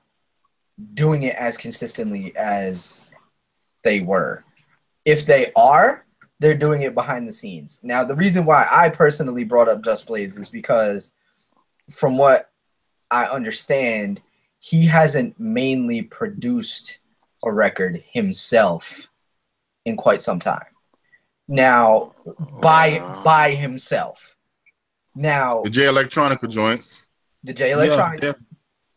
[0.94, 3.10] doing it as consistently as
[3.86, 4.44] they were.
[5.06, 6.06] If they are,
[6.40, 7.80] they're doing it behind the scenes.
[7.84, 11.14] Now, the reason why I personally brought up Just Blaze is because
[11.92, 12.50] from what
[13.12, 14.22] I understand,
[14.60, 17.00] he hasn't mainly produced
[17.44, 19.10] a record himself
[19.86, 20.66] in quite some time.
[21.48, 22.14] Now,
[22.62, 23.22] by Yeah.
[23.26, 24.36] by himself.
[25.16, 27.08] Now, The Jay Electronica joints.
[27.44, 28.32] the J Electronic, Yeah,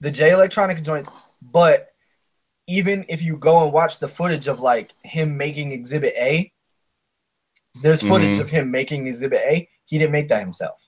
[0.01, 1.11] the J Electronic joints,
[1.43, 1.93] but
[2.67, 6.53] even if you go and watch the footage of like him making Exhibit A,
[7.83, 8.41] there's footage Mhm.
[8.41, 9.69] of him making Exhibit A.
[9.85, 10.81] He didn't make that himself.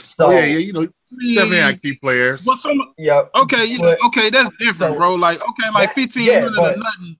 [0.00, 1.66] So, Oh, yeah, yeah, you know, definitely yeah.
[1.66, 2.44] had key players.
[2.44, 5.14] But some yeah, okay, you But- okay, that's different, so- bro.
[5.14, 7.16] Like okay, like That- fifteen yeah, but- or nothing.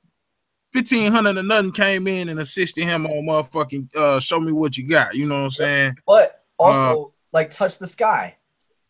[0.73, 4.77] Fifteen hundred or nothing came in and assisted him on motherfucking uh show me what
[4.77, 5.15] you got.
[5.15, 5.97] You know what I'm saying?
[6.05, 8.37] But also, like Touch the Sky.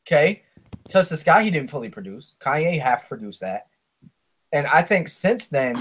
[0.06, 0.42] Okay?
[0.88, 2.36] Touch the Sky, he didn't fully produce.
[2.40, 3.66] Kanye half produced that.
[4.54, 5.76] And I think since then,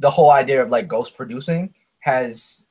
[0.00, 2.66] the whole idea of like ghost producing has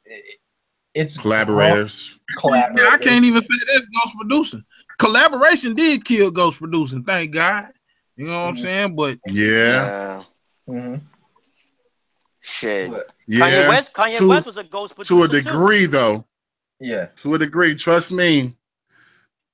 [0.93, 2.19] it's Collaborators.
[2.36, 4.63] grown- Yeah, I can't even say that's ghost producing.
[4.99, 7.71] Collaboration did kill ghost producing, thank God.
[8.15, 8.61] You know what I'm Mhm.
[8.61, 8.95] saying?
[8.95, 9.43] But Yeah.
[9.74, 10.24] Yeah.
[10.69, 11.01] Mhm.
[12.41, 12.91] Shit.
[12.91, 13.93] But, Kanye West.
[13.93, 15.49] Kanye To- West was a ghost To a producer too.
[15.49, 16.26] degree, though.
[16.80, 17.05] yeah.
[17.17, 17.74] To a degree.
[17.76, 18.57] Trust me.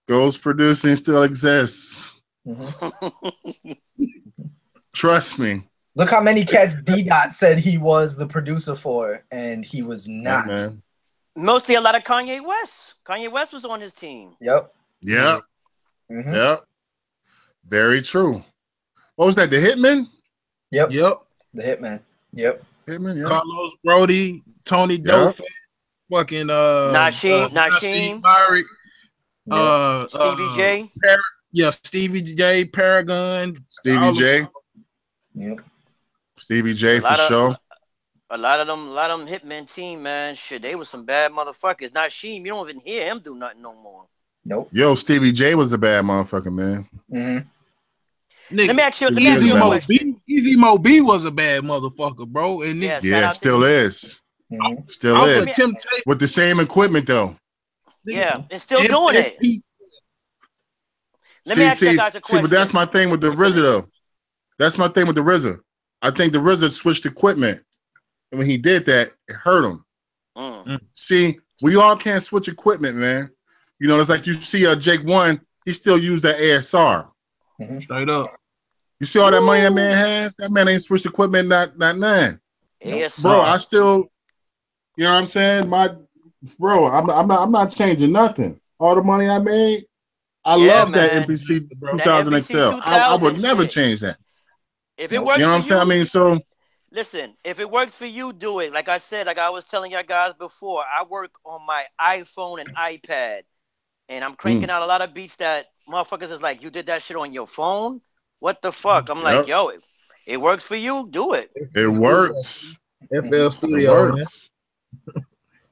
[0.07, 2.15] Ghost producing still exists.
[2.47, 3.77] Mhm.
[4.99, 5.61] Trust me.
[5.95, 10.09] Look how many cats D Dot said he was the producer for, and he was
[10.09, 10.47] not.
[10.47, 10.81] man.
[11.37, 12.95] Mostly a lot of Kanye West.
[13.07, 14.35] Kanye West was on his team.
[14.41, 14.73] Yep.
[15.03, 15.39] Yep.
[16.11, 16.33] Mhm.
[16.33, 16.65] Yep.
[17.65, 18.43] Very true.
[19.15, 19.49] What was that?
[19.49, 20.09] The Hitman?
[20.71, 20.91] Yep.
[20.91, 21.19] yep,
[21.53, 21.99] The Hitman.
[22.33, 22.61] Yep.
[22.85, 23.25] Hitman, yeah.
[23.27, 25.13] Carlos Broady, Tony Yeah.
[25.13, 25.45] Dofat,
[26.11, 28.21] fucking uh Nasheem- uh, Nasheem.
[28.21, 28.65] Myrick,
[29.45, 29.57] Yep.
[29.57, 30.91] uh Stevie uh, J.
[31.53, 34.45] Yeah, Stevie J, Paragon, Stevie all of J.
[35.39, 35.59] Yep.
[36.37, 37.57] Stevie J A for lot of- sure.
[38.31, 40.35] A lot of them, a lot of them hitmen team, man.
[40.35, 41.91] Shit, they was some bad motherfuckers.
[41.93, 44.05] Not Sheem, you don't even hear him do nothing no more.
[44.45, 44.69] Nope.
[44.71, 46.85] Yo, Stevie J was a bad motherfucker, man.
[47.11, 47.47] Mhm.
[48.51, 48.67] nigga.
[48.67, 49.07] Let me ask you.
[49.07, 50.21] Let me Easy ask you a Easy Mo question.
[50.27, 52.61] B, Easy Mo Bee was a bad motherfucker, bro.
[52.61, 54.19] And Yeah, Yeah, out to- still is.
[54.51, 54.89] Mhm.
[54.91, 55.37] Still off is.
[55.37, 57.35] of Temptation, With the same equipment though.
[58.05, 59.37] Yeah, and still doing it.
[59.39, 59.61] MSP
[61.45, 62.41] Let me ask you guys a see, question.
[62.41, 63.89] but that's my thing with the RZA though.
[64.59, 65.59] That's my thing with the RZA.
[66.01, 67.61] I think the RZA switched equipment,
[68.31, 69.85] and when he did that, it hurt him.
[70.37, 70.79] Mm.
[70.93, 73.31] See, we all can't switch equipment, man.
[73.79, 77.09] You know, it's like you see uh, Jake One, he still used that ASR.
[77.81, 78.35] Straight up.
[78.99, 80.35] You see all that money that man has?
[80.35, 82.39] That man ain't switched equipment, not not none.
[82.83, 83.47] Yes, Bro, sir.
[83.47, 84.11] I still,
[84.97, 85.69] you know what I'm saying?
[85.69, 85.89] My
[86.57, 88.59] bro, I'm, I'm not I'm not changing nothing.
[88.77, 89.85] All the money I made,
[90.43, 91.23] I Yeah, love that man.
[91.27, 92.57] MPC That 2000 MPC XL.
[92.83, 93.71] I, I would 2000 never shit.
[93.71, 94.17] change that.
[94.99, 95.25] If it Nope.
[95.27, 95.81] works You know what I'm for saying?
[95.81, 96.39] I you, mean, so
[96.91, 97.33] listen.
[97.45, 98.73] If it works for you, do it.
[98.73, 102.59] Like I said, like I was telling y'all guys before, I work on my iPhone
[102.61, 103.41] and iPad,
[104.09, 104.37] and I'm Mm.
[104.37, 107.33] cranking out a lot of beats that motherfuckers is like, you did that shit on
[107.33, 108.01] your phone.
[108.39, 109.09] What the fuck?
[109.09, 109.47] I'm like, Yep.
[109.47, 109.81] yo, it,
[110.27, 111.07] it works for you.
[111.09, 111.51] Do it.
[111.75, 112.75] it works.
[113.11, 114.15] FL It Studio, man.
[114.15, 114.49] works.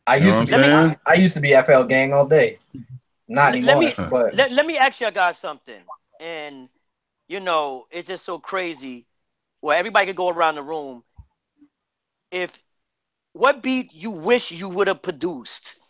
[0.06, 0.52] I used to be.
[0.54, 0.96] saying?
[1.06, 2.60] I used to be FL gang all day.
[3.28, 5.82] Not Let me- but Let, let me ask you guys something.
[6.20, 6.70] And,
[7.28, 9.07] you know, it's just so crazy.
[9.68, 11.04] Well, everybody could go around the room.
[12.32, 12.64] If
[13.34, 15.82] what beat you wish you would have produced?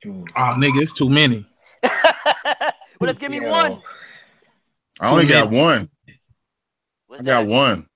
[0.00, 1.44] Dude, Oh, nigga, it's too many.
[1.82, 3.50] well, let's give me yo.
[3.50, 3.82] one.
[4.98, 5.90] I only got one.
[7.08, 7.50] What's I got that?
[7.50, 7.86] one.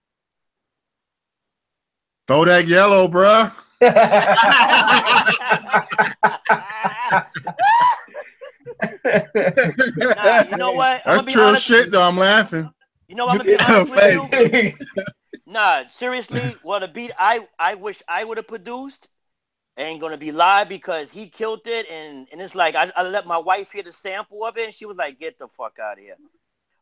[2.28, 3.50] Throw that yellow, bruh.
[10.16, 11.00] nah, you know what?
[11.06, 12.06] I'm That's true shit, though.
[12.06, 12.70] I'm laughing.
[13.08, 13.40] You know what?
[13.40, 14.28] I'm gonna be honest with you.
[15.50, 19.08] Nah, seriously, well, the beat I I wish I would have produced
[19.76, 23.26] ain't gonna be live because he killed it, and and it's like I, I let
[23.26, 25.98] my wife hear the sample of it, and she was like, "Get the fuck out
[25.98, 26.16] of here."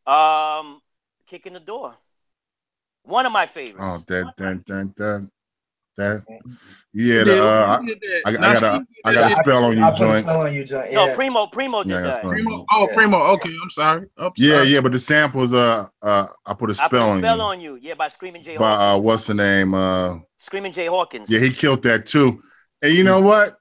[0.06, 0.82] Um,
[1.26, 1.94] kicking the door.
[3.04, 3.82] One of my favorites.
[3.82, 5.30] Oh, that, that, that, that.
[5.98, 6.24] That.
[6.94, 7.80] Yeah, the, uh,
[8.24, 10.22] I, I, got a, I got a spell on you, I joint.
[10.24, 10.92] spell on you, joint.
[10.92, 12.22] No, Primo, Primo did Yeah, that.
[12.22, 12.64] Primo.
[12.72, 13.18] Oh, Primo.
[13.34, 14.08] Okay, I'm sorry.
[14.16, 14.68] I'm Yeah, sorry.
[14.68, 17.36] yeah, but the samples, uh, uh, I put a I put spell a on spell
[17.36, 17.42] you.
[17.42, 17.78] on you.
[17.80, 19.74] Yeah, by Screaming Jay By uh, what's the name?
[19.74, 21.30] Uh, Screaming Jay Hawkins.
[21.30, 22.40] yeah, he killed that too.
[22.82, 23.56] And you know what?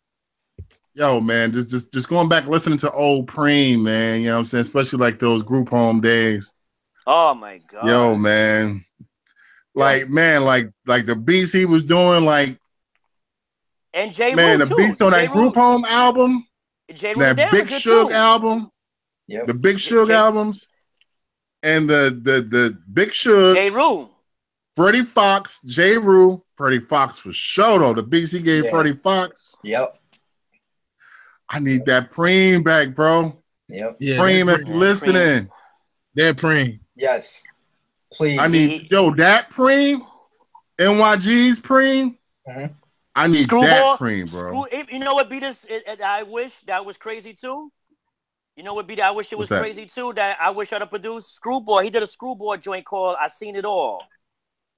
[0.94, 4.22] Yo, man, just just just going back listening to old Preem, man.
[4.22, 4.62] You know what I'm saying?
[4.62, 6.54] Especially like those group home days.
[7.06, 7.88] Oh my god.
[7.88, 8.82] Yo, man.
[9.78, 12.58] Like, man, like like the beats he was doing, like
[13.94, 14.34] And J.
[14.36, 14.78] man, Rue, the too.
[14.78, 15.32] beats on that J.
[15.34, 16.46] group home album,
[16.94, 18.72] Jeru that Down Big good Suge album,
[19.28, 19.48] Yep.
[19.48, 20.68] the Big Shug J- albums,
[21.64, 23.70] and the the the Big Shug, J.
[23.70, 24.10] Rue.
[24.76, 25.98] Freddie Foxxx, J.
[25.98, 27.94] Rue, Freddie Foxxx for sure though.
[27.94, 28.70] The beats he gave Yeah.
[28.70, 29.56] Freddie Foxxx.
[29.64, 29.98] Yep.
[31.50, 33.42] I need that Preem back, bro.
[33.70, 33.98] Yep.
[34.00, 34.80] Yeah, Preem, that if you Preem.
[34.80, 35.50] listening,
[36.16, 36.80] That Preem.
[36.96, 37.44] Yes.
[38.18, 38.40] Please.
[38.40, 40.02] I need yo that Preem,
[40.80, 42.18] NYG's Preem.
[42.48, 42.74] Mhm.
[43.16, 43.68] I need Screwball.
[43.68, 44.50] that Preem, bro.
[44.52, 45.64] Screw, if- you know what beat us?
[45.66, 47.72] it- it- I wish that was crazy too.
[48.56, 50.14] You know what beat I wish it was crazy too.
[50.14, 51.80] That I wish I'd have produced Screwball.
[51.80, 54.04] He did a Screwball joint called "I Seen It All."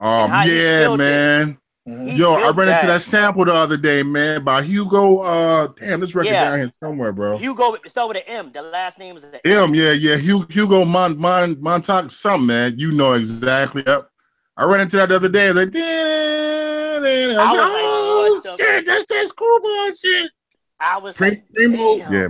[0.01, 1.49] Um, yeah, man.
[1.51, 1.57] it.
[1.89, 2.07] Man.
[2.07, 2.11] Mhm.
[2.11, 2.93] He Yo, I killed ran into that.
[2.93, 5.19] that sample the other day, man, by Hugo.
[5.19, 6.49] Uh, damn, this record Yeah.
[6.49, 7.37] down here somewhere, bro.
[7.37, 8.51] Hugo start with an M.
[8.51, 12.75] The last name is an M, yeah, yeah, Hu- Hugo Mon Mon Montauk, something, man.
[12.77, 13.83] You know exactly.
[13.85, 14.09] Yep.
[14.57, 15.47] I ran into that the other day.
[15.47, 19.05] I was like, damn, I was I like, was like, oh what the- shit, that's
[19.07, 20.31] that screwball shit.
[20.81, 22.13] I was Pre- like, Primo- damn.
[22.13, 22.27] Yeah.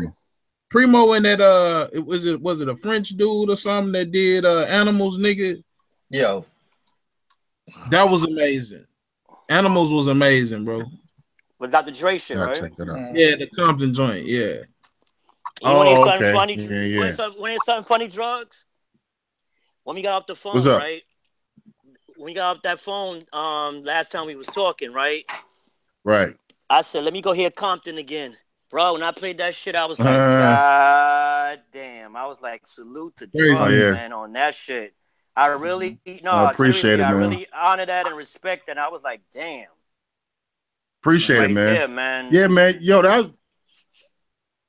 [0.69, 4.11] Primo and that uh, it was it was it a French dude or something that
[4.11, 5.63] did uh animals, nigga.
[6.11, 6.45] Yo.
[7.89, 8.85] That was amazing.
[9.49, 10.83] Animals was amazing, bro.
[11.57, 11.91] with Dr.
[11.91, 12.59] Dre shit, Gotta right?
[12.61, 13.15] check that out.
[13.15, 14.25] Yeah, the Compton joint.
[14.25, 14.61] Yeah.
[15.61, 16.33] You want to Oh, hear something okay.
[16.33, 16.53] funny?
[16.55, 16.99] Yeah, Yeah, yeah.
[16.99, 18.07] Want to hear something funny?
[18.07, 18.65] Drugs.
[19.83, 20.79] When we got off the phone, What's up?
[20.79, 21.01] right?
[22.15, 25.25] When we got off that phone, um, last time we was talking, right?
[26.03, 26.35] Right.
[26.69, 28.37] I said, let me go hear Compton again.
[28.69, 30.37] Bro, when I played that shit, I was like, Uh.
[30.39, 32.15] God damn.
[32.15, 33.49] I was like, salute to Crazy.
[33.55, 33.91] drugs, Oh, yeah.
[33.93, 34.93] man, on that shit.
[35.39, 38.77] I really, no, I appreciate seriously, it, I really honor that and respect that.
[38.77, 39.67] I was like, damn.
[41.01, 41.73] Appreciate right it, man.
[41.73, 42.29] there, man.
[42.33, 42.75] Yeah, man.
[42.81, 43.31] Yo, that was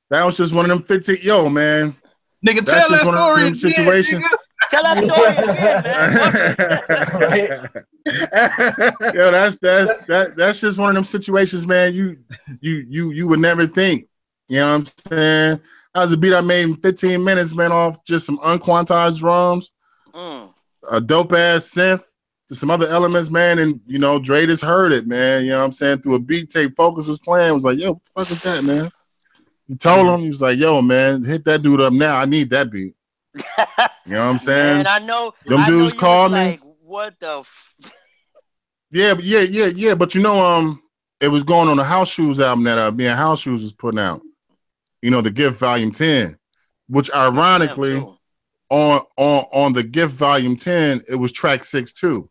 [0.09, 1.17] that was just one of them 15.
[1.23, 1.93] Yo, man.
[2.45, 4.23] Nigga, That's tell just that story them again, situations.
[4.23, 4.37] nigga.
[4.69, 5.83] Tell that story again,
[7.43, 7.69] man.
[9.03, 9.13] Right?
[9.15, 11.93] Yo, that's that's that that's just one of them situations, man.
[11.93, 12.17] You
[12.61, 14.07] you you you would never think.
[14.47, 15.61] You know what I'm saying?
[15.93, 19.71] That was a beat I made in 15 minutes, man, off just some unquantized drums,
[20.13, 20.49] Mm.
[20.89, 22.03] A dope ass synth,
[22.49, 23.59] just some other elements, man.
[23.59, 25.43] And you know, Dre just heard it, man.
[25.43, 25.99] You know what I'm saying?
[25.99, 28.63] Through a beat tape, Focus was playing, was like, yo, what the fuck is that,
[28.63, 28.91] man?
[29.67, 32.17] He told him, he was like, yo, man, hit that dude up now.
[32.17, 32.93] I need that beat.
[34.05, 34.77] You know what I'm saying?
[34.77, 35.31] Man, I know.
[35.45, 36.37] Them I dudes you called me.
[36.37, 37.37] Like, what the?
[37.39, 37.75] F-
[38.91, 39.95] Yeah, but yeah, yeah, yeah.
[39.95, 40.81] But you know, um,
[41.19, 43.73] it was going on the House Shoes album that uh, me and House Shoes was
[43.73, 44.21] putting out.
[45.01, 46.37] You know, the Gift Volume Ten,
[46.89, 48.17] which ironically Damn, too.
[48.71, 52.29] On on on the Gift Volume Ten, it was track six too,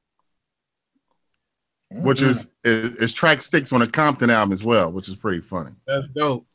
[1.90, 5.42] which is, is is track six on the Compton album as well, which is pretty
[5.42, 5.72] funny.
[5.86, 6.46] That's dope.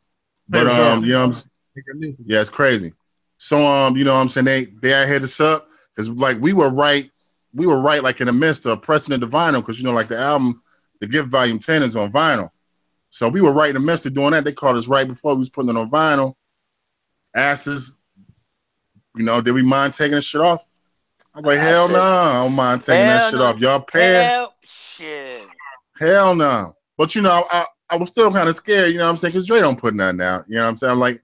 [0.49, 1.07] But That's um, dope.
[1.07, 1.47] you know, what I'm s-
[1.77, 2.25] Nigga, listen.
[2.27, 2.93] yeah, it's crazy.
[3.37, 6.41] So um, you know, what I'm saying they they had hit us up because like
[6.41, 7.11] we were right,
[7.53, 10.07] we were right like in the midst of pressing the vinyl because you know like
[10.07, 10.63] the album,
[10.99, 12.49] the Gift Volume Ten is on vinyl,
[13.11, 14.45] so we were right in the midst of doing that.
[14.45, 16.33] They called us right before we was putting it on vinyl.
[17.35, 17.99] Asses,
[19.15, 20.69] you know, did we mind taking the shit off?
[21.33, 23.45] I was like, hell no, said, I don't mind taking that shit no.
[23.45, 23.59] off.
[23.59, 24.29] Y'all paying?
[24.29, 25.43] Hell, shit.
[25.99, 26.75] Hell no.
[26.97, 29.33] But you know, I, I was still kind of scared, you know what I'm saying?
[29.33, 30.45] Because Dre don't put nothing out.
[30.47, 30.99] You know what I'm saying?
[30.99, 31.21] Like,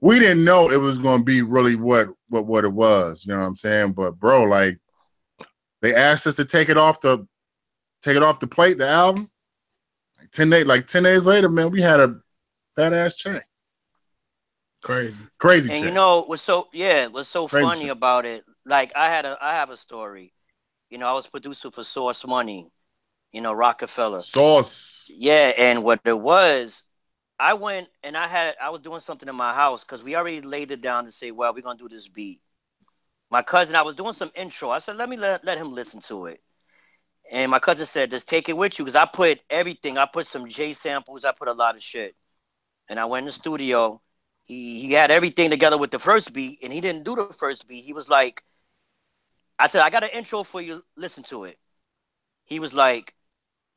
[0.00, 3.40] we didn't know it was gonna be really what what what it was, you know
[3.40, 3.92] what I'm saying?
[3.92, 4.78] But bro, like
[5.82, 7.26] they asked us to take it off the
[8.02, 9.28] take it off the plate, the album.
[10.18, 12.16] Like 10 days, like 10 days later, man, we had a
[12.74, 13.46] fat ass check.
[14.86, 15.16] Crazy.
[15.38, 15.88] Crazy And check.
[15.88, 17.90] you know what's so yeah, what's so Crazy funny shit.
[17.90, 18.44] about it?
[18.64, 20.32] Like I had a I have a story.
[20.90, 22.70] You know, I was producer for Sauce Money.
[23.32, 24.20] You know, Rockefeller.
[24.20, 24.92] Sauce.
[25.08, 26.84] Yeah, and what it was,
[27.36, 30.40] I went and I had I was doing something in my house because we already
[30.40, 32.40] laid it down to say, well, we're gonna do this beat.
[33.28, 34.70] My cousin, I was doing some intro.
[34.70, 36.40] I said, let me let, let him listen to it.
[37.28, 39.98] And my cousin said, just take it with you because I put everything.
[39.98, 41.24] I put some J samples.
[41.24, 42.14] I put a lot of shit.
[42.88, 44.00] And I went in the studio.
[44.46, 47.68] He he had everything together with the first beat, and he didn't do the first
[47.68, 47.84] beat.
[47.84, 48.44] He was like,
[49.58, 50.82] I said, I got an intro for you.
[50.96, 51.58] Listen to it.
[52.44, 53.14] He was like,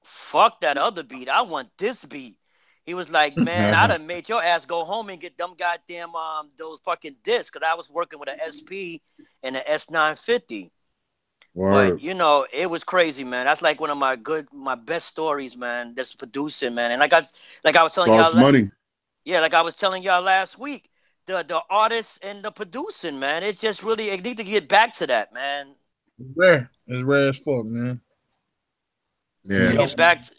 [0.03, 1.29] fuck that other beat.
[1.29, 2.37] I want this beat.
[2.85, 6.15] He was like, man, I done made your ass go home and get them goddamn
[6.15, 9.01] um those fucking discs because I was working with an SP
[9.43, 10.71] and an S950.
[11.53, 11.99] Word.
[11.99, 13.45] But you know, it was crazy, man.
[13.45, 15.93] That's like one of my good, my best stories, man.
[15.95, 16.91] That's producing, man.
[16.91, 17.23] And like I,
[17.63, 18.71] like I was telling Sauce la- money.
[19.29, 20.89] Yeah, like I was telling y'all last week,
[21.27, 23.43] the the artists and the producing, man.
[23.43, 25.75] It's just really, it need to get back to that, man.
[26.17, 26.71] It's rare.
[26.87, 28.01] It's rare as fuck, man.
[29.43, 29.73] Yeah.
[29.73, 30.23] Get back.
[30.23, 30.33] To,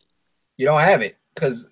[0.56, 1.68] You don't have it because,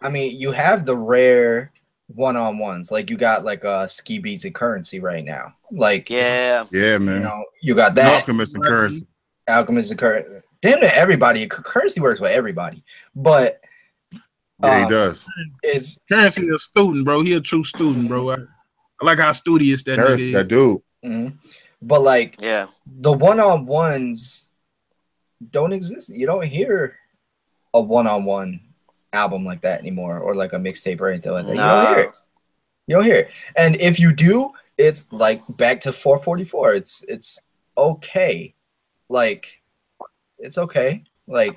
[0.00, 1.72] I mean, you have the rare
[2.06, 2.92] one-on-ones.
[2.92, 5.52] Like you got like uh Ski Beatz and currency right now.
[5.72, 7.00] Like yeah, Yeah, man.
[7.00, 7.22] you man.
[7.22, 9.06] know, you got that Alchemist and currency.
[9.48, 10.46] alchemist and currency.
[10.62, 11.48] Damn near everybody.
[11.48, 12.84] Cur- Currency works with everybody,
[13.16, 13.60] but
[14.62, 15.26] Yeah, he um, does.
[15.62, 17.22] it's Currency a student, bro.
[17.22, 18.30] He a true student, bro.
[18.30, 20.58] I, I like how studious that Currency, nigga that is.
[20.58, 20.82] dude.
[21.04, 21.38] mhm.
[21.80, 22.66] but like yeah.
[22.86, 24.50] the one-on-ones
[25.50, 26.08] don't exist.
[26.08, 26.96] You don't hear
[27.74, 28.60] a one-on-one
[29.12, 31.52] album like that anymore, or like a mixtape or anything like that.
[31.52, 32.16] You don't hear it.
[32.86, 33.30] You don't hear it.
[33.56, 36.74] And if you do, it's like back to 444.
[36.74, 37.38] It's it's
[37.76, 38.54] okay.
[39.08, 39.60] Like
[40.38, 41.04] it's okay.
[41.26, 41.56] Like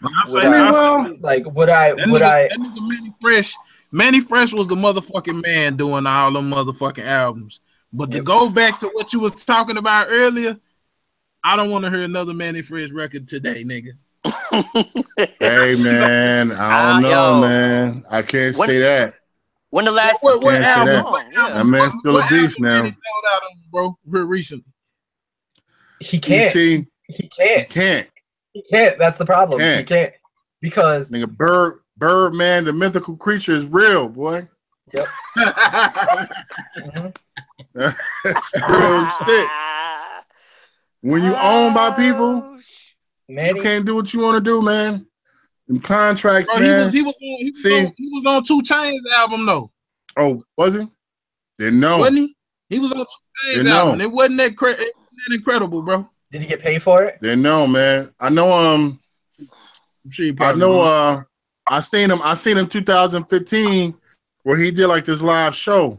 [0.00, 2.88] When I say, I mean, well, like would I that, would nigga, I that nigga
[2.88, 3.54] Mannie Fresh,
[3.92, 7.60] Mannie Fresh was the motherfucking man doing all them motherfucking albums.
[7.92, 10.56] But to go back to what you was talking about earlier,
[11.42, 13.92] I don't want to hear another Mannie Fresh record today, nigga.
[15.40, 17.40] hey man, I don't ah, know, yo.
[17.40, 18.04] man.
[18.10, 19.14] I can't When- say that.
[19.70, 20.94] When the last What, what Can't say album?
[20.94, 21.04] that.
[21.10, 21.54] What Yeah.
[21.54, 22.84] That man's What- still a beast now.
[22.84, 24.64] Out on, bro, real recently.
[26.00, 27.70] he can't see, he can't.
[27.70, 28.08] he can't
[28.62, 28.66] can't.
[28.66, 28.98] he can't.
[28.98, 29.60] That's the problem.
[29.60, 29.86] He Can't.
[29.86, 30.12] can't
[30.60, 34.48] because Nigga, bird, Birdman, the mythical creature is real, boy.
[34.96, 35.06] mhm,
[37.74, 39.48] That's real shit.
[41.02, 42.58] When you own by people, Oh,
[43.28, 45.06] Mannie you can't do what you want to do, man.
[45.68, 47.86] Them contracts, Bro, he was he was on, he was See?
[47.86, 49.70] on, he was on Two Chainz album though,
[50.16, 50.84] oh, was he?
[51.58, 51.98] Didn't know.
[51.98, 52.36] wasn't he?
[52.70, 53.86] He was on Two Chainz Didn't know.
[53.88, 54.00] album.
[54.00, 56.08] It wasn't that cra- it wasn't that incredible, bro.
[56.30, 57.18] Did he get paid for it?
[57.20, 58.12] Didn't know, man.
[58.20, 58.52] I know.
[58.52, 58.98] Um,
[59.40, 60.70] I'm sure he I probably know.
[60.72, 60.80] will.
[60.82, 61.22] Uh,
[61.70, 62.20] I seen him.
[62.22, 63.94] I seen him 2015
[64.42, 65.98] where he did like this live show,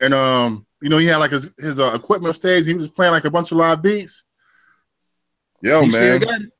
[0.00, 2.66] and um, you know, he had like his his uh, equipment stage.
[2.66, 4.24] He was playing like a bunch of live beats.
[5.62, 6.18] Yo, he man.
[6.20, 6.50] still got it.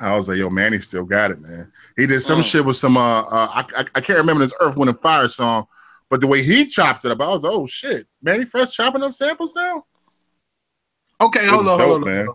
[0.00, 1.70] I was like, yo, man, he still got it, man.
[1.96, 2.50] He did some Mm.
[2.50, 5.28] shit with some uh, uh I, I I can't remember this Earth Wind and Fire
[5.28, 5.66] song,
[6.10, 9.12] but the way he chopped it up, I was oh shit, Mannie Fresh chopping up
[9.12, 9.84] samples now.
[11.24, 12.08] Okay, hold on, dope, hold on.
[12.08, 12.28] man.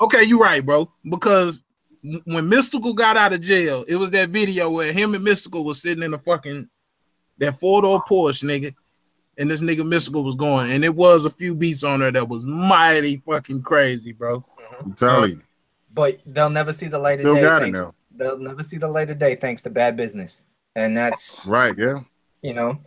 [0.00, 0.90] Okay, you're right, bro.
[1.08, 1.62] Because
[2.02, 5.80] when Mystikal got out of jail, it was that video where him and Mystikal was
[5.82, 6.68] sitting in a fucking
[7.38, 8.74] that four door Porsche, nigga,
[9.38, 12.28] and this nigga Mystikal was going, and it was a few beats on there that
[12.28, 14.40] was mighty fucking crazy, bro.
[14.40, 14.84] Mm-hmm.
[14.84, 15.42] I'm telling you,
[15.94, 17.42] But they'll never see the light still of day.
[17.42, 17.94] got it now.
[18.16, 20.42] They'll never see the light of day thanks to bad business,
[20.76, 21.76] and that's Right?
[21.76, 22.00] Yeah.
[22.42, 22.78] you know,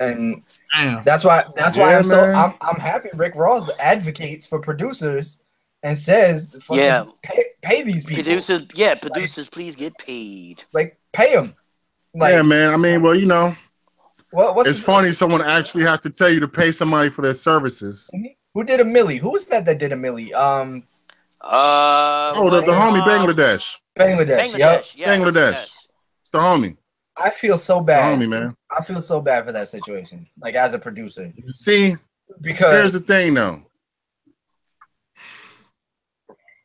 [0.00, 0.42] and
[0.76, 1.04] Damn.
[1.04, 2.20] that's why that's why Yeah, I'm so.
[2.24, 3.08] I'm I'm happy.
[3.14, 5.40] Rick Ross advocates for producers
[5.82, 7.04] and says, Yeah.
[7.22, 10.64] pay, pay these people, Producers, yeah, producers, please get paid.
[10.72, 11.54] like pay them.
[12.14, 12.70] Like yeah, man.
[12.72, 13.54] I mean, well, you know,
[14.30, 17.22] what, what's it's his- funny someone actually has to tell you to pay somebody for
[17.22, 18.10] their services.
[18.54, 19.18] Who did a Milli?
[19.18, 20.32] Who was that that did a Milli?
[20.32, 20.84] Um,
[21.40, 23.80] Uh, Oh, the, the homie uh, Bangladesh.
[23.98, 24.58] Bangladesh, Bangladesh.
[24.58, 24.84] Yep.
[24.96, 25.52] yes, Bangladesh.
[25.52, 25.86] yes.
[26.22, 26.76] It's the homie.
[27.16, 28.18] I feel so It's the bad.
[28.18, 28.56] homie, man.
[28.76, 30.26] I feel so bad for that situation.
[30.40, 31.94] Like as a producer, See,
[32.40, 33.58] because here's the thing, though.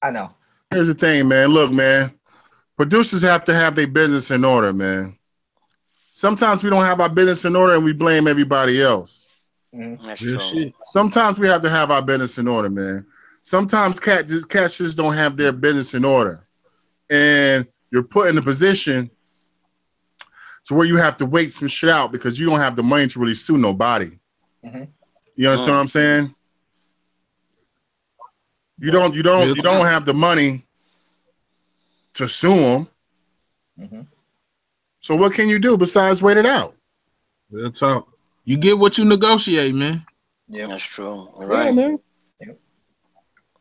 [0.02, 0.30] I know.
[0.72, 1.50] Here's the thing, man.
[1.50, 2.14] Look, man.
[2.78, 5.18] Producers have to have their business in order, man.
[6.14, 9.48] Sometimes we don't have our business in order and we blame everybody else.
[9.74, 10.04] Mhm.
[10.04, 10.72] That's true.
[10.86, 13.06] Sometimes we have to have our business in order, man.
[13.44, 16.48] Sometimes cat just cats just don't have their business in order,
[17.10, 19.10] and you're put in a position
[20.70, 23.08] to where you have to wait some shit out because you don't have the money
[23.08, 24.12] to really sue nobody.
[24.64, 24.88] Mhm.
[25.36, 26.36] You understand what I'm saying?
[28.78, 29.16] You don't.
[29.16, 29.48] You don't.
[29.48, 30.68] You don't have the money
[32.14, 32.88] to sue them.
[33.80, 34.08] Mhm.
[35.00, 36.76] So what can you do besides wait it out?
[37.50, 38.08] Real talk.
[38.46, 40.06] You get what you negotiate, man.
[40.48, 41.08] Yeah, That's true.
[41.08, 41.74] All Yeah, right.
[41.74, 42.00] man.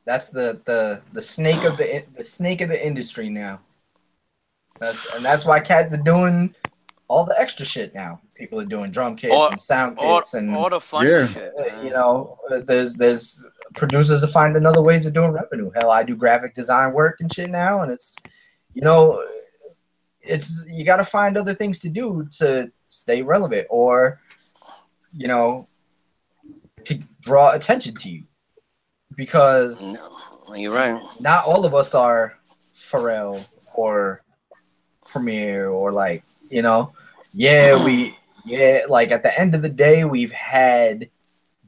[0.05, 3.61] that's the the the snake of the the snake of the industry now.
[4.79, 6.55] That's and that's why cats are doing
[7.09, 8.21] all the extra shit now.
[8.35, 11.27] People are doing drum kits All- and sound All, kits and all the fun Yeah.
[11.27, 11.53] shit.
[11.59, 11.85] uh, man.
[11.87, 13.45] you know, there's there's
[13.77, 15.71] producers are finding other ways of doing revenue.
[15.75, 18.15] Hell, I do graphic design work and shit now, and it's
[18.75, 19.25] you know,
[20.21, 24.21] it's you got to find other things to do to stay relevant, or
[25.13, 25.67] you know,
[26.85, 28.25] to draw attention to you,
[29.17, 29.81] because
[30.49, 31.01] No, you're right.
[31.21, 32.39] not all of us are
[32.75, 33.43] Pharrell
[33.75, 34.23] or
[35.07, 36.93] Premier or like you know,
[37.33, 41.09] yeah, we yeah, like at the end of the day, we've had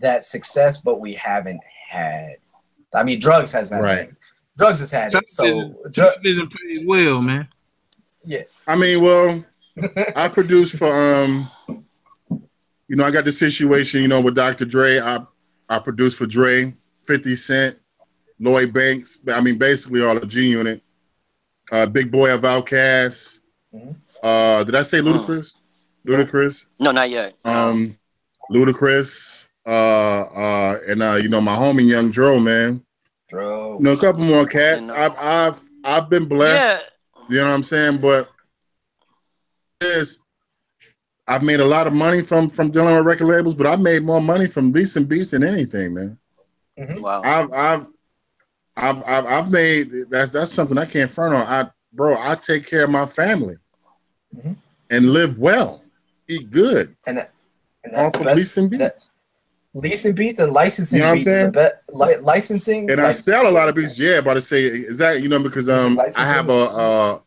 [0.00, 2.36] that success, but we haven't had
[2.94, 3.82] I mean, drugs has that.
[3.82, 4.10] Right.
[4.58, 5.30] Drugs has had it.
[5.30, 7.48] So, dr- television pays well, man.
[8.24, 8.42] yeah.
[8.66, 9.44] I mean, well,
[10.16, 11.48] I produced for um,
[12.88, 14.64] you know, I got the situation, you know, with Dr.
[14.64, 14.98] Dre.
[14.98, 15.20] I
[15.68, 17.78] I produced for Dre, 50 Cent,
[18.38, 19.18] Lloyd Banks.
[19.32, 20.82] I mean, basically all the G Unit.
[21.70, 23.38] Uh, Big Boi of Outkast.
[23.72, 23.96] Mhm.
[24.22, 25.60] Uh, did I say Ludacris?
[26.06, 26.66] Ludacris.
[26.78, 27.34] No, not yet.
[27.44, 27.96] Um,
[28.50, 29.48] Ludacris.
[29.66, 32.84] Uh, uh, and uh, you know, my homie Young Dro, man.
[33.30, 33.78] Bro.
[33.78, 34.88] You know, a couple more cats.
[34.88, 36.92] And, I've I've I've been blessed.
[37.14, 37.22] yeah.
[37.28, 37.98] You know what I'm saying?
[37.98, 38.28] But
[39.80, 40.22] is
[41.28, 44.02] I've made a lot of money from from dealing with record labels, but I've made
[44.02, 46.18] more money from leasing beats than anything, man.
[46.76, 47.22] Wow.
[47.24, 47.88] I've I've
[48.76, 51.46] I've I've, I've made that's that's something I can't front on.
[51.46, 53.56] I bro, I take care of my family
[54.36, 54.56] Mhm.
[54.90, 55.82] and live well,
[56.28, 57.30] eat good, And, that-
[57.84, 58.36] and that's off the of best.
[58.36, 59.10] leasing that- beats.
[59.74, 61.24] leasing beats and licensing You know what I'm beats
[61.54, 62.10] the saying?
[62.16, 62.90] Li- licensing.
[62.90, 63.98] And I sell a lot of beats.
[63.98, 67.18] Yeah, about to say is that you know because um I have a uh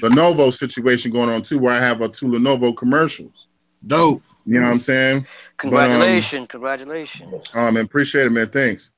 [0.00, 3.48] Lenovo situation going on too, where I have a two Lenovo commercials.
[3.86, 4.22] Dope.
[4.46, 5.26] You know what I'm saying?
[5.58, 6.46] Congratulations.
[6.48, 7.54] Congratulations.
[7.54, 8.48] Um, and appreciate it, man.
[8.48, 8.92] Thanks.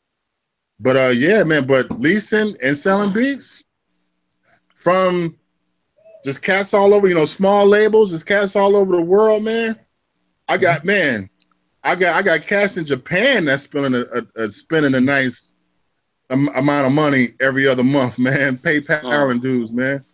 [0.81, 1.67] But uh, yeah, man.
[1.67, 3.65] But leasing and selling beats
[4.75, 5.37] from
[6.25, 9.79] just cats all over, you know, small labels, just cats all over the world, man.
[10.49, 11.29] I got man,
[11.83, 15.55] I got I got cats in Japan that's spending a, a, a spending a nice
[16.31, 18.57] am- amount of money every other month, man.
[18.57, 19.31] PayPal Mm.
[19.33, 20.05] and dues, man.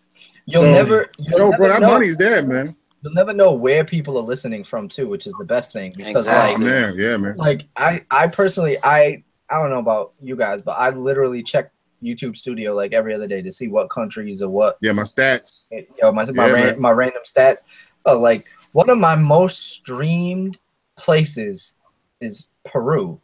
[0.47, 1.11] You'll So, never.
[1.19, 2.77] You'll Yo, never bro, that know, money's there, man.
[3.03, 6.27] You'll never know where people are listening from too, which is the best thing because
[6.27, 6.65] Oh Exactly.
[6.65, 7.35] like man, yeah, man.
[7.37, 11.73] like I I personally I I don't know about you guys, but I literally check
[12.03, 15.69] YouTube Studio like every other day to see what countries or what Yeah, my stats.
[15.71, 17.65] you know, my my, Yeah, ran, my random stats.
[18.07, 20.59] Oh, like one of my most streamed
[20.97, 21.75] places
[22.21, 23.21] is Peru,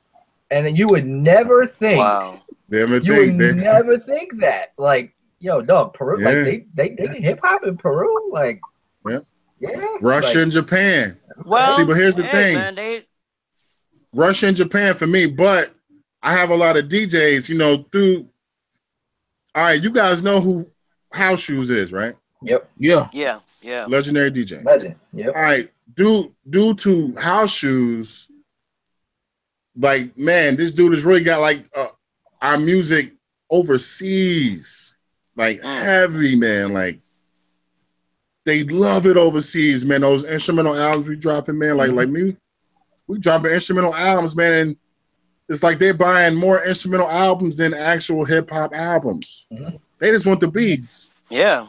[0.50, 2.42] and you would never think Wow.
[2.68, 4.72] They ever you think would they, never think that.
[4.76, 6.26] Like, yo, dog, Peru, Yeah.
[6.26, 8.60] like they they they get hip hop in Peru, like
[9.06, 9.20] Yeah.
[9.60, 9.70] yeah,
[10.00, 11.16] Russia like, and Japan.
[11.44, 12.54] Well, See, but here's the hey, thing.
[12.54, 13.02] man, they
[14.12, 15.72] Russia and Japan for me, but
[16.22, 18.28] I have a lot of DJs, you know, through
[19.56, 20.66] all right, you guys know who
[21.12, 22.14] House Shoes is, right?
[22.42, 23.08] Yep, Yeah.
[23.12, 23.86] yeah, yeah.
[23.86, 24.62] Legendary DJ.
[24.64, 24.94] legend.
[25.14, 25.34] Yep.
[25.34, 28.30] All right, due due to House Shoes,
[29.76, 31.86] like man, this dude has really got like uh,
[32.42, 33.14] our music
[33.50, 34.96] overseas,
[35.36, 35.82] like Mm.
[35.82, 36.72] heavy, man.
[36.74, 37.00] Like
[38.44, 40.02] they love it overseas, man.
[40.02, 41.76] Those instrumental albums we dropping, man.
[41.76, 42.36] Like like me,
[43.06, 44.76] we dropping instrumental albums, man, and
[45.48, 49.46] it's like they're buying more instrumental albums than actual hip hop albums.
[49.52, 49.78] Mhm.
[49.98, 51.22] They just want the beats.
[51.30, 51.68] Yeah.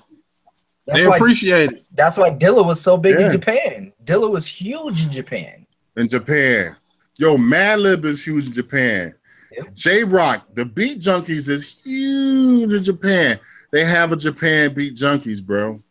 [0.85, 1.83] That's They why appreciate it.
[1.95, 3.25] that's why Dilla was so big Yeah.
[3.25, 3.93] in Japan.
[4.05, 5.65] Dilla was huge in Japan.
[5.95, 6.75] in Japan.
[7.17, 9.13] Yo, Madlib is huge in Japan.
[9.51, 9.73] Yep.
[9.73, 13.39] J.Rocc, the Beat Junkies is huge in Japan.
[13.71, 15.81] They have a Japan Beat Junkies, bro.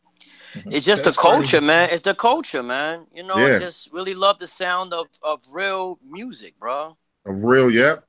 [0.67, 1.67] It's just That's the culture, crazy.
[1.67, 1.89] man.
[1.91, 3.07] It's the culture, man.
[3.13, 3.59] You know, Yeah.
[3.59, 6.97] just really love the sound of, of real music, bro.
[7.27, 8.05] Of real, yep.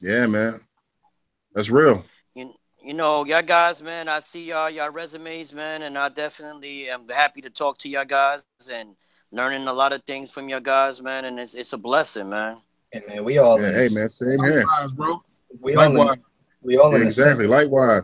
[0.00, 0.60] Yeah, man.
[1.54, 2.04] That's real.
[2.34, 6.88] You, you know, y'all guys, man, I see y'all y'all resumes, man, and I definitely
[6.88, 8.42] am happy to talk to y'all guys
[8.72, 8.94] and
[9.32, 12.58] learning a lot of things from y'all guys, man, and it's it's a blessing, man.
[12.92, 14.64] And man, we all Yeah, in hey man, same here.
[14.64, 15.22] Likewise, bro.
[15.60, 16.22] we all in,
[16.62, 17.44] we all in Exactly.
[17.46, 18.02] same, Likewise.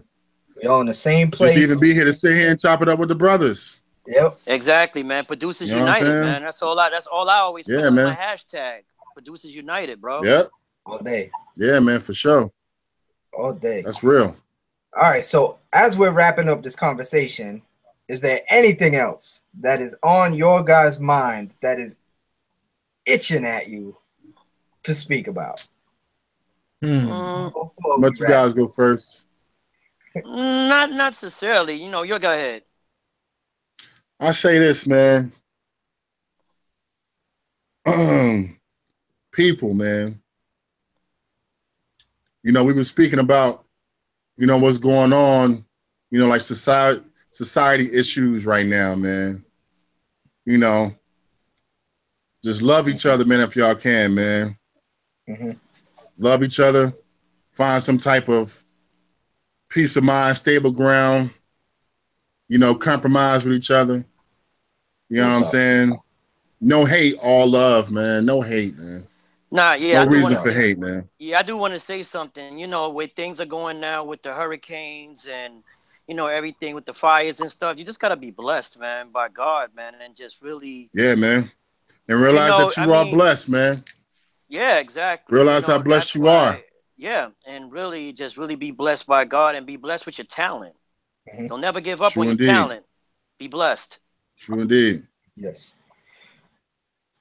[0.61, 1.55] we all in the same place.
[1.55, 3.81] Just even be here to sit here and chop it up with the brothers.
[4.07, 4.39] Yep.
[4.47, 5.25] Exactly, man.
[5.25, 6.43] Producers You know United, man.
[6.43, 8.05] That's all I that's all I always Yeah, put on man.
[8.07, 8.81] my hashtag.
[9.17, 10.23] Producers United, bro.
[10.23, 10.49] Yep.
[10.85, 11.31] All day.
[11.57, 12.53] Yeah, man, for sure.
[13.33, 13.81] All day.
[13.81, 14.37] That's real.
[14.95, 15.25] All right.
[15.25, 17.63] So as we're wrapping up this conversation,
[18.09, 21.97] is there anything else that is on your guys' mind that is
[23.07, 23.97] itching at you
[24.83, 25.67] to speak about?
[26.83, 27.09] Hmm.
[27.09, 29.25] Mm, Before we But you guys go first.
[30.15, 31.83] not not necessarily.
[31.83, 32.65] You know, you go ahead.
[34.21, 35.33] I say this, man.
[37.87, 38.57] Um,
[39.37, 40.21] people, man.
[42.43, 43.65] You know, we were speaking about,
[44.39, 45.65] you know, what's going on,
[46.11, 49.45] you know, like society society issues right now, man.
[50.47, 50.95] You know,
[52.43, 54.57] just love each other, man, if y'all can, man.
[55.29, 55.61] Mhm.
[56.17, 56.95] Love each other.
[57.53, 58.65] Find some type of
[59.69, 61.31] peace of mind, stable ground.
[62.49, 64.07] You know, compromise with each other.
[65.09, 65.99] You know what I'm saying?
[66.61, 68.25] No hate, all love, man.
[68.25, 69.07] No hate, man.
[69.51, 71.09] Nah, yeah, no do reason for say- hate, man.
[71.19, 72.59] Yeah, I do want to say something.
[72.59, 75.63] You know, where things are going now with the hurricanes and
[76.09, 77.79] you know everything with the fires and stuff.
[77.79, 81.51] You just gotta be blessed, man, by God, man, and just really, Yeah, man.
[82.09, 83.77] And realize You know, that you I are mean- blessed, man.
[84.49, 85.35] yeah, exactly.
[85.35, 86.61] Realize You know, how blessed you why- are.
[86.97, 90.75] yeah, and really just really be blessed by God and be blessed with your talent.
[91.33, 91.49] Mhm.
[91.49, 92.45] Don't never give up True on indeed.
[92.47, 92.85] your talent.
[93.39, 93.99] Be blessed.
[94.39, 95.07] True indeed.
[95.37, 95.75] Yes.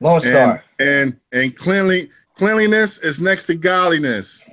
[0.02, 0.64] Lone And Star.
[0.80, 4.48] and and cleanly cleanliness is next to godliness.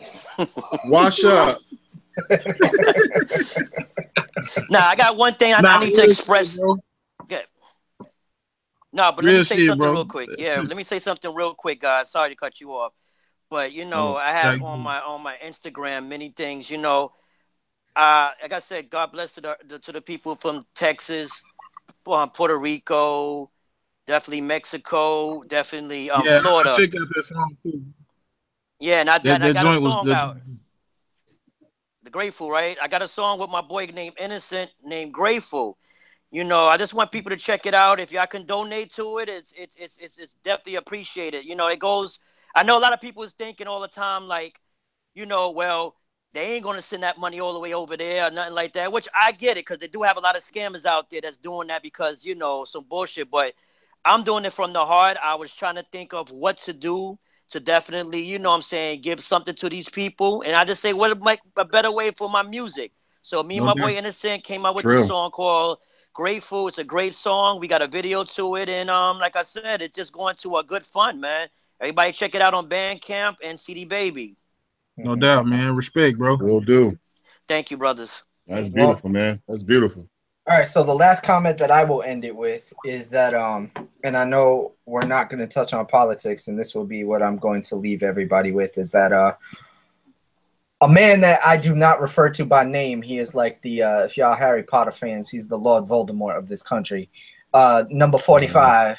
[0.86, 1.58] Wash up.
[4.70, 6.52] Now I got one thing I, Nah, I need to express.
[6.52, 6.78] shit, bro.
[8.94, 9.92] No, but let me say shit, something bro.
[9.92, 10.30] real quick.
[10.36, 12.10] Yeah, let me say something real quick, guys.
[12.10, 12.92] Sorry to cut you off,
[13.48, 14.84] but you know, Oh, I have thank on you.
[14.84, 16.70] my on my Instagram many things.
[16.70, 17.12] You know,
[17.96, 21.42] uh, like I said, God bless to the, the to the people from Texas,
[22.06, 23.50] um, Puerto Rico,
[24.06, 26.74] definitely Mexico, definitely um, yeah, Florida.
[26.76, 27.82] check out that song too.
[28.80, 30.16] Yeah, and I, That, and I got a song good.
[30.16, 30.36] out.
[32.02, 32.76] The Grateful, right?
[32.82, 35.78] I got a song with my boy named Innocent, named Grateful.
[36.32, 38.00] You know, I just want people to check it out.
[38.00, 41.44] If y'all can donate to it, it's it's it's it's, it's definitely appreciated.
[41.44, 42.18] You know, it goes.
[42.56, 44.60] I know a lot of people is thinking all the time, like,
[45.14, 45.94] you know, well,
[46.34, 48.90] they ain't gonna send that money all the way over there or nothing like that.
[48.90, 51.36] Which I get it because they do have a lot of scammers out there that's
[51.36, 53.30] doing that because you know some bullshit.
[53.30, 53.52] But
[54.04, 55.16] I'm doing it from the heart.
[55.22, 57.18] I was trying to think of what to do
[57.50, 60.42] to definitely, you know what I'm saying, give something to these people.
[60.42, 62.92] And I just say, what make a better way for my music?
[63.22, 63.92] So me and No my boy.
[63.96, 64.96] Innocent came out with True.
[64.96, 65.78] this song called
[66.14, 66.68] Grateful.
[66.68, 67.60] It's a great song.
[67.60, 68.68] We got a video to it.
[68.68, 71.48] And um, like I said, it's just going to a good fun, man.
[71.80, 74.36] Everybody check it out on Bandcamp and CD Baby.
[74.96, 75.74] No doubt, man.
[75.74, 76.36] Respect, bro.
[76.36, 76.90] Will do.
[77.48, 78.22] Thank you, brothers.
[78.46, 79.38] That's beautiful, man.
[79.48, 80.08] That's beautiful.
[80.48, 83.70] All right, so the last comment that I will end it with is that um
[84.02, 87.22] and I know we're not going to touch on politics and this will be what
[87.22, 89.34] I'm going to leave everybody with is that uh
[90.80, 93.98] a man that I do not refer to by name, he is like the uh
[94.00, 97.08] if y'all Harry Potter fans, he's the Lord Voldemort of this country.
[97.54, 98.98] Uh number 45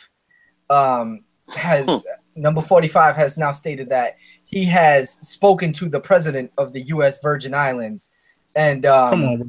[0.70, 2.06] um has
[2.38, 4.16] number 45 has now stated that
[4.46, 8.12] he has spoken to the president of the US Virgin Islands
[8.56, 9.48] and um Come on, bro.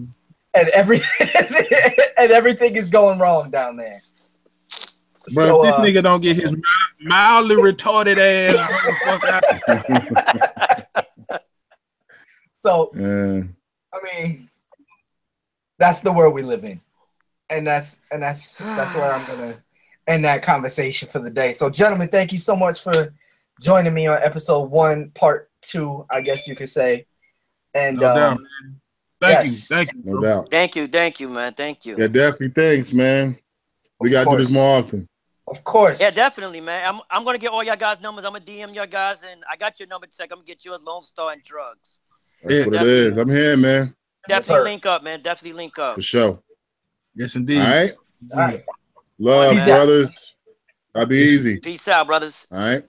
[0.55, 3.98] And every and everything is going wrong down there.
[5.35, 6.52] Bro, So, if this uh, nigga don't get his
[7.01, 8.55] mildly retarded ass
[12.55, 13.43] so Yeah.
[13.93, 14.51] I mean,
[15.78, 16.81] that's the world we live in,
[17.48, 19.56] and that's and that's that's where I'm gonna
[20.06, 21.52] end that conversation for the day.
[21.52, 23.14] So, gentlemen, thank you so much for
[23.60, 27.06] joining me on episode one, part two, I guess you could say.
[27.72, 28.81] And no doubt, um, man.
[29.24, 29.70] Thank yes.
[29.70, 30.02] you, thank you.
[30.05, 30.51] No doubt.
[30.51, 31.55] Thank you, thank you, man.
[31.55, 31.96] Thank you.
[31.98, 32.48] Yeah, definitely.
[32.51, 33.38] Thanks, man.
[34.01, 35.09] We Of gotta do this more often.
[35.46, 36.86] of course, Yeah, definitely, man.
[36.88, 38.24] I'm I'm gonna get all y'all guys' numbers.
[38.24, 40.06] I'm gonna DM y'all guys, and I got your number.
[40.06, 40.30] Check.
[40.32, 42.01] I'm gonna get you a Lonestarr and drugs.
[42.42, 42.64] That's Yeah.
[42.66, 43.16] what it is.
[43.16, 43.94] I'm here, man.
[44.28, 44.64] Definitely sir.
[44.64, 45.22] link up, man.
[45.22, 45.94] Definitely link up.
[45.94, 46.42] For sure.
[47.14, 47.60] Yes, indeed.
[47.60, 47.92] right.
[48.32, 48.64] All right.
[49.18, 49.66] Love, Peace out.
[49.66, 50.36] brothers.
[50.94, 51.32] I'll be Peace.
[51.34, 51.60] easy.
[51.60, 52.46] Peace out, brothers.
[52.51, 52.84] All right.